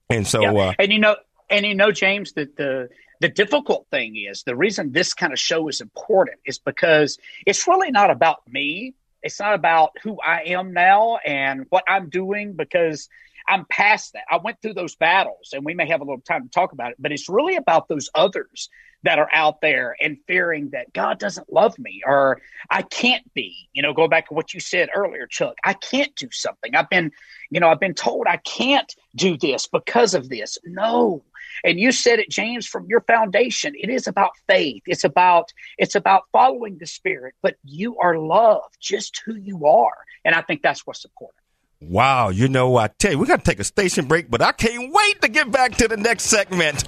And 0.09 0.27
so, 0.27 0.43
yeah. 0.43 0.53
uh, 0.53 0.73
and 0.79 0.93
you 0.93 0.99
know, 0.99 1.17
and 1.51 1.67
you 1.67 1.75
know, 1.75 1.93
James, 1.93 2.33
that 2.35 2.57
the 2.57 2.89
the 3.21 3.29
difficult 3.29 3.87
thing 3.91 4.17
is 4.17 4.43
the 4.43 4.57
reason 4.57 4.93
this 4.93 5.15
kind 5.15 5.33
of 5.33 5.39
show 5.39 5.69
is 5.69 5.81
important 5.81 6.39
is 6.45 6.59
because 6.59 7.19
it's 7.47 7.67
really 7.69 7.91
not 7.91 8.11
about 8.11 8.43
me 8.49 8.95
it's 9.23 9.39
not 9.39 9.55
about 9.55 9.97
who 10.03 10.19
I 10.21 10.43
am 10.47 10.73
now 10.73 11.19
and 11.25 11.67
what 11.71 11.85
I'm 11.89 12.09
doing 12.09 12.55
because 12.55 13.09
I'm 13.47 13.65
past 13.67 14.13
that. 14.15 14.25
I 14.31 14.39
went 14.39 14.61
through 14.61 14.75
those 14.75 14.97
battles 14.97 15.51
and 15.53 15.65
we 15.65 15.75
may 15.75 15.87
have 15.87 16.01
a 16.01 16.05
little 16.05 16.21
time 16.21 16.45
to 16.45 16.51
talk 16.51 16.73
about 16.73 16.91
it, 16.93 16.97
but 16.99 17.13
it's 17.13 17.29
really 17.29 17.57
about 17.57 17.89
those 17.89 18.11
others 18.15 18.69
that 19.03 19.19
are 19.19 19.29
out 19.33 19.61
there 19.61 19.97
and 20.01 20.19
fearing 20.27 20.71
that 20.71 20.93
God 20.93 21.19
doesn't 21.19 21.53
love 21.53 21.79
me 21.79 22.03
or 22.07 22.41
I 22.71 22.83
can't 22.83 23.33
be, 23.35 23.69
you 23.73 23.83
know, 23.83 23.93
go 23.93 24.09
back 24.09 24.29
to 24.29 24.35
what 24.35 24.55
you 24.55 24.61
said 24.61 24.91
earlier, 24.95 25.27
Chuck, 25.27 25.57
I 25.65 25.75
can't 25.75 26.15
do 26.17 26.29
something. 26.31 26.75
I've 26.75 26.91
been, 26.91 27.11
you 27.51 27.61
know, 27.61 27.69
I've 27.69 27.81
been 27.81 27.95
told 27.95 28.27
I 28.27 28.37
can't 28.39 28.95
do 29.17 29.37
this 29.37 29.67
because 29.67 30.15
of 30.15 30.29
this. 30.29 30.59
No, 30.65 31.25
and 31.65 31.79
you 31.79 31.93
said 31.93 32.19
it, 32.19 32.31
James, 32.31 32.67
from 32.67 32.87
your 32.87 33.01
foundation. 33.03 33.75
It 33.79 33.91
is 33.91 34.07
about 34.07 34.33
faith. 34.49 34.83
It's 34.87 35.05
about 35.05 35.53
it's 35.79 35.95
about 35.95 36.25
following 36.33 36.79
the 36.79 36.87
Spirit, 36.87 37.35
but 37.43 37.57
you 37.65 37.99
are 37.99 38.19
loved 38.19 38.77
just 38.81 39.23
who 39.25 39.35
you 39.35 39.67
are. 39.67 39.97
And 40.25 40.35
I 40.35 40.43
think 40.43 40.63
that's 40.63 40.87
what's 40.87 41.05
important. 41.05 41.42
Wow, 41.89 42.29
you 42.29 42.49
know, 42.49 42.77
I 42.77 42.87
tell 42.87 43.13
you, 43.13 43.19
we 43.19 43.27
got 43.27 43.45
to 43.45 43.51
take 43.51 43.59
a 43.59 43.65
station 43.65 44.07
break, 44.07 44.31
but 44.31 44.41
I 44.41 44.53
can't 44.53 44.93
wait 44.93 45.21
to 45.23 45.29
get 45.29 45.51
back 45.51 45.75
to 45.77 45.89
the 45.89 45.97
next 45.97 46.25
segment. 46.25 46.85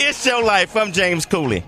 It's 0.00 0.24
your 0.24 0.42
life. 0.42 0.76
I'm 0.76 0.92
James 0.92 1.26
Cooley. 1.26 1.62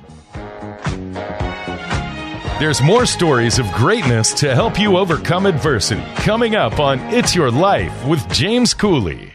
There's 2.59 2.81
more 2.81 3.05
stories 3.05 3.59
of 3.59 3.71
greatness 3.73 4.33
to 4.35 4.55
help 4.55 4.79
you 4.79 4.97
overcome 4.97 5.45
adversity 5.47 6.03
coming 6.17 6.55
up 6.55 6.81
on 6.81 6.99
It's 7.13 7.35
Your 7.35 7.51
Life 7.51 8.07
with 8.07 8.27
James 8.33 8.73
Cooley. 8.73 9.35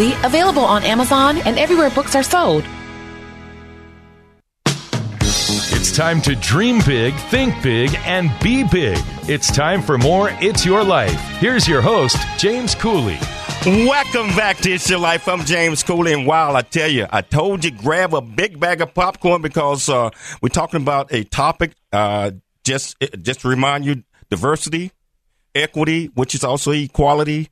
available 0.23 0.65
on 0.65 0.83
Amazon 0.83 1.37
and 1.45 1.57
everywhere 1.57 1.89
books 1.89 2.15
are 2.15 2.23
sold. 2.23 2.63
It's 5.73 5.95
time 5.95 6.21
to 6.21 6.35
dream 6.35 6.79
big, 6.85 7.13
think 7.15 7.61
big, 7.61 7.93
and 8.05 8.31
be 8.41 8.63
big. 8.63 8.97
It's 9.23 9.51
time 9.51 9.81
for 9.81 9.97
more 9.97 10.29
It's 10.41 10.65
Your 10.65 10.83
Life. 10.83 11.19
Here's 11.39 11.67
your 11.67 11.81
host, 11.81 12.17
James 12.37 12.75
Cooley. 12.75 13.17
Welcome 13.65 14.27
back 14.35 14.57
to 14.57 14.71
It's 14.71 14.89
Your 14.89 14.99
Life. 14.99 15.27
I'm 15.27 15.41
James 15.45 15.83
Cooley, 15.83 16.13
and 16.13 16.25
wow, 16.25 16.55
I 16.55 16.61
tell 16.61 16.89
you, 16.89 17.07
I 17.09 17.21
told 17.21 17.63
you 17.63 17.71
grab 17.71 18.13
a 18.13 18.21
big 18.21 18.59
bag 18.59 18.81
of 18.81 18.93
popcorn 18.93 19.41
because 19.41 19.89
uh, 19.89 20.09
we're 20.41 20.49
talking 20.49 20.81
about 20.81 21.13
a 21.13 21.23
topic. 21.25 21.73
Uh, 21.91 22.31
just, 22.63 22.95
just 23.21 23.41
to 23.41 23.49
remind 23.49 23.85
you, 23.85 24.03
diversity, 24.29 24.91
equity, 25.53 26.07
which 26.13 26.35
is 26.35 26.43
also 26.43 26.71
equality, 26.71 27.49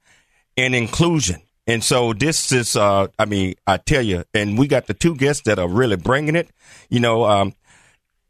and 0.55 0.73
inclusion. 0.73 1.41
And 1.69 1.83
so 1.83 2.13
this 2.13 2.51
is, 2.51 2.75
uh, 2.75 3.09
I 3.19 3.25
mean, 3.25 3.53
I 3.67 3.77
tell 3.77 4.01
you, 4.01 4.23
and 4.33 4.57
we 4.57 4.67
got 4.67 4.87
the 4.87 4.95
two 4.95 5.15
guests 5.15 5.43
that 5.43 5.59
are 5.59 5.67
really 5.67 5.97
bringing 5.97 6.35
it. 6.35 6.49
You 6.89 6.99
know, 6.99 7.25
um, 7.25 7.53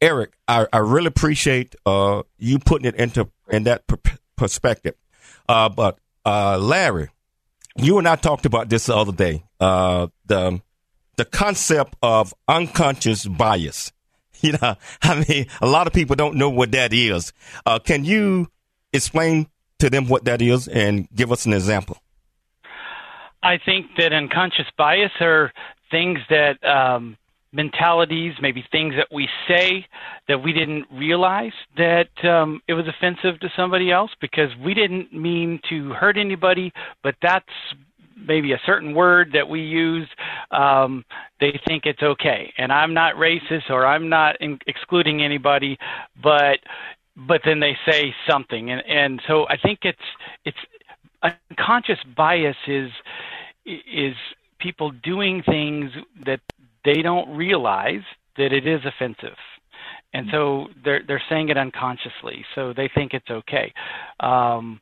Eric, 0.02 0.34
I, 0.46 0.68
I 0.74 0.80
really 0.80 1.08
appreciate 1.08 1.74
uh, 1.86 2.24
you 2.38 2.60
putting 2.60 2.86
it 2.86 2.96
into 2.96 3.30
in 3.48 3.64
that 3.64 3.84
perspective. 4.36 4.96
Uh, 5.48 5.70
but 5.70 6.00
uh, 6.26 6.58
Larry, 6.58 7.12
you 7.78 7.98
and 7.98 8.10
I 8.10 8.18
talked 8.18 8.46
about 8.46 8.68
this 8.68 8.88
the 8.88 8.98
other 8.98 9.14
day. 9.14 9.46
Uh, 9.58 10.08
the 10.26 10.62
the 11.16 11.24
concept 11.24 11.96
of 12.04 12.34
unconscious 12.48 13.26
bias. 13.26 13.94
You 14.42 14.54
know, 14.54 14.76
I 15.02 15.26
mean, 15.28 15.48
a 15.60 15.68
lot 15.68 15.88
of 15.88 15.92
people 15.92 16.16
don't 16.16 16.36
know 16.36 16.50
what 16.50 16.72
that 16.72 16.94
is. 16.94 17.34
Uh, 17.66 17.78
can 17.78 18.06
you 18.06 18.48
explain 18.94 19.50
to 19.80 19.90
them 19.90 20.08
what 20.08 20.24
that 20.24 20.42
is 20.42 20.70
and 20.70 21.10
give 21.14 21.34
us 21.34 21.46
an 21.46 21.52
example? 21.52 21.98
I 23.44 23.58
think 23.66 23.88
that 23.98 24.14
unconscious 24.14 24.66
bias 24.78 25.12
are 25.22 25.52
things 25.92 26.20
that 26.30 26.64
um, 26.64 27.18
mentalities, 27.52 28.34
maybe 28.42 28.64
things 28.72 28.94
that 28.98 29.08
we 29.12 29.28
say 29.48 29.86
that 30.28 30.44
we 30.44 30.54
didn't 30.54 30.86
realize 30.92 31.54
that 31.78 32.10
um, 32.24 32.62
it 32.68 32.74
was 32.74 32.86
offensive 32.88 33.40
to 33.40 33.50
somebody 33.56 33.92
else 33.92 34.12
because 34.22 34.50
we 34.64 34.74
didn't 34.74 35.14
mean 35.14 35.60
to 35.70 35.90
hurt 35.94 36.18
anybody, 36.18 36.72
but 37.04 37.16
that's 37.22 37.46
maybe 38.28 38.52
a 38.52 38.60
certain 38.66 38.94
word 38.94 39.32
that 39.34 39.48
we 39.48 39.62
use, 39.62 40.08
um, 40.52 41.04
they 41.40 41.60
think 41.68 41.86
it's 41.86 42.04
okay. 42.04 42.54
And 42.58 42.72
I'm 42.72 42.94
not 42.94 43.16
racist 43.16 43.70
or 43.70 43.86
I'm 43.86 44.10
not 44.10 44.36
in- 44.42 44.60
excluding 44.68 45.24
anybody, 45.24 45.78
but 46.22 46.60
but 47.28 47.42
then 47.44 47.60
they 47.60 47.78
say 47.90 48.16
something, 48.30 48.72
and 48.72 48.82
and 48.88 49.22
so 49.28 49.46
I 49.50 49.58
think 49.58 49.80
it's 49.84 49.98
it's 50.46 50.58
unconscious 51.24 52.00
bias 52.16 52.56
is 52.68 52.92
is 53.66 54.16
people 54.60 54.92
doing 55.04 55.44
things 55.44 55.92
that 56.26 56.40
they 56.86 57.02
don't 57.02 57.36
realize 57.36 58.02
that 58.38 58.54
it 58.54 58.66
is 58.66 58.82
offensive 58.86 59.38
and 60.14 60.28
so 60.32 60.68
they're 60.84 61.02
they're 61.08 61.24
saying 61.30 61.50
it 61.50 61.58
unconsciously 61.58 62.46
so 62.56 62.74
they 62.74 62.90
think 62.96 63.14
it's 63.14 63.30
okay 63.30 63.72
um, 64.22 64.80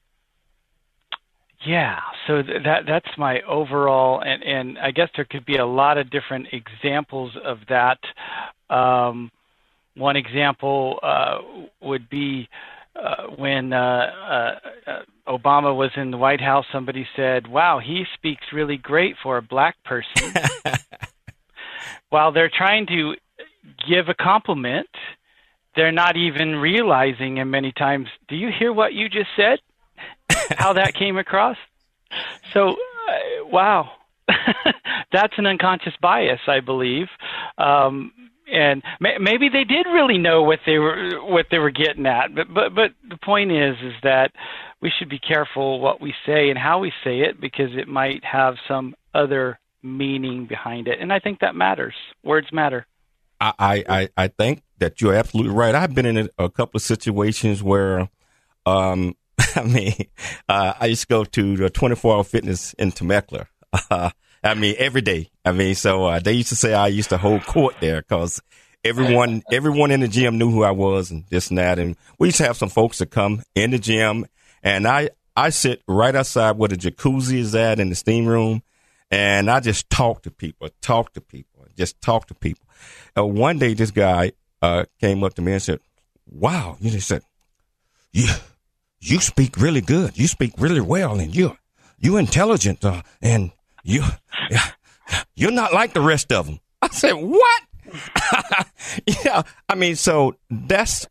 yeah, 1.66 2.00
so 2.28 2.44
th- 2.44 2.64
that 2.64 2.84
that's 2.88 3.18
my 3.18 3.42
overall, 3.42 4.22
and 4.22 4.44
and 4.44 4.78
I 4.78 4.92
guess 4.92 5.10
there 5.16 5.26
could 5.26 5.46
be 5.46 5.58
a 5.58 5.66
lot 5.66 5.98
of 5.98 6.10
different 6.12 6.48
examples 6.52 7.36
of 7.44 7.58
that. 7.68 7.98
Um, 8.70 9.32
one 9.96 10.16
example 10.16 11.00
uh, 11.02 11.40
would 11.82 12.08
be 12.10 12.48
uh, 13.02 13.28
when 13.38 13.74
uh, 13.74 13.78
uh, 13.78 14.90
uh, 14.90 15.00
Obama 15.28 15.76
was 15.76 15.92
in 15.96 16.12
the 16.12 16.18
White 16.18 16.42
House. 16.42 16.66
Somebody 16.72 17.08
said, 17.16 17.48
"Wow, 17.48 17.80
he 17.80 18.06
speaks 18.14 18.46
really 18.54 18.78
great 18.78 19.16
for 19.22 19.38
a 19.38 19.42
black 19.42 19.76
person." 19.84 20.34
While 22.10 22.32
they're 22.32 22.52
trying 22.56 22.88
to 22.88 23.16
give 23.88 24.08
a 24.08 24.14
compliment, 24.14 24.90
they're 25.76 25.92
not 25.92 26.16
even 26.16 26.56
realizing, 26.56 27.40
and 27.40 27.52
many 27.52 27.72
times, 27.74 28.08
do 28.28 28.36
you 28.36 28.50
hear 28.58 28.72
what 28.72 28.94
you 28.94 29.10
just 29.10 29.30
said? 29.36 29.60
how 30.58 30.74
that 30.74 30.94
came 30.94 31.18
across. 31.18 31.58
So, 32.54 32.72
uh, 32.72 33.46
wow, 33.46 33.92
that's 35.12 35.34
an 35.38 35.46
unconscious 35.46 35.94
bias, 36.02 36.40
I 36.48 36.60
believe. 36.60 37.08
Um, 37.58 38.12
and 38.52 38.82
may, 39.00 39.18
maybe 39.20 39.50
they 39.50 39.64
did 39.64 39.86
really 39.86 40.18
know 40.18 40.44
what 40.44 40.60
they 40.66 40.78
were 40.78 41.20
what 41.22 41.48
they 41.52 41.60
were 41.60 41.72
getting 41.72 42.06
at, 42.06 42.34
but 42.34 42.54
but 42.54 42.76
but 42.76 42.92
the 43.08 43.18
point 43.18 43.52
is 43.52 43.76
is 43.84 43.94
that 44.04 44.32
we 44.82 44.92
should 44.98 45.10
be 45.10 45.20
careful 45.20 45.80
what 45.80 46.02
we 46.02 46.14
say 46.26 46.50
and 46.50 46.58
how 46.58 46.80
we 46.80 46.92
say 47.04 47.22
it 47.22 47.40
because 47.42 47.70
it 47.76 47.88
might 47.88 48.24
have 48.24 48.56
some 48.68 48.96
other 49.14 49.60
meaning 49.82 50.46
behind 50.46 50.88
it, 50.88 51.00
and 51.00 51.12
I 51.12 51.20
think 51.20 51.40
that 51.40 51.56
matters. 51.56 51.96
Words 52.24 52.48
matter. 52.52 52.86
I 53.40 53.84
I 53.88 54.10
I 54.18 54.28
think 54.28 54.64
that 54.80 55.02
you're 55.02 55.14
absolutely 55.14 55.54
right. 55.54 55.76
I've 55.76 55.94
been 55.94 56.06
in 56.06 56.30
a, 56.38 56.50
couple 56.50 56.78
of 56.78 56.82
situations 56.82 57.64
where 57.64 58.10
um, 58.66 59.16
I 59.56 59.64
mean, 59.64 59.94
uh, 60.50 60.74
I 60.80 60.86
used 60.88 61.02
to 61.02 61.08
go 61.08 61.24
to 61.24 61.58
the 61.58 61.70
24 61.70 62.16
hour 62.16 62.24
fitness 62.24 62.74
in 62.74 62.92
Temecula. 62.92 63.48
Uh, 63.92 64.10
I 64.44 64.54
mean, 64.54 64.76
every 64.78 65.02
day. 65.02 65.30
I 65.44 65.52
mean, 65.52 65.76
so 65.76 66.06
uh, 66.06 66.20
they 66.20 66.34
used 66.34 66.50
to 66.50 66.56
say 66.56 66.74
I 66.74 66.88
used 66.88 67.10
to 67.10 67.18
hold 67.18 67.46
court 67.46 67.76
there 67.80 68.02
because 68.02 68.42
everyone, 68.84 69.44
everyone 69.52 69.92
in 69.92 70.02
the 70.02 70.08
gym 70.08 70.38
knew 70.38 70.52
who 70.52 70.64
I 70.64 70.72
was 70.72 71.12
and 71.12 71.26
this 71.30 71.50
and 71.50 71.58
that. 71.58 71.80
And 71.80 71.96
we 72.20 72.28
used 72.28 72.38
to 72.38 72.46
have 72.46 72.58
some 72.58 72.70
folks 72.70 73.00
that 73.00 73.12
come 73.12 73.44
in 73.56 73.72
the 73.72 73.80
gym, 73.80 74.26
and 74.64 74.88
I 74.88 75.10
I 75.36 75.50
sit 75.50 75.82
right 75.88 76.16
outside 76.16 76.58
where 76.58 76.70
the 76.70 76.78
jacuzzi 76.78 77.38
is 77.38 77.56
at 77.56 77.80
in 77.80 77.90
the 77.90 77.96
steam 77.96 78.26
room, 78.26 78.64
and 79.12 79.50
I 79.50 79.60
just 79.60 79.90
talk 79.90 80.24
to 80.24 80.32
people, 80.32 80.70
talk 80.82 81.14
to 81.14 81.22
people, 81.22 81.66
just 81.76 82.02
talk 82.02 82.28
to 82.28 82.34
people. 82.34 82.66
Uh, 83.18 83.26
one 83.26 83.58
day, 83.58 83.74
this 83.74 83.92
guy 83.92 84.34
uh, 84.62 84.86
came 85.00 85.24
up 85.24 85.34
to 85.36 85.42
me 85.42 85.54
and 85.54 85.62
said, 85.62 85.80
"Wow," 86.26 86.78
you 86.80 86.92
just 86.92 87.08
said, 87.08 87.22
"Yeah." 88.12 88.38
you 89.00 89.20
speak 89.20 89.58
really 89.58 89.82
good. 89.82 90.18
You 90.18 90.28
speak 90.28 90.54
really 90.58 90.82
well, 90.82 91.20
and 91.20 91.36
you 91.36 91.58
you 92.00 92.18
intelligent, 92.18 92.84
uh, 92.84 93.02
and 93.22 93.52
you 93.88 94.04
you're 95.36 95.52
not 95.52 95.74
like 95.74 95.94
the 95.94 96.02
rest 96.02 96.32
of 96.32 96.46
them. 96.46 96.60
I 96.82 96.90
said, 96.90 97.14
what? 97.14 97.62
yeah, 99.26 99.44
I 99.70 99.76
mean, 99.76 99.96
so 99.96 100.36
that's 100.50 101.08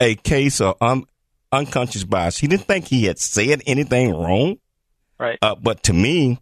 a 0.00 0.14
case 0.14 0.60
of 0.60 0.76
um, 0.80 1.06
unconscious 1.50 2.04
bias. 2.04 2.38
He 2.38 2.46
didn't 2.46 2.66
think 2.66 2.86
he 2.86 3.04
had 3.04 3.18
said 3.18 3.62
anything 3.66 4.14
wrong, 4.14 4.58
right? 5.18 5.38
Uh, 5.42 5.56
but 5.56 5.82
to 5.84 5.92
me, 5.92 6.38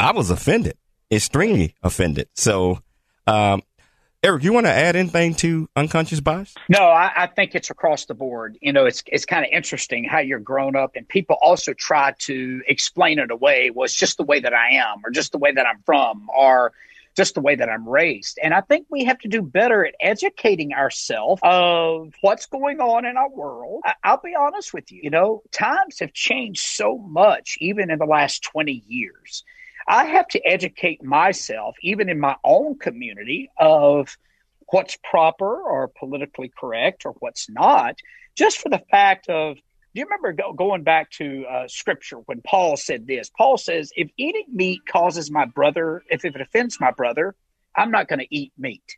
I 0.00 0.12
was 0.12 0.30
offended, 0.30 0.78
extremely 1.10 1.74
offended. 1.82 2.28
So 2.34 2.80
um, 3.26 3.62
Eric, 4.24 4.44
you 4.44 4.52
want 4.52 4.66
to 4.66 4.72
add 4.72 4.94
anything 4.94 5.34
to 5.34 5.68
unconscious 5.74 6.20
bias? 6.20 6.54
No, 6.68 6.84
I, 6.84 7.10
I 7.16 7.26
think 7.26 7.56
it's 7.56 7.70
across 7.70 8.04
the 8.04 8.14
board. 8.14 8.56
You 8.60 8.72
know, 8.72 8.86
it's 8.86 9.02
it's 9.08 9.24
kind 9.24 9.44
of 9.44 9.50
interesting 9.50 10.04
how 10.04 10.20
you're 10.20 10.38
grown 10.38 10.76
up, 10.76 10.94
and 10.94 11.08
people 11.08 11.36
also 11.42 11.72
try 11.74 12.14
to 12.20 12.62
explain 12.68 13.18
it 13.18 13.32
away. 13.32 13.70
Well, 13.70 13.88
just 13.88 14.18
the 14.18 14.22
way 14.22 14.38
that 14.38 14.54
I 14.54 14.74
am, 14.74 14.98
or 15.04 15.10
just 15.10 15.32
the 15.32 15.38
way 15.38 15.50
that 15.50 15.66
I'm 15.66 15.80
from, 15.84 16.30
or 16.32 16.72
just 17.16 17.34
the 17.34 17.40
way 17.40 17.56
that 17.56 17.68
I'm 17.68 17.88
raised. 17.88 18.38
And 18.40 18.54
I 18.54 18.60
think 18.60 18.86
we 18.88 19.04
have 19.04 19.18
to 19.18 19.28
do 19.28 19.42
better 19.42 19.84
at 19.84 19.96
educating 20.00 20.72
ourselves 20.72 21.40
of 21.42 22.14
what's 22.20 22.46
going 22.46 22.80
on 22.80 23.04
in 23.04 23.16
our 23.16 23.28
world. 23.28 23.82
I, 23.84 23.94
I'll 24.04 24.20
be 24.22 24.36
honest 24.38 24.72
with 24.72 24.92
you. 24.92 25.00
You 25.02 25.10
know, 25.10 25.42
times 25.50 25.98
have 25.98 26.12
changed 26.12 26.62
so 26.62 26.96
much, 26.96 27.58
even 27.60 27.90
in 27.90 27.98
the 27.98 28.06
last 28.06 28.44
20 28.44 28.84
years. 28.86 29.42
I 29.86 30.06
have 30.06 30.28
to 30.28 30.46
educate 30.46 31.02
myself, 31.02 31.76
even 31.82 32.08
in 32.08 32.20
my 32.20 32.36
own 32.44 32.78
community, 32.78 33.50
of 33.58 34.16
what's 34.70 34.96
proper 35.02 35.60
or 35.62 35.88
politically 35.88 36.50
correct 36.58 37.04
or 37.04 37.12
what's 37.18 37.48
not, 37.50 37.96
just 38.34 38.58
for 38.58 38.68
the 38.68 38.82
fact 38.90 39.28
of 39.28 39.56
do 39.94 40.00
you 40.00 40.06
remember 40.06 40.32
go, 40.32 40.54
going 40.54 40.84
back 40.84 41.10
to 41.10 41.44
uh, 41.44 41.68
scripture 41.68 42.16
when 42.24 42.40
Paul 42.40 42.78
said 42.78 43.06
this? 43.06 43.30
Paul 43.36 43.58
says, 43.58 43.92
if 43.94 44.08
eating 44.16 44.46
meat 44.50 44.80
causes 44.90 45.30
my 45.30 45.44
brother, 45.44 46.02
if, 46.08 46.24
if 46.24 46.34
it 46.34 46.40
offends 46.40 46.80
my 46.80 46.92
brother, 46.92 47.34
I'm 47.76 47.90
not 47.90 48.08
going 48.08 48.20
to 48.20 48.34
eat 48.34 48.52
meat. 48.56 48.96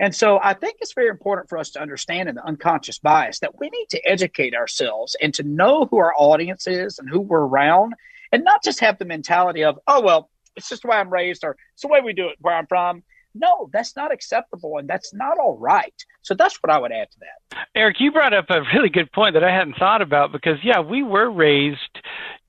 And 0.00 0.12
so 0.12 0.40
I 0.42 0.54
think 0.54 0.78
it's 0.80 0.94
very 0.94 1.08
important 1.08 1.48
for 1.48 1.58
us 1.58 1.70
to 1.70 1.80
understand 1.80 2.28
in 2.28 2.34
the 2.34 2.44
unconscious 2.44 2.98
bias 2.98 3.38
that 3.38 3.60
we 3.60 3.70
need 3.70 3.86
to 3.90 4.04
educate 4.04 4.54
ourselves 4.54 5.14
and 5.22 5.32
to 5.34 5.44
know 5.44 5.84
who 5.84 5.98
our 5.98 6.14
audience 6.16 6.66
is 6.66 6.98
and 6.98 7.08
who 7.08 7.20
we're 7.20 7.46
around 7.46 7.94
and 8.32 8.44
not 8.44 8.64
just 8.64 8.80
have 8.80 8.98
the 8.98 9.04
mentality 9.04 9.62
of, 9.62 9.78
oh, 9.86 10.00
well, 10.00 10.30
it's 10.56 10.68
just 10.68 10.82
the 10.82 10.88
way 10.88 10.96
I'm 10.96 11.10
raised 11.10 11.44
or 11.44 11.56
it's 11.74 11.82
the 11.82 11.88
way 11.88 12.00
we 12.00 12.12
do 12.12 12.28
it 12.28 12.36
where 12.40 12.54
I'm 12.54 12.66
from. 12.66 13.02
No, 13.34 13.70
that's 13.72 13.96
not 13.96 14.12
acceptable 14.12 14.76
and 14.78 14.88
that's 14.88 15.14
not 15.14 15.38
all 15.38 15.56
right. 15.58 15.94
So 16.22 16.34
that's 16.34 16.56
what 16.62 16.70
I 16.70 16.78
would 16.78 16.92
add 16.92 17.10
to 17.10 17.18
that. 17.20 17.66
Eric, 17.74 17.96
you 18.00 18.12
brought 18.12 18.34
up 18.34 18.46
a 18.50 18.62
really 18.74 18.90
good 18.90 19.10
point 19.12 19.34
that 19.34 19.44
I 19.44 19.50
hadn't 19.50 19.78
thought 19.78 20.02
about 20.02 20.32
because, 20.32 20.58
yeah, 20.62 20.80
we 20.80 21.02
were 21.02 21.30
raised 21.30 21.98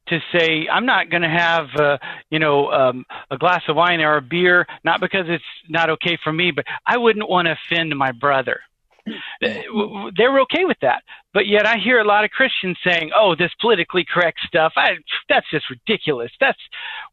to 0.07 0.19
say 0.37 0.67
I'm 0.69 0.85
not 0.85 1.09
going 1.09 1.21
to 1.21 1.29
have 1.29 1.67
uh, 1.75 1.97
you 2.29 2.39
know 2.39 2.69
um, 2.71 3.05
a 3.31 3.37
glass 3.37 3.63
of 3.67 3.75
wine 3.75 4.01
or 4.01 4.17
a 4.17 4.21
beer, 4.21 4.67
not 4.83 4.99
because 4.99 5.25
it's 5.27 5.43
not 5.69 5.89
okay 5.91 6.17
for 6.23 6.33
me, 6.33 6.51
but 6.51 6.65
I 6.85 6.97
wouldn't 6.97 7.29
want 7.29 7.45
to 7.45 7.53
offend 7.53 7.95
my 7.97 8.11
brother. 8.11 8.59
Uh, 9.05 10.09
they 10.17 10.27
were 10.27 10.41
okay 10.41 10.65
with 10.65 10.77
that. 10.81 11.03
But 11.33 11.47
yet 11.47 11.65
I 11.65 11.77
hear 11.77 11.99
a 11.99 12.05
lot 12.05 12.23
of 12.23 12.31
Christians 12.31 12.77
saying, 12.83 13.11
"Oh, 13.15 13.35
this 13.35 13.51
politically 13.59 14.05
correct 14.11 14.39
stuff, 14.47 14.73
I, 14.75 14.97
that's 15.29 15.49
just 15.51 15.69
ridiculous." 15.69 16.31
That's 16.39 16.59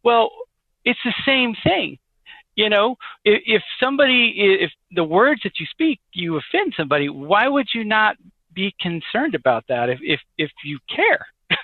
well, 0.03 0.31
it's 0.85 1.01
the 1.05 1.15
same 1.27 1.55
thing. 1.65 1.99
You 2.57 2.69
know, 2.69 2.97
if, 3.25 3.43
if 3.47 3.63
somebody, 3.83 4.35
if 4.37 4.71
the 4.93 5.05
words 5.05 5.41
that 5.45 5.59
you 5.59 5.67
speak, 5.67 6.01
you 6.13 6.37
offend 6.37 6.75
somebody, 6.77 7.09
why 7.09 7.49
would 7.49 7.69
you 7.75 7.85
not 7.85 8.17
be 8.53 8.75
concerned 8.81 9.35
about 9.35 9.65
that 9.69 9.89
if 9.89 9.99
if, 10.03 10.21
if 10.37 10.51
you 10.65 10.79
care? 10.95 11.27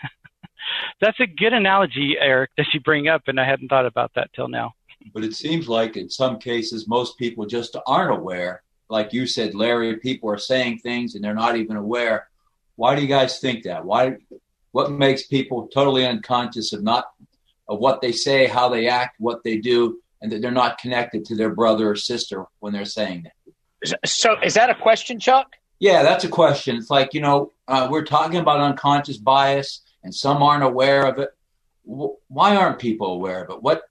that's 1.00 1.20
a 1.20 1.26
good 1.26 1.52
analogy, 1.52 2.16
Eric, 2.18 2.50
that 2.56 2.66
you 2.72 2.80
bring 2.80 3.08
up, 3.08 3.22
and 3.26 3.38
I 3.38 3.44
hadn't 3.44 3.68
thought 3.68 3.86
about 3.86 4.12
that 4.14 4.30
till 4.34 4.48
now. 4.48 4.72
But 5.12 5.24
it 5.24 5.34
seems 5.34 5.68
like 5.68 5.96
in 5.96 6.10
some 6.10 6.38
cases, 6.38 6.88
most 6.88 7.16
people 7.18 7.46
just 7.46 7.76
aren't 7.86 8.18
aware 8.18 8.62
like 8.88 9.12
you 9.12 9.26
said, 9.26 9.54
Larry, 9.54 9.96
people 9.96 10.30
are 10.30 10.38
saying 10.38 10.78
things 10.78 11.14
and 11.14 11.24
they're 11.24 11.34
not 11.34 11.56
even 11.56 11.76
aware. 11.76 12.28
Why 12.76 12.94
do 12.94 13.02
you 13.02 13.08
guys 13.08 13.38
think 13.38 13.64
that? 13.64 13.84
Why? 13.84 14.16
What 14.72 14.90
makes 14.90 15.26
people 15.26 15.68
totally 15.68 16.06
unconscious 16.06 16.72
of 16.72 16.82
not 16.82 17.06
of 17.68 17.78
what 17.78 18.00
they 18.00 18.12
say, 18.12 18.46
how 18.46 18.68
they 18.68 18.88
act, 18.88 19.16
what 19.18 19.42
they 19.42 19.56
do, 19.56 20.00
and 20.20 20.30
that 20.30 20.40
they're 20.42 20.50
not 20.50 20.78
connected 20.78 21.24
to 21.26 21.34
their 21.34 21.50
brother 21.50 21.90
or 21.90 21.96
sister 21.96 22.44
when 22.60 22.72
they're 22.72 22.84
saying 22.84 23.24
that? 23.24 23.98
So, 24.04 24.36
is 24.42 24.54
that 24.54 24.70
a 24.70 24.74
question, 24.74 25.18
Chuck? 25.18 25.56
Yeah, 25.78 26.02
that's 26.02 26.24
a 26.24 26.28
question. 26.28 26.76
It's 26.76 26.90
like 26.90 27.14
you 27.14 27.20
know, 27.20 27.52
uh, 27.66 27.88
we're 27.90 28.04
talking 28.04 28.38
about 28.38 28.60
unconscious 28.60 29.16
bias, 29.16 29.82
and 30.04 30.14
some 30.14 30.42
aren't 30.42 30.64
aware 30.64 31.06
of 31.06 31.18
it. 31.18 31.30
Why 31.84 32.56
aren't 32.56 32.78
people 32.78 33.12
aware 33.12 33.44
of 33.44 33.50
it? 33.50 33.62
What 33.62 33.82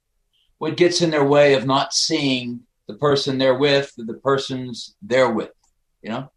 what 0.58 0.76
gets 0.76 1.02
in 1.02 1.10
their 1.10 1.24
way 1.24 1.54
of 1.54 1.66
not 1.66 1.92
seeing 1.92 2.65
the 2.88 2.94
person 2.94 3.38
they're 3.38 3.58
with, 3.58 3.92
the 3.96 4.14
person's 4.14 4.96
they're 5.02 5.30
with, 5.30 5.52
you 6.02 6.10
know? 6.10 6.30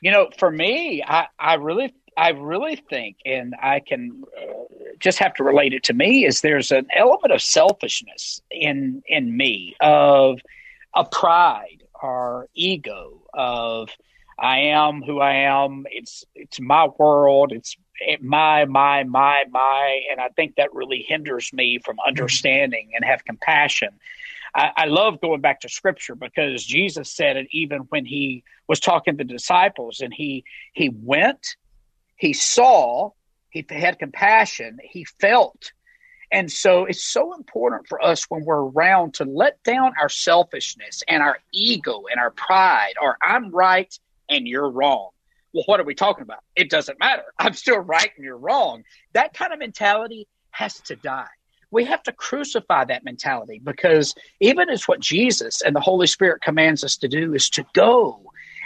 You 0.00 0.10
know, 0.10 0.28
for 0.38 0.50
me, 0.50 1.02
I, 1.02 1.26
I 1.38 1.54
really, 1.54 1.92
I 2.16 2.30
really 2.30 2.76
think, 2.76 3.16
and 3.24 3.54
I 3.60 3.80
can 3.80 4.22
uh, 4.36 4.52
just 4.98 5.18
have 5.18 5.34
to 5.34 5.44
relate 5.44 5.72
it 5.72 5.82
to 5.84 5.94
me, 5.94 6.24
is 6.24 6.40
there's 6.40 6.70
an 6.70 6.86
element 6.96 7.32
of 7.32 7.42
selfishness 7.42 8.40
in 8.50 9.02
in 9.06 9.36
me 9.36 9.76
of 9.80 10.40
a 10.94 11.04
pride 11.04 11.82
or 12.00 12.48
ego 12.54 13.22
of 13.34 13.90
I 14.38 14.58
am 14.58 15.02
who 15.02 15.20
I 15.20 15.34
am. 15.34 15.84
It's 15.90 16.24
it's 16.34 16.60
my 16.60 16.88
world. 16.98 17.52
It's 17.52 17.76
my 18.20 18.64
my 18.66 19.02
my 19.04 19.44
my, 19.50 20.00
and 20.10 20.20
I 20.20 20.28
think 20.28 20.56
that 20.56 20.72
really 20.72 21.02
hinders 21.02 21.52
me 21.52 21.78
from 21.84 21.98
understanding 22.06 22.90
and 22.94 23.04
have 23.04 23.24
compassion. 23.24 23.90
I, 24.54 24.70
I 24.76 24.84
love 24.86 25.20
going 25.20 25.40
back 25.40 25.60
to 25.60 25.68
Scripture 25.68 26.14
because 26.14 26.64
Jesus 26.64 27.14
said 27.14 27.36
it 27.36 27.48
even 27.50 27.80
when 27.90 28.04
he 28.04 28.44
was 28.68 28.80
talking 28.80 29.16
to 29.16 29.24
the 29.24 29.32
disciples, 29.32 30.00
and 30.00 30.12
he 30.12 30.44
he 30.72 30.88
went, 30.88 31.56
he 32.16 32.32
saw, 32.32 33.10
he 33.50 33.64
had 33.68 33.98
compassion, 33.98 34.78
he 34.82 35.04
felt. 35.20 35.72
And 36.30 36.52
so 36.52 36.84
it's 36.84 37.04
so 37.04 37.34
important 37.34 37.88
for 37.88 38.04
us 38.04 38.24
when 38.28 38.44
we're 38.44 38.66
around 38.66 39.14
to 39.14 39.24
let 39.24 39.62
down 39.62 39.92
our 39.98 40.10
selfishness 40.10 41.02
and 41.08 41.22
our 41.22 41.38
ego 41.54 42.02
and 42.10 42.20
our 42.20 42.30
pride, 42.30 42.94
or 43.00 43.16
I'm 43.22 43.50
right 43.50 43.92
and 44.28 44.46
you're 44.46 44.70
wrong. 44.70 45.10
Well, 45.54 45.64
what 45.64 45.80
are 45.80 45.84
we 45.84 45.94
talking 45.94 46.22
about? 46.22 46.40
It 46.54 46.68
doesn't 46.68 46.98
matter. 46.98 47.22
I'm 47.38 47.54
still 47.54 47.78
right 47.78 48.10
and 48.14 48.24
you're 48.24 48.36
wrong. 48.36 48.84
That 49.14 49.32
kind 49.32 49.54
of 49.54 49.58
mentality 49.58 50.28
has 50.50 50.78
to 50.82 50.96
die. 50.96 51.28
We 51.70 51.84
have 51.84 52.02
to 52.04 52.12
crucify 52.12 52.84
that 52.86 53.04
mentality 53.04 53.60
because 53.62 54.14
even 54.40 54.70
as 54.70 54.88
what 54.88 55.00
Jesus 55.00 55.62
and 55.62 55.76
the 55.76 55.80
Holy 55.80 56.06
Spirit 56.06 56.42
commands 56.42 56.82
us 56.82 56.96
to 56.98 57.08
do 57.08 57.34
is 57.34 57.50
to 57.50 57.64
go 57.74 58.20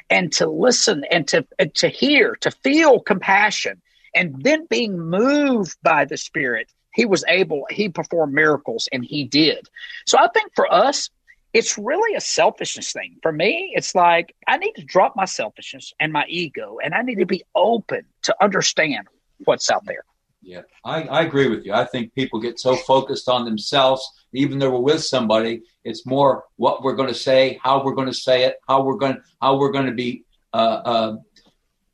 and 0.08 0.32
to 0.32 0.46
listen 0.48 1.04
and 1.10 1.26
to 1.28 1.46
and 1.58 1.74
to 1.76 1.88
hear, 1.88 2.36
to 2.40 2.50
feel 2.50 3.00
compassion, 3.00 3.82
and 4.14 4.42
then 4.42 4.66
being 4.66 4.98
moved 4.98 5.76
by 5.82 6.04
the 6.04 6.16
Spirit, 6.16 6.70
he 6.94 7.06
was 7.06 7.24
able, 7.26 7.66
he 7.70 7.88
performed 7.88 8.34
miracles 8.34 8.88
and 8.92 9.04
he 9.04 9.24
did. 9.24 9.68
So 10.06 10.18
I 10.18 10.28
think 10.28 10.52
for 10.54 10.72
us, 10.72 11.10
it's 11.52 11.76
really 11.76 12.14
a 12.14 12.20
selfishness 12.20 12.92
thing. 12.92 13.16
For 13.22 13.32
me, 13.32 13.72
it's 13.74 13.94
like 13.94 14.34
I 14.46 14.56
need 14.58 14.72
to 14.74 14.84
drop 14.84 15.14
my 15.16 15.26
selfishness 15.26 15.92
and 16.00 16.12
my 16.12 16.24
ego, 16.28 16.78
and 16.82 16.94
I 16.94 17.02
need 17.02 17.18
to 17.18 17.26
be 17.26 17.42
open 17.54 18.04
to 18.22 18.36
understand 18.42 19.08
what's 19.44 19.70
out 19.70 19.84
there. 19.84 20.04
Yeah, 20.42 20.62
I, 20.84 21.04
I 21.04 21.22
agree 21.22 21.48
with 21.48 21.64
you. 21.64 21.72
I 21.72 21.84
think 21.84 22.14
people 22.14 22.40
get 22.40 22.58
so 22.58 22.74
focused 22.74 23.28
on 23.28 23.44
themselves, 23.44 24.02
even 24.32 24.58
though 24.58 24.70
we're 24.70 24.80
with 24.80 25.04
somebody, 25.04 25.62
it's 25.84 26.04
more 26.04 26.44
what 26.56 26.82
we're 26.82 26.96
going 26.96 27.08
to 27.08 27.14
say, 27.14 27.60
how 27.62 27.84
we're 27.84 27.94
going 27.94 28.08
to 28.08 28.14
say 28.14 28.44
it, 28.44 28.56
how 28.68 28.82
we're 28.82 28.96
going, 28.96 29.18
how 29.40 29.56
we're 29.56 29.70
going 29.70 29.86
to 29.86 29.92
be, 29.92 30.24
uh, 30.52 30.56
uh, 30.84 31.16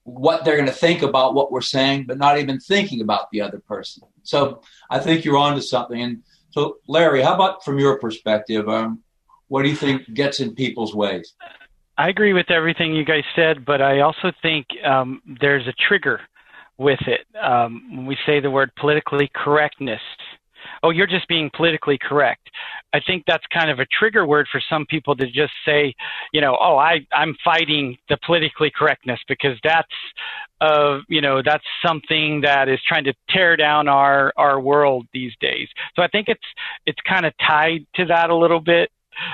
what 0.05 0.45
they're 0.45 0.57
going 0.57 0.69
to 0.69 0.73
think 0.73 1.03
about 1.03 1.35
what 1.35 1.53
we're 1.53 1.61
saying, 1.61 2.05
but 2.07 2.17
not 2.17 2.39
even 2.39 2.59
thinking 2.59 3.03
about 3.03 3.31
the 3.31 3.43
other 3.43 3.59
person. 3.59 4.03
So 4.23 4.63
I 4.89 4.99
think 4.99 5.25
you're 5.25 5.37
onto 5.37 5.61
something. 5.61 6.01
And 6.01 6.23
so, 6.51 6.79
Larry, 6.87 7.21
how 7.23 7.35
about 7.35 7.63
from 7.63 7.79
your 7.79 7.99
perspective? 7.99 8.67
Um, 8.67 9.01
what 9.49 9.63
do 9.63 9.69
you 9.69 9.77
think 9.77 10.13
gets 10.15 10.41
in 10.41 10.55
people's 10.55 10.95
ways? 10.95 11.35
I 11.99 12.09
agree 12.09 12.33
with 12.33 12.51
everything 12.51 12.95
you 12.95 13.05
guys 13.05 13.25
said, 13.37 13.67
but 13.67 13.83
I 13.83 14.01
also 14.01 14.33
think 14.41 14.69
um, 14.85 15.21
there's 15.41 15.67
a 15.67 15.73
trigger 15.73 16.21
with 16.79 17.01
it. 17.07 17.27
Um, 17.37 17.97
when 17.97 18.07
we 18.07 18.17
say 18.25 18.41
the 18.41 18.51
word 18.51 18.71
politically 18.77 19.31
correctness, 19.35 20.01
oh, 20.83 20.91
you're 20.91 21.07
just 21.07 21.29
being 21.29 21.51
politically 21.55 21.99
correct. 22.01 22.49
I 22.93 23.01
think 23.01 23.25
that's 23.27 23.45
kind 23.53 23.71
of 23.71 23.79
a 23.81 23.87
trigger 23.87 24.27
word 24.27 24.47
for 24.51 24.61
some 24.69 24.87
people 24.87 25.15
to 25.17 25.27
just 25.27 25.53
say, 25.65 25.95
you 26.33 26.41
know, 26.41 26.57
oh, 26.61 26.77
I, 26.77 27.07
I'm 27.13 27.35
fighting 27.45 27.97
the 28.09 28.17
politically 28.25 28.73
correctness 28.75 29.21
because 29.29 29.59
that's, 29.63 29.89
uh, 30.61 30.99
you 31.09 31.21
know, 31.21 31.43
that's 31.45 31.65
something 31.87 32.41
that 32.43 32.69
is 32.69 32.81
trying 32.87 33.05
to 33.05 33.15
tear 33.29 33.57
down 33.57 33.89
our, 33.89 34.33
our 34.37 34.61
world 34.61 35.07
these 35.13 35.33
days. 35.41 35.69
So 35.95 36.03
I 36.03 36.09
think 36.09 36.29
it's, 36.29 36.41
it's 36.87 37.01
kind 37.09 37.27
of 37.27 37.33
tied 37.39 37.87
to 37.97 38.07
that 38.07 38.31
a 38.31 38.37
little 38.37 38.61
bit 38.61 38.91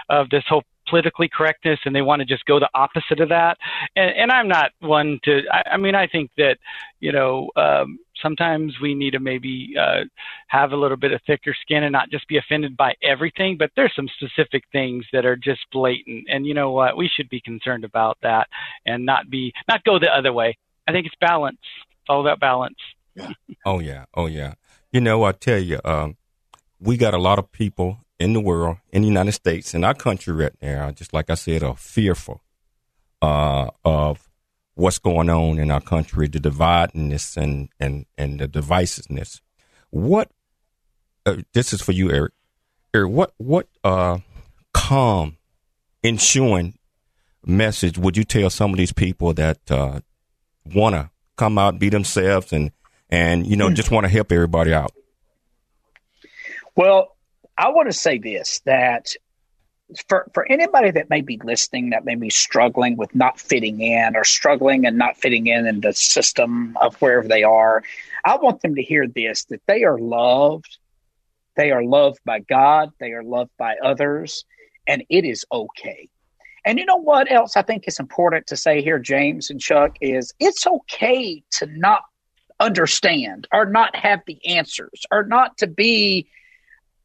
of 0.08 0.30
this 0.30 0.44
whole 0.48 0.64
politically 0.94 1.28
correctness 1.28 1.80
and 1.84 1.94
they 1.94 2.02
want 2.02 2.20
to 2.20 2.24
just 2.24 2.44
go 2.44 2.60
the 2.60 2.70
opposite 2.72 3.18
of 3.18 3.28
that. 3.28 3.58
And, 3.96 4.14
and 4.16 4.30
I'm 4.30 4.46
not 4.46 4.70
one 4.78 5.18
to, 5.24 5.40
I, 5.50 5.70
I 5.72 5.76
mean, 5.76 5.96
I 5.96 6.06
think 6.06 6.30
that, 6.36 6.58
you 7.00 7.10
know, 7.10 7.50
um, 7.56 7.98
sometimes 8.22 8.74
we 8.80 8.94
need 8.94 9.10
to 9.10 9.18
maybe 9.18 9.74
uh, 9.80 10.04
have 10.46 10.70
a 10.70 10.76
little 10.76 10.96
bit 10.96 11.10
of 11.10 11.20
thicker 11.26 11.52
skin 11.62 11.82
and 11.82 11.90
not 11.90 12.10
just 12.10 12.28
be 12.28 12.36
offended 12.36 12.76
by 12.76 12.94
everything, 13.02 13.56
but 13.58 13.72
there's 13.74 13.92
some 13.96 14.08
specific 14.16 14.62
things 14.70 15.04
that 15.12 15.26
are 15.26 15.34
just 15.34 15.62
blatant. 15.72 16.26
And 16.28 16.46
you 16.46 16.54
know 16.54 16.70
what? 16.70 16.96
We 16.96 17.10
should 17.12 17.28
be 17.28 17.40
concerned 17.40 17.84
about 17.84 18.18
that 18.22 18.46
and 18.86 19.04
not 19.04 19.28
be, 19.28 19.52
not 19.68 19.82
go 19.82 19.98
the 19.98 20.16
other 20.16 20.32
way. 20.32 20.56
I 20.86 20.92
think 20.92 21.06
it's 21.06 21.16
balance. 21.20 21.58
It's 21.90 22.08
all 22.08 22.20
about 22.20 22.38
balance. 22.38 22.78
Yeah. 23.16 23.30
oh, 23.66 23.80
yeah. 23.80 24.04
Oh, 24.14 24.26
yeah. 24.26 24.54
You 24.92 25.00
know, 25.00 25.24
I 25.24 25.32
tell 25.32 25.58
you, 25.58 25.80
um, 25.84 26.16
we 26.78 26.96
got 26.96 27.14
a 27.14 27.18
lot 27.18 27.40
of 27.40 27.50
people 27.50 28.03
in 28.18 28.32
the 28.32 28.40
world, 28.40 28.78
in 28.92 29.02
the 29.02 29.08
United 29.08 29.32
States, 29.32 29.74
in 29.74 29.84
our 29.84 29.94
country 29.94 30.32
right 30.32 30.54
now, 30.62 30.90
just 30.90 31.12
like 31.12 31.30
I 31.30 31.34
said, 31.34 31.62
are 31.62 31.76
fearful 31.76 32.42
uh, 33.22 33.68
of 33.84 34.28
what's 34.74 34.98
going 34.98 35.30
on 35.30 35.58
in 35.58 35.70
our 35.70 35.80
country, 35.80 36.28
the 36.28 36.38
dividedness 36.38 37.36
and 37.36 37.68
and 37.80 38.06
and 38.16 38.40
the 38.40 38.48
divisiveness. 38.48 39.40
What 39.90 40.30
uh, 41.26 41.36
this 41.52 41.72
is 41.72 41.80
for 41.80 41.92
you, 41.92 42.10
Eric. 42.10 42.32
Eric, 42.92 43.10
what 43.10 43.34
what 43.38 43.68
uh, 43.82 44.18
calm, 44.72 45.36
ensuring 46.02 46.78
message 47.46 47.98
would 47.98 48.16
you 48.16 48.24
tell 48.24 48.50
some 48.50 48.70
of 48.70 48.76
these 48.76 48.92
people 48.92 49.34
that 49.34 49.58
uh, 49.70 50.00
want 50.74 50.94
to 50.94 51.10
come 51.36 51.58
out, 51.58 51.78
be 51.78 51.88
themselves, 51.88 52.52
and 52.52 52.70
and 53.10 53.46
you 53.46 53.56
know 53.56 53.70
just 53.70 53.90
want 53.90 54.04
to 54.04 54.10
help 54.10 54.30
everybody 54.30 54.72
out? 54.72 54.92
Well, 56.76 57.13
I 57.56 57.70
want 57.70 57.88
to 57.88 57.92
say 57.92 58.18
this 58.18 58.60
that 58.64 59.14
for 60.08 60.30
for 60.32 60.50
anybody 60.50 60.90
that 60.90 61.10
may 61.10 61.20
be 61.20 61.38
listening 61.42 61.90
that 61.90 62.04
may 62.04 62.14
be 62.14 62.30
struggling 62.30 62.96
with 62.96 63.14
not 63.14 63.38
fitting 63.38 63.80
in 63.80 64.16
or 64.16 64.24
struggling 64.24 64.86
and 64.86 64.96
not 64.96 65.16
fitting 65.16 65.46
in 65.46 65.66
in 65.66 65.80
the 65.80 65.92
system 65.92 66.76
of 66.80 66.96
wherever 66.96 67.28
they 67.28 67.42
are, 67.42 67.82
I 68.24 68.36
want 68.36 68.62
them 68.62 68.74
to 68.76 68.82
hear 68.82 69.06
this 69.06 69.44
that 69.46 69.62
they 69.66 69.84
are 69.84 69.98
loved. 69.98 70.78
They 71.56 71.70
are 71.70 71.84
loved 71.84 72.18
by 72.24 72.40
God, 72.40 72.90
they 72.98 73.12
are 73.12 73.22
loved 73.22 73.52
by 73.56 73.76
others, 73.82 74.44
and 74.88 75.04
it 75.08 75.24
is 75.24 75.44
okay. 75.52 76.08
And 76.64 76.78
you 76.78 76.84
know 76.84 76.96
what 76.96 77.30
else 77.30 77.56
I 77.56 77.62
think 77.62 77.86
is 77.86 78.00
important 78.00 78.48
to 78.48 78.56
say 78.56 78.82
here, 78.82 78.98
James 78.98 79.50
and 79.50 79.60
Chuck, 79.60 79.96
is 80.00 80.32
it's 80.40 80.66
okay 80.66 81.44
to 81.58 81.66
not 81.66 82.02
understand 82.58 83.46
or 83.52 83.66
not 83.66 83.94
have 83.94 84.22
the 84.26 84.44
answers 84.46 85.04
or 85.12 85.24
not 85.24 85.58
to 85.58 85.66
be 85.66 86.26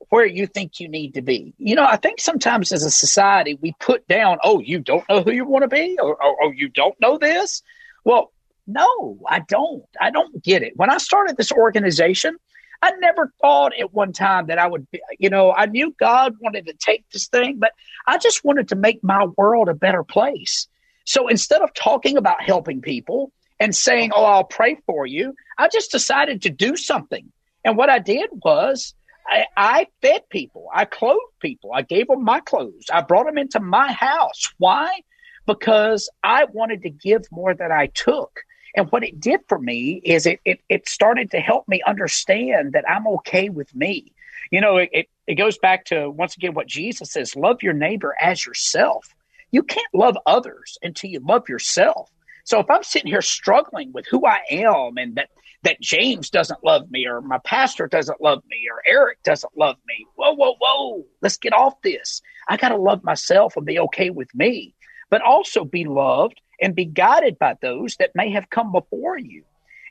where 0.09 0.25
you 0.25 0.47
think 0.47 0.79
you 0.79 0.87
need 0.87 1.13
to 1.15 1.21
be. 1.21 1.53
You 1.57 1.75
know, 1.75 1.85
I 1.85 1.97
think 1.97 2.19
sometimes 2.19 2.71
as 2.71 2.83
a 2.83 2.91
society, 2.91 3.59
we 3.61 3.75
put 3.79 4.07
down, 4.07 4.37
oh, 4.43 4.59
you 4.59 4.79
don't 4.79 5.07
know 5.09 5.21
who 5.21 5.31
you 5.31 5.45
want 5.45 5.63
to 5.63 5.67
be, 5.67 5.97
or, 6.01 6.15
or, 6.23 6.43
or, 6.43 6.53
you 6.53 6.69
don't 6.69 6.99
know 6.99 7.17
this. 7.17 7.61
Well, 8.05 8.31
no, 8.65 9.19
I 9.27 9.39
don't. 9.39 9.83
I 9.99 10.09
don't 10.09 10.43
get 10.43 10.63
it. 10.63 10.73
When 10.75 10.89
I 10.89 10.97
started 10.97 11.37
this 11.37 11.51
organization, 11.51 12.37
I 12.81 12.91
never 12.99 13.33
thought 13.41 13.73
at 13.77 13.93
one 13.93 14.13
time 14.13 14.47
that 14.47 14.57
I 14.57 14.67
would 14.67 14.89
be, 14.89 15.01
you 15.19 15.29
know, 15.29 15.51
I 15.51 15.65
knew 15.65 15.93
God 15.99 16.35
wanted 16.39 16.67
to 16.67 16.73
take 16.73 17.03
this 17.11 17.27
thing, 17.27 17.57
but 17.59 17.73
I 18.07 18.17
just 18.17 18.43
wanted 18.43 18.69
to 18.69 18.75
make 18.75 19.03
my 19.03 19.25
world 19.37 19.67
a 19.67 19.73
better 19.73 20.03
place. 20.03 20.67
So 21.03 21.27
instead 21.27 21.61
of 21.61 21.73
talking 21.73 22.17
about 22.17 22.41
helping 22.41 22.81
people 22.81 23.31
and 23.59 23.75
saying, 23.75 24.11
oh, 24.15 24.23
I'll 24.23 24.43
pray 24.43 24.77
for 24.85 25.05
you, 25.05 25.33
I 25.57 25.67
just 25.67 25.91
decided 25.91 26.43
to 26.43 26.49
do 26.49 26.77
something. 26.77 27.31
And 27.65 27.75
what 27.75 27.89
I 27.89 27.99
did 27.99 28.29
was 28.31 28.93
I, 29.29 29.45
I 29.55 29.87
fed 30.01 30.23
people. 30.29 30.67
I 30.73 30.85
clothed 30.85 31.21
people. 31.39 31.71
I 31.73 31.83
gave 31.83 32.07
them 32.07 32.23
my 32.23 32.39
clothes. 32.39 32.85
I 32.91 33.01
brought 33.01 33.25
them 33.25 33.37
into 33.37 33.59
my 33.59 33.91
house. 33.91 34.51
Why? 34.57 35.01
Because 35.45 36.09
I 36.23 36.45
wanted 36.45 36.81
to 36.83 36.89
give 36.89 37.23
more 37.31 37.53
than 37.53 37.71
I 37.71 37.87
took. 37.87 38.41
And 38.75 38.91
what 38.91 39.03
it 39.03 39.19
did 39.19 39.41
for 39.47 39.59
me 39.59 40.01
is 40.03 40.25
it, 40.25 40.39
it, 40.45 40.61
it 40.69 40.87
started 40.87 41.31
to 41.31 41.39
help 41.39 41.67
me 41.67 41.81
understand 41.85 42.73
that 42.73 42.89
I'm 42.89 43.07
okay 43.07 43.49
with 43.49 43.73
me. 43.75 44.13
You 44.51 44.61
know, 44.61 44.77
it, 44.77 44.89
it, 44.91 45.09
it 45.27 45.35
goes 45.35 45.57
back 45.57 45.85
to, 45.85 46.09
once 46.09 46.35
again, 46.35 46.53
what 46.53 46.67
Jesus 46.67 47.11
says 47.11 47.35
love 47.35 47.61
your 47.61 47.73
neighbor 47.73 48.15
as 48.19 48.45
yourself. 48.45 49.13
You 49.51 49.63
can't 49.63 49.93
love 49.93 50.17
others 50.25 50.77
until 50.81 51.09
you 51.09 51.19
love 51.19 51.49
yourself. 51.49 52.11
So 52.49 52.59
if 52.59 52.71
I'm 52.71 52.81
sitting 52.81 53.11
here 53.11 53.21
struggling 53.21 53.91
with 53.93 54.07
who 54.09 54.25
I 54.25 54.39
am 54.49 54.97
and 54.97 55.13
that 55.17 55.29
that 55.61 55.79
James 55.81 56.31
doesn't 56.31 56.63
love 56.63 56.89
me 56.89 57.05
or 57.05 57.21
my 57.21 57.37
pastor 57.45 57.85
doesn't 57.85 58.21
love 58.21 58.41
me 58.49 58.65
or 58.71 58.81
Eric 58.87 59.21
doesn't 59.21 59.55
love 59.55 59.75
me. 59.87 60.07
Whoa, 60.15 60.33
whoa, 60.33 60.55
whoa. 60.59 61.05
Let's 61.21 61.37
get 61.37 61.53
off 61.53 61.79
this. 61.83 62.23
I 62.47 62.57
got 62.57 62.69
to 62.69 62.77
love 62.77 63.03
myself 63.03 63.55
and 63.55 63.67
be 63.67 63.77
okay 63.81 64.09
with 64.09 64.33
me, 64.33 64.73
but 65.11 65.21
also 65.21 65.63
be 65.63 65.85
loved 65.85 66.41
and 66.59 66.73
be 66.73 66.85
guided 66.85 67.37
by 67.37 67.55
those 67.61 67.97
that 67.97 68.15
may 68.15 68.31
have 68.31 68.49
come 68.49 68.71
before 68.71 69.19
you. 69.19 69.43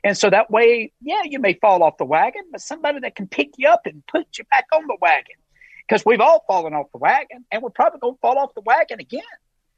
And 0.03 0.17
so 0.17 0.29
that 0.29 0.51
way, 0.51 0.91
yeah, 1.01 1.21
you 1.23 1.39
may 1.39 1.53
fall 1.53 1.81
off 1.81 1.97
the 1.97 2.03
wagon, 2.03 2.43
but 2.51 2.59
somebody 2.59 2.99
that 3.01 3.15
can 3.15 3.27
pick 3.27 3.51
you 3.55 3.69
up 3.69 3.85
and 3.85 4.03
put 4.07 4.37
you 4.37 4.43
back 4.51 4.65
on 4.73 4.85
the 4.85 4.97
wagon. 4.99 5.35
Because 5.87 6.03
we've 6.05 6.19
all 6.19 6.43
fallen 6.45 6.73
off 6.73 6.91
the 6.91 6.99
wagon 6.99 7.45
and 7.51 7.61
we're 7.61 7.69
probably 7.69 7.99
going 8.01 8.15
to 8.15 8.19
fall 8.19 8.37
off 8.37 8.53
the 8.53 8.61
wagon 8.61 8.99
again. 8.99 9.21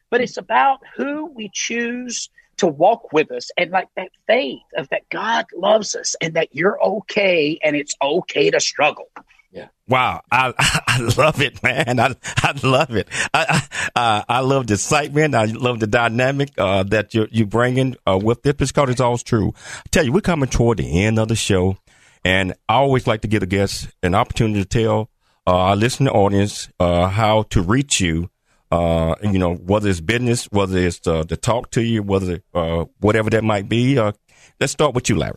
But 0.10 0.22
it's 0.22 0.38
about 0.38 0.80
who 0.96 1.26
we 1.26 1.52
choose 1.54 2.30
to 2.62 2.68
walk 2.68 3.12
with 3.12 3.32
us 3.32 3.50
and 3.58 3.72
like 3.72 3.88
that 3.96 4.10
faith 4.28 4.62
of 4.78 4.88
that 4.90 5.10
God 5.10 5.46
loves 5.56 5.96
us 5.96 6.16
and 6.22 6.36
that 6.36 6.50
you're 6.52 6.80
okay 6.80 7.58
and 7.64 7.76
it's 7.76 7.96
okay 8.00 8.52
to 8.52 8.60
struggle. 8.60 9.10
Yeah. 9.52 9.70
Wow, 9.88 10.22
I 10.32 10.54
I 10.88 11.00
love 11.18 11.42
it, 11.42 11.62
man. 11.64 12.00
I 12.00 12.16
I 12.38 12.54
love 12.64 12.96
it. 12.96 13.08
I 13.34 13.68
I, 13.96 14.24
I 14.30 14.40
love 14.42 14.68
the 14.68 14.76
excitement. 14.76 15.34
I 15.34 15.46
love 15.46 15.80
the 15.80 15.88
dynamic 15.88 16.52
uh, 16.56 16.84
that 16.84 17.16
you 17.16 17.28
you 17.32 17.48
bringing 17.48 17.96
uh, 18.08 18.20
with 18.22 18.44
this 18.44 18.54
because 18.54 18.92
it's 18.92 19.02
all 19.02 19.18
true. 19.18 19.54
I 19.58 19.90
tell 19.90 20.06
you, 20.06 20.14
we're 20.14 20.22
coming 20.22 20.48
toward 20.48 20.78
the 20.78 21.04
end 21.04 21.18
of 21.18 21.30
the 21.30 21.36
show, 21.36 21.78
and 22.24 22.54
I 22.70 22.76
always 22.76 23.08
like 23.08 23.22
to 23.22 23.28
give 23.28 23.42
a 23.42 23.48
guest 23.48 23.90
an 24.04 24.14
opportunity 24.14 24.62
to 24.62 24.70
tell 24.70 25.10
uh, 25.48 25.56
our 25.56 25.76
listening 25.76 26.14
audience 26.14 26.70
uh, 26.80 27.08
how 27.08 27.44
to 27.50 27.64
reach 27.64 28.00
you. 28.00 28.30
Uh, 28.72 29.16
you 29.22 29.38
know, 29.38 29.56
whether 29.56 29.90
it's 29.90 30.00
business, 30.00 30.46
whether 30.46 30.78
it's 30.78 31.06
uh, 31.06 31.24
to 31.24 31.36
talk 31.36 31.72
to 31.72 31.82
you, 31.82 32.02
whether 32.02 32.42
uh, 32.54 32.86
whatever 33.00 33.30
that 33.30 33.44
might 33.44 33.68
be. 33.68 33.98
Uh, 33.98 34.14
let's 34.60 34.72
start 34.72 34.96
with 34.96 35.10
you, 35.10 35.18
Larry. 35.18 35.34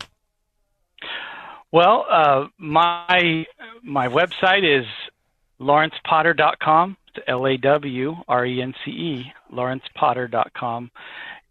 Well, 1.71 2.05
uh, 2.09 2.47
my 2.57 3.45
my 3.83 4.07
website 4.07 4.63
is 4.63 4.85
lawrencepotter.com. 5.59 6.95
It's 7.09 7.25
L 7.27 7.45
A 7.45 7.57
W 7.57 8.15
R 8.27 8.45
E 8.45 8.61
N 8.61 8.73
C 8.85 8.91
E, 8.91 9.33
lawrencepotter.com, 9.51 10.91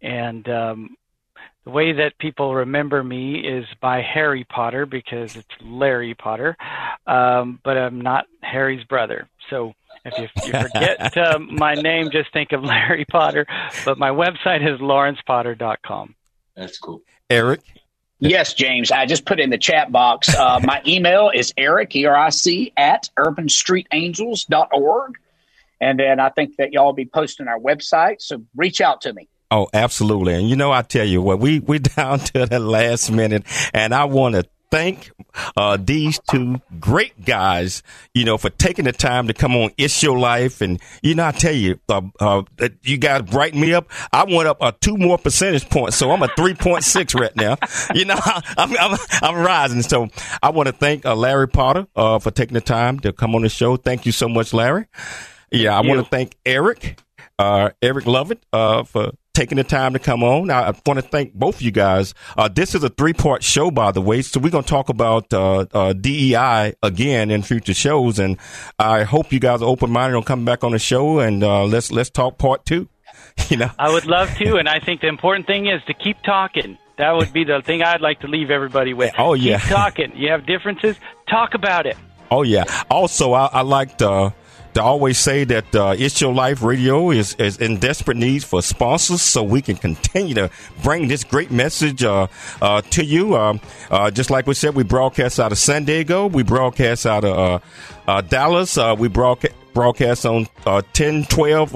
and 0.01 0.49
um, 0.49 0.97
the 1.65 1.71
way 1.71 1.93
that 1.93 2.17
people 2.19 2.55
remember 2.55 3.03
me 3.03 3.35
is 3.39 3.65
by 3.81 4.01
Harry 4.01 4.43
Potter 4.45 4.85
because 4.85 5.35
it's 5.35 5.47
Larry 5.61 6.13
Potter, 6.15 6.55
um, 7.07 7.59
but 7.63 7.77
I'm 7.77 8.01
not 8.01 8.25
Harry's 8.41 8.83
brother. 8.85 9.27
So 9.49 9.73
if 10.05 10.17
you, 10.17 10.27
you 10.45 10.51
forget 10.51 11.17
uh, 11.17 11.39
my 11.39 11.73
name, 11.73 12.11
just 12.11 12.31
think 12.31 12.51
of 12.51 12.63
Larry 12.65 13.05
Potter. 13.05 13.45
But 13.83 13.97
my 13.97 14.09
website 14.09 14.61
is 14.61 14.79
lawrencepotter.com. 14.79 16.15
That's 16.55 16.77
cool. 16.77 17.01
Eric. 17.29 17.61
Yes, 18.19 18.53
James. 18.53 18.91
I 18.91 19.05
just 19.05 19.25
put 19.25 19.39
in 19.39 19.49
the 19.49 19.57
chat 19.57 19.91
box. 19.91 20.33
Uh, 20.33 20.59
my 20.63 20.81
email 20.87 21.31
is 21.33 21.53
eric, 21.57 21.95
E-R-I-C, 21.95 22.71
at 22.77 23.09
urbanstreetangels.org. 23.19 25.13
And 25.81 25.99
then 25.99 26.19
I 26.21 26.29
think 26.29 26.55
that 26.57 26.71
y'all 26.71 26.85
will 26.85 26.93
be 26.93 27.05
posting 27.05 27.47
our 27.47 27.59
website. 27.59 28.21
So 28.21 28.43
reach 28.55 28.79
out 28.79 29.01
to 29.01 29.13
me. 29.13 29.27
Oh, 29.51 29.67
absolutely. 29.73 30.33
And 30.33 30.49
you 30.49 30.55
know, 30.55 30.71
I 30.71 30.81
tell 30.81 31.05
you 31.05 31.21
what, 31.21 31.39
we, 31.39 31.59
we 31.59 31.79
down 31.95 32.19
to 32.19 32.45
the 32.45 32.59
last 32.59 33.11
minute 33.11 33.43
and 33.73 33.93
I 33.93 34.05
want 34.05 34.35
to 34.35 34.45
thank 34.75 35.11
uh, 35.55 35.77
these 35.79 36.19
two 36.29 36.61
great 36.81 37.23
guys, 37.23 37.81
you 38.13 38.25
know, 38.25 38.37
for 38.37 38.49
taking 38.49 38.83
the 38.83 38.91
time 38.91 39.27
to 39.27 39.33
come 39.33 39.55
on 39.55 39.71
It's 39.77 40.03
Your 40.03 40.17
Life. 40.17 40.59
And, 40.59 40.81
you 41.01 41.15
know, 41.15 41.25
I 41.25 41.31
tell 41.31 41.53
you, 41.53 41.79
uh, 41.87 42.01
uh, 42.19 42.43
you 42.83 42.97
guys 42.97 43.21
brighten 43.21 43.61
me 43.61 43.73
up. 43.73 43.89
I 44.11 44.25
went 44.25 44.47
up 44.47 44.57
uh, 44.61 44.73
two 44.81 44.97
more 44.97 45.17
percentage 45.17 45.69
points. 45.69 45.95
So 45.95 46.11
I'm 46.11 46.21
a 46.23 46.27
3.6 46.27 47.19
right 47.19 47.35
now. 47.37 47.57
You 47.93 48.05
know, 48.05 48.19
I'm, 48.57 48.77
I'm, 48.77 48.97
I'm 49.21 49.45
rising. 49.45 49.81
So 49.81 50.09
I 50.43 50.49
want 50.49 50.67
to 50.67 50.73
thank 50.73 51.05
uh, 51.05 51.15
Larry 51.15 51.47
Potter 51.47 51.87
uh, 51.95 52.19
for 52.19 52.31
taking 52.31 52.55
the 52.55 52.61
time 52.61 52.99
to 52.99 53.13
come 53.13 53.33
on 53.33 53.43
the 53.43 53.49
show. 53.49 53.77
Thank 53.77 54.05
you 54.05 54.11
so 54.11 54.27
much, 54.27 54.53
Larry. 54.53 54.87
Yeah, 55.51 55.77
I 55.77 55.81
want 55.81 56.03
to 56.03 56.09
thank 56.09 56.35
Eric, 56.45 56.99
uh, 57.39 57.69
Eric 57.81 58.07
Lovett, 58.07 58.45
uh, 58.51 58.83
for 58.83 59.11
taking 59.35 59.57
the 59.57 59.63
time 59.63 59.93
to 59.93 59.99
come 59.99 60.23
on. 60.23 60.49
I, 60.49 60.73
want 60.85 60.99
to 60.99 61.01
thank 61.01 61.33
both 61.33 61.55
of 61.55 61.61
you 61.61 61.71
guys. 61.71 62.13
Uh, 62.37 62.47
this 62.47 62.73
is 62.73 62.83
a 62.83 62.89
three 62.89 63.13
part 63.13 63.43
show, 63.43 63.69
by 63.69 63.91
the 63.91 64.01
way. 64.01 64.21
So 64.21 64.39
we're 64.39 64.49
going 64.49 64.63
to 64.63 64.69
talk 64.69 64.89
about 64.89 65.31
uh, 65.33 65.65
uh, 65.73 65.93
DEI 65.93 66.73
again 66.81 67.29
in 67.29 67.43
future 67.43 67.73
shows, 67.73 68.17
and 68.17 68.37
I 68.79 69.03
hope 69.03 69.31
you 69.31 69.39
guys 69.39 69.61
are 69.61 69.65
open 69.69 69.91
minded 69.91 70.15
on 70.15 70.23
coming 70.23 70.45
back 70.45 70.63
on 70.63 70.71
the 70.71 70.79
show 70.79 71.19
and 71.19 71.43
uh, 71.43 71.65
let's 71.65 71.91
let's 71.91 72.09
talk 72.09 72.37
part 72.37 72.65
two. 72.65 72.87
You 73.49 73.57
know, 73.57 73.69
I 73.77 73.91
would 73.91 74.05
love 74.05 74.33
to, 74.37 74.55
and 74.55 74.69
I 74.69 74.79
think 74.79 75.01
the 75.01 75.07
important 75.07 75.45
thing 75.45 75.67
is 75.67 75.81
to 75.87 75.93
keep 75.93 76.15
talking. 76.23 76.77
That 76.97 77.11
would 77.11 77.33
be 77.33 77.43
the 77.43 77.61
thing 77.61 77.83
I'd 77.83 77.99
like 77.99 78.21
to 78.21 78.27
leave 78.27 78.49
everybody 78.49 78.93
with. 78.93 79.13
Oh 79.17 79.33
yeah, 79.33 79.59
keep 79.59 79.69
talking. 79.69 80.15
You 80.15 80.31
have 80.31 80.45
differences, 80.45 80.95
talk 81.29 81.53
about 81.53 81.85
it. 81.85 81.97
Oh 82.31 82.43
yeah. 82.43 82.63
Also, 82.89 83.33
I, 83.33 83.47
I 83.47 83.61
liked. 83.61 84.01
Uh, 84.75 84.81
to 84.81 84.83
always 84.83 85.17
say 85.17 85.43
that 85.45 85.75
uh, 85.75 85.95
It's 85.97 86.19
Your 86.19 86.33
Life 86.33 86.61
Radio 86.61 87.11
is, 87.11 87.33
is 87.35 87.57
in 87.57 87.77
desperate 87.77 88.17
need 88.17 88.43
for 88.43 88.61
sponsors 88.61 89.21
so 89.21 89.41
we 89.43 89.61
can 89.61 89.77
continue 89.77 90.35
to 90.35 90.49
bring 90.83 91.07
this 91.07 91.23
great 91.23 91.49
message 91.49 92.03
uh, 92.03 92.27
uh, 92.61 92.81
to 92.81 93.03
you. 93.03 93.37
Um, 93.37 93.61
uh, 93.89 94.11
just 94.11 94.29
like 94.29 94.47
we 94.47 94.53
said, 94.53 94.75
we 94.75 94.83
broadcast 94.83 95.39
out 95.39 95.51
of 95.51 95.57
San 95.57 95.85
Diego, 95.85 96.27
we 96.27 96.43
broadcast 96.43 97.05
out 97.05 97.23
of 97.23 97.37
uh, 97.37 97.59
uh, 98.11 98.21
Dallas, 98.21 98.77
we 98.97 99.07
broadcast, 99.07 99.53
broadcast 99.73 100.25
on 100.25 100.47
10, 100.93 101.25
12 101.25 101.71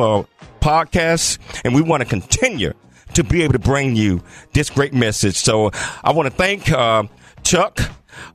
podcasts, 0.59 1.37
and 1.63 1.73
we 1.73 1.81
want 1.81 2.01
to 2.01 2.09
continue 2.09 2.73
to 3.13 3.23
be 3.23 3.43
able 3.43 3.53
to 3.53 3.59
bring 3.59 3.95
you 3.95 4.21
this 4.53 4.69
great 4.69 4.93
message. 4.93 5.35
So 5.35 5.71
I 6.03 6.11
want 6.11 6.27
to 6.27 6.35
thank 6.35 6.65
Chuck 7.43 7.79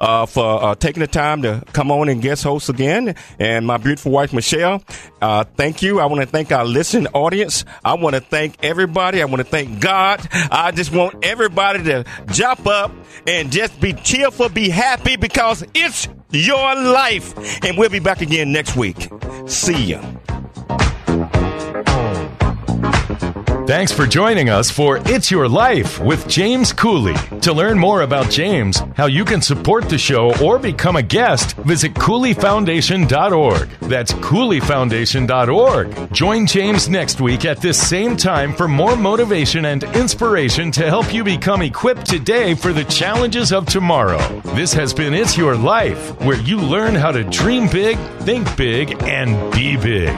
uh, 0.01 0.27
for 0.27 0.63
uh, 0.63 0.75
taking 0.75 1.01
the 1.01 1.07
time 1.07 1.43
to 1.43 1.63
come 1.73 1.91
on 1.91 2.09
and 2.09 2.23
guest 2.23 2.45
host 2.45 2.69
again. 2.69 3.15
And 3.39 3.67
my 3.67 3.77
beautiful 3.77 4.13
wife, 4.13 4.33
Michelle, 4.33 4.83
uh, 5.21 5.45
thank 5.57 5.83
you. 5.83 6.01
I 6.01 6.07
want 6.07 6.23
to 6.23 6.27
thank 6.27 6.53
our 6.53 6.65
listening 6.65 7.07
audience. 7.13 7.65
I 7.85 7.95
want 7.95 8.15
to 8.15 8.21
thank 8.21 8.63
everybody. 8.63 9.23
I 9.23 9.25
want 9.27 9.39
to 9.39 9.45
thank 9.45 9.81
God. 9.81 10.27
I 10.33 10.71
just 10.73 10.93
want 10.93 11.25
everybody 11.25 11.85
to 11.85 12.05
jump 12.33 12.67
up 12.67 12.93
and 13.27 13.51
just 13.51 13.81
be 13.81 13.93
cheerful, 13.93 14.49
be 14.49 14.69
happy 14.69 15.17
because 15.17 15.65
it's 15.75 16.09
your 16.31 16.75
life. 16.75 17.65
And 17.65 17.79
we'll 17.79 17.91
be 17.91 18.01
back 18.01 18.21
again 18.21 18.53
next 18.53 18.77
week. 18.77 19.09
See 19.47 19.85
ya. 19.85 20.03
Thanks 23.67 23.93
for 23.93 24.07
joining 24.07 24.51
us 24.51 24.71
for 24.71 25.01
It's 25.07 25.31
Your 25.31 25.49
Life 25.49 25.99
with 25.99 26.29
James 26.29 26.71
Cooley. 26.71 27.15
To 27.41 27.55
learn 27.55 27.79
more 27.79 28.03
about 28.03 28.31
James, 28.31 28.83
how 28.95 29.07
you 29.07 29.25
can 29.25 29.41
support 29.41 29.89
the 29.89 29.97
show, 29.97 30.35
or 30.45 30.59
become 30.59 30.97
a 30.97 31.03
guest, 31.03 31.57
visit 31.57 31.95
CooleyFoundation.org. 31.95 33.69
That's 33.81 34.13
CooleyFoundation.org. 34.13 36.13
Join 36.13 36.47
James 36.47 36.91
next 36.91 37.23
week 37.23 37.47
at 37.47 37.63
this 37.63 37.89
same 37.89 38.19
time 38.19 38.53
for 38.53 38.69
more 38.69 38.97
motivation 38.97 39.65
and 39.65 39.83
inspiration 39.97 40.71
to 40.73 40.87
help 40.87 41.15
you 41.15 41.25
become 41.25 41.63
equipped 41.63 42.05
today 42.05 42.55
for 42.55 42.75
the 42.75 42.85
challenges 42.85 43.51
of 43.51 43.65
tomorrow. 43.65 44.19
This 44.55 44.75
has 44.75 44.93
been 44.93 45.15
It's 45.15 45.39
Your 45.39 45.57
Life, 45.57 46.21
where 46.21 46.41
you 46.41 46.61
learn 46.61 46.95
how 46.95 47.13
to 47.13 47.25
dream 47.25 47.71
big, 47.71 47.97
think 48.21 48.55
big, 48.59 49.03
and 49.05 49.51
be 49.55 49.79
big. 49.79 50.15